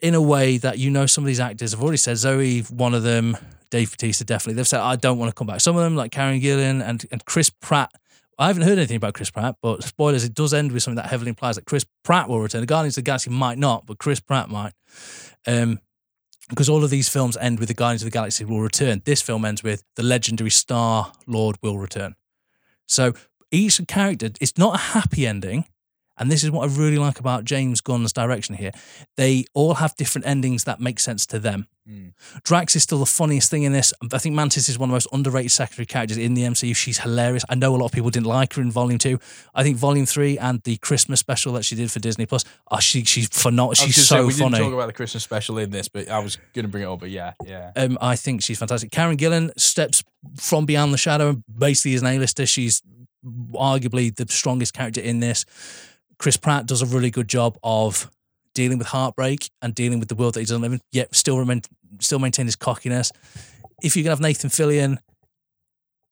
[0.01, 2.93] in a way that you know some of these actors have already said Zoe, one
[2.93, 3.37] of them,
[3.71, 4.55] Dave Bautista definitely.
[4.55, 5.61] They've said I don't want to come back.
[5.61, 7.93] Some of them like Karen Gillan and and Chris Pratt.
[8.39, 11.11] I haven't heard anything about Chris Pratt, but spoilers, it does end with something that
[11.11, 12.61] heavily implies that Chris Pratt will return.
[12.61, 14.73] The Guardians of the Galaxy might not, but Chris Pratt might.
[15.47, 15.81] Um,
[16.49, 19.03] because all of these films end with the Guardians of the Galaxy will return.
[19.05, 22.15] This film ends with the legendary Star Lord will return.
[22.87, 23.15] So
[23.51, 25.67] each character, it's not a happy ending.
[26.23, 28.71] And this is what I really like about James Gunn's direction here.
[29.17, 31.67] They all have different endings that make sense to them.
[31.91, 32.13] Mm.
[32.45, 33.93] Drax is still the funniest thing in this.
[34.13, 36.77] I think Mantis is one of the most underrated secondary characters in the MCU.
[36.77, 37.45] She's hilarious.
[37.49, 39.19] I know a lot of people didn't like her in Volume Two.
[39.53, 42.79] I think Volume Three and the Christmas special that she did for Disney Plus, oh,
[42.79, 43.75] she she's phenomenal.
[43.75, 44.51] She's so say, we funny.
[44.53, 46.87] didn't talk about the Christmas special in this, but I was going to bring it
[46.87, 47.01] up.
[47.01, 47.73] But yeah, yeah.
[47.75, 48.93] Um, I think she's fantastic.
[48.93, 50.05] Karen Gillan steps
[50.37, 52.47] from beyond the shadow and basically is an A-lister.
[52.47, 52.81] She's
[53.55, 55.45] arguably the strongest character in this.
[56.23, 58.09] Chris Pratt does a really good job of
[58.55, 61.37] dealing with heartbreak and dealing with the world that he doesn't live in, yet still
[61.37, 61.63] remain,
[61.99, 63.11] still maintain his cockiness.
[63.83, 64.99] If you can have Nathan Fillion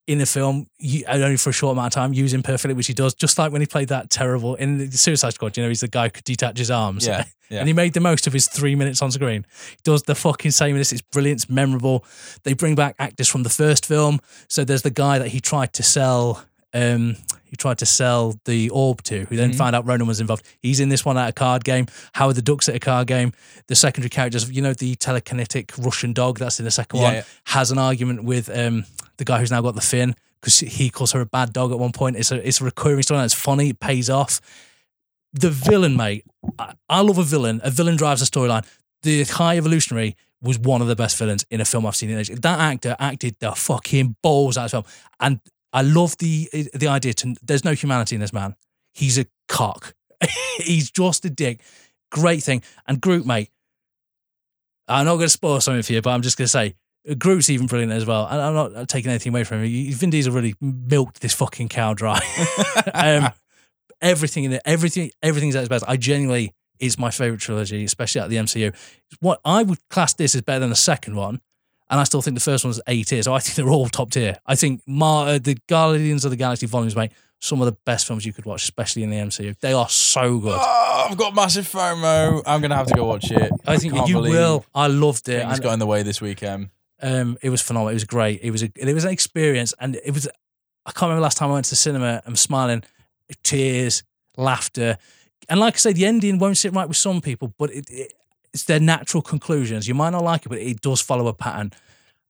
[0.09, 2.89] in the film, you, only for a short amount of time, use him perfectly, which
[2.89, 5.57] he does, just like when he played that terrible in the Suicide Squad.
[5.57, 7.07] You know, he's the guy who could detach his arms.
[7.07, 7.61] Yeah, yeah.
[7.61, 9.47] And he made the most of his three minutes on screen.
[9.70, 10.91] He does the fucking same in this.
[10.93, 11.45] It's brilliant.
[11.45, 12.05] It's memorable.
[12.43, 14.19] They bring back actors from the first film.
[14.49, 16.45] So there's the guy that he tried to sell.
[16.73, 19.57] Um, he tried to sell the orb to, who then Mhm.
[19.57, 20.45] found out Ronan was involved.
[20.61, 21.87] He's in this one at a card game.
[22.15, 23.33] Howard the Duck's at a card game.
[23.67, 27.15] The secondary characters, you know, the telekinetic Russian dog that's in the second Yeah, one,
[27.15, 27.23] yeah.
[27.47, 28.85] has an argument with um,
[29.17, 31.79] the guy who's now got the fin because he calls her a bad dog at
[31.79, 32.17] one point.
[32.17, 33.25] It's a it's a recurring story.
[33.25, 33.71] It's funny.
[33.71, 34.41] It pays off.
[35.33, 36.25] The villain, mate.
[36.59, 37.61] I, I love a villain.
[37.65, 38.65] A villain drives a storyline.
[39.03, 42.19] The High Evolutionary was one of the best villains in a film I've seen in
[42.19, 42.39] ages.
[42.41, 44.85] That actor acted the fucking balls out of film,
[45.21, 45.41] and
[45.73, 47.15] I love the the idea.
[47.15, 48.57] To there's no humanity in this man.
[48.93, 49.95] He's a cock.
[50.59, 51.61] He's just a dick.
[52.11, 52.63] Great thing.
[52.87, 53.51] And Groot, mate.
[54.89, 56.75] I'm not going to spoil something for you, but I'm just going to say
[57.17, 58.27] Groot's even brilliant as well.
[58.27, 59.93] And I'm not taking anything away from him.
[59.93, 62.21] Vin Diesel really milked this fucking cow dry.
[62.95, 63.31] um,
[64.01, 65.85] everything in it, everything, everything's at its best.
[65.87, 68.75] I genuinely is my favorite trilogy, especially at the MCU.
[69.21, 71.41] What I would class this as better than the second one,
[71.91, 73.23] and I still think the first one's A tier.
[73.23, 74.39] So I think they're all top tier.
[74.47, 78.07] I think Mar- uh, the Guardians of the Galaxy volumes, mate, some of the best
[78.07, 79.59] films you could watch, especially in the MCU.
[79.61, 80.59] They are so good.
[80.61, 82.43] Oh, I've got massive FOMO.
[82.47, 83.51] I'm to have to go watch it.
[83.67, 84.65] I think can't you will.
[84.75, 85.43] I loved it.
[85.43, 86.71] And, got in the way this weekend.
[87.03, 87.91] um, it was phenomenal.
[87.91, 88.41] It was great.
[88.43, 90.29] It was a, it was an experience, and it was.
[90.87, 92.23] I can't remember last time I went to the cinema.
[92.25, 92.85] I'm smiling,
[93.43, 94.03] tears,
[94.37, 94.97] laughter,
[95.49, 98.12] and like I say, the ending won't sit right with some people, but it, it,
[98.53, 99.87] it's their natural conclusions.
[99.87, 101.73] You might not like it, but it does follow a pattern.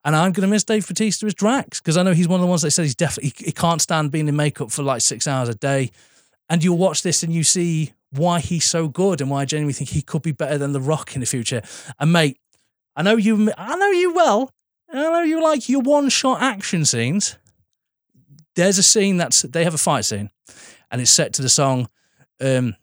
[0.05, 2.43] And I'm going to miss Dave Bautista as Drax because I know he's one of
[2.43, 5.03] the ones that said he's definitely he, he can't stand being in makeup for like
[5.03, 5.91] six hours a day.
[6.49, 9.75] And you'll watch this and you see why he's so good and why I genuinely
[9.75, 11.63] think he could be better than The Rock in the future.
[11.99, 12.39] And mate,
[12.97, 13.53] I know you.
[13.57, 14.51] I know you well.
[14.93, 17.37] I know you like your one-shot action scenes.
[18.57, 20.31] There's a scene that's they have a fight scene,
[20.91, 21.89] and it's set to the song
[22.41, 22.75] um,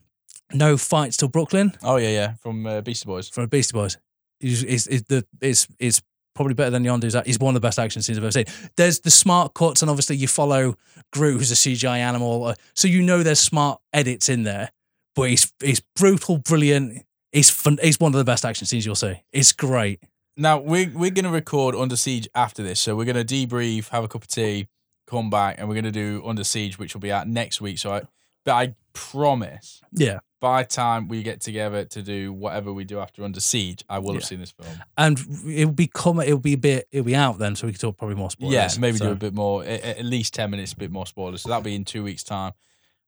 [0.52, 2.34] "No Fights Till Brooklyn" Oh, yeah, yeah.
[2.34, 3.28] From uh, Beastie Boys.
[3.28, 3.96] from Beastie Boys.
[4.40, 6.02] It's, is is the is is
[6.34, 7.16] probably better than Yondu's.
[7.26, 8.44] He's one of the best action scenes I've ever seen.
[8.76, 10.76] There's the smart cuts, and obviously you follow
[11.12, 14.70] Groot, who's a CGI animal, uh, so you know there's smart edits in there.
[15.16, 17.04] But it's it's brutal, brilliant.
[17.32, 17.78] It's fun.
[17.82, 19.22] It's one of the best action scenes you'll see.
[19.32, 20.00] It's great.
[20.36, 22.78] Now, we're, we're going to record Under Siege after this.
[22.78, 24.68] So we're going to debrief, have a cup of tea,
[25.08, 27.78] come back, and we're going to do Under Siege, which will be out next week.
[27.80, 28.02] So I,
[28.48, 30.20] but I promise Yeah.
[30.40, 33.98] by the time we get together to do whatever we do after Under Siege, I
[33.98, 34.80] will have seen this film.
[34.96, 36.20] and it'll be come.
[36.20, 36.88] It'll be a bit.
[36.92, 38.54] It'll be out then, so we can talk probably more spoilers.
[38.54, 41.42] Yeah, maybe do a bit more, at least 10 minutes, a bit more spoilers.
[41.42, 42.52] So that'll be in two weeks' time.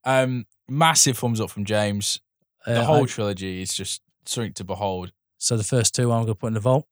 [0.05, 2.21] Um, massive thumbs up from James.
[2.67, 5.13] The uh, whole I- trilogy is just something to behold.
[5.39, 6.87] so the first two I'm going to put in the vault,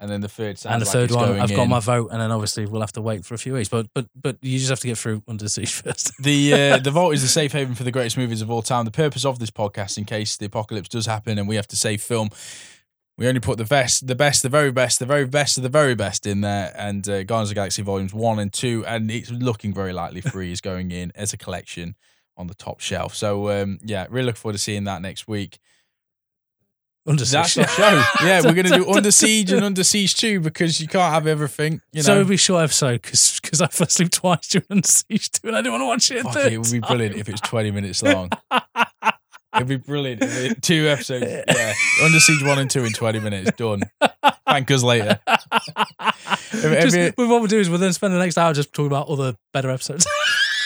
[0.00, 1.68] And then the third and the like third one I've got in.
[1.68, 3.68] my vote, and then obviously we'll have to wait for a few weeks.
[3.68, 6.12] But but but you just have to get through Under Siege first.
[6.22, 8.86] The uh, the vault is a safe haven for the greatest movies of all time.
[8.86, 11.76] The purpose of this podcast, in case the apocalypse does happen and we have to
[11.76, 12.30] save film,
[13.18, 15.68] we only put the best, the best, the very best, the very best of the
[15.68, 16.72] very best in there.
[16.74, 20.22] And uh, Guardians of the Galaxy Volumes One and Two, and it's looking very likely
[20.22, 21.94] three is going in as a collection
[22.38, 23.14] on the top shelf.
[23.14, 25.58] So um, yeah, really look forward to seeing that next week.
[27.06, 27.64] Under That's Siege.
[27.64, 28.02] our show.
[28.26, 31.80] Yeah, we're gonna do Under Siege and Under Siege Two because you can't have everything.
[31.92, 35.30] You so it'll be a short episode because I fell asleep twice during Under Siege
[35.30, 36.22] two, and I didn't want to watch it.
[36.24, 38.30] Fuck it, it would be brilliant if it was 20 minutes long.
[39.56, 40.22] It'd be brilliant.
[40.22, 41.26] it- two episodes.
[41.26, 41.72] Yeah.
[42.04, 43.50] Under Siege 1 and 2 in 20 minutes.
[43.56, 43.82] Done.
[44.46, 45.18] Thank us later.
[46.52, 48.86] If- Just- but what we'll do is we'll then spend the next hour just talking
[48.86, 50.06] about other better episodes.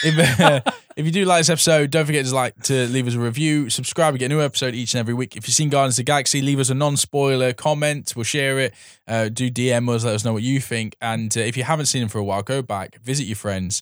[0.05, 0.61] If, uh,
[0.95, 3.69] if you do like this episode, don't forget to like to leave us a review,
[3.69, 4.13] subscribe.
[4.13, 5.35] We get a new episode each and every week.
[5.35, 8.13] If you've seen Guardians of the Galaxy, leave us a non-spoiler comment.
[8.15, 8.73] We'll share it.
[9.07, 10.95] Uh, do DM us, let us know what you think.
[11.01, 13.81] And uh, if you haven't seen them for a while, go back, visit your friends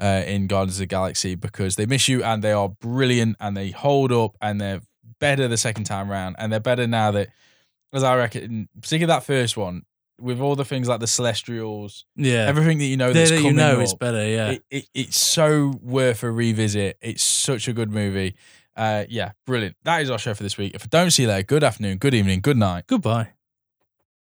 [0.00, 3.56] uh, in Guardians of the Galaxy because they miss you and they are brilliant and
[3.56, 4.80] they hold up and they're
[5.18, 7.28] better the second time round and they're better now that,
[7.92, 9.82] as I reckon, particularly that first one
[10.20, 12.46] with all the things like the Celestials, Yeah.
[12.46, 14.26] everything that you know that's that you know up, is better.
[14.26, 14.50] Yeah.
[14.52, 16.98] it, it, it's so worth a revisit.
[17.00, 18.36] It's such a good movie.
[18.76, 19.76] Uh, yeah, brilliant.
[19.84, 20.74] That is our show for this week.
[20.74, 22.84] If I don't see you there, good afternoon, good evening, good night.
[22.86, 23.30] Goodbye.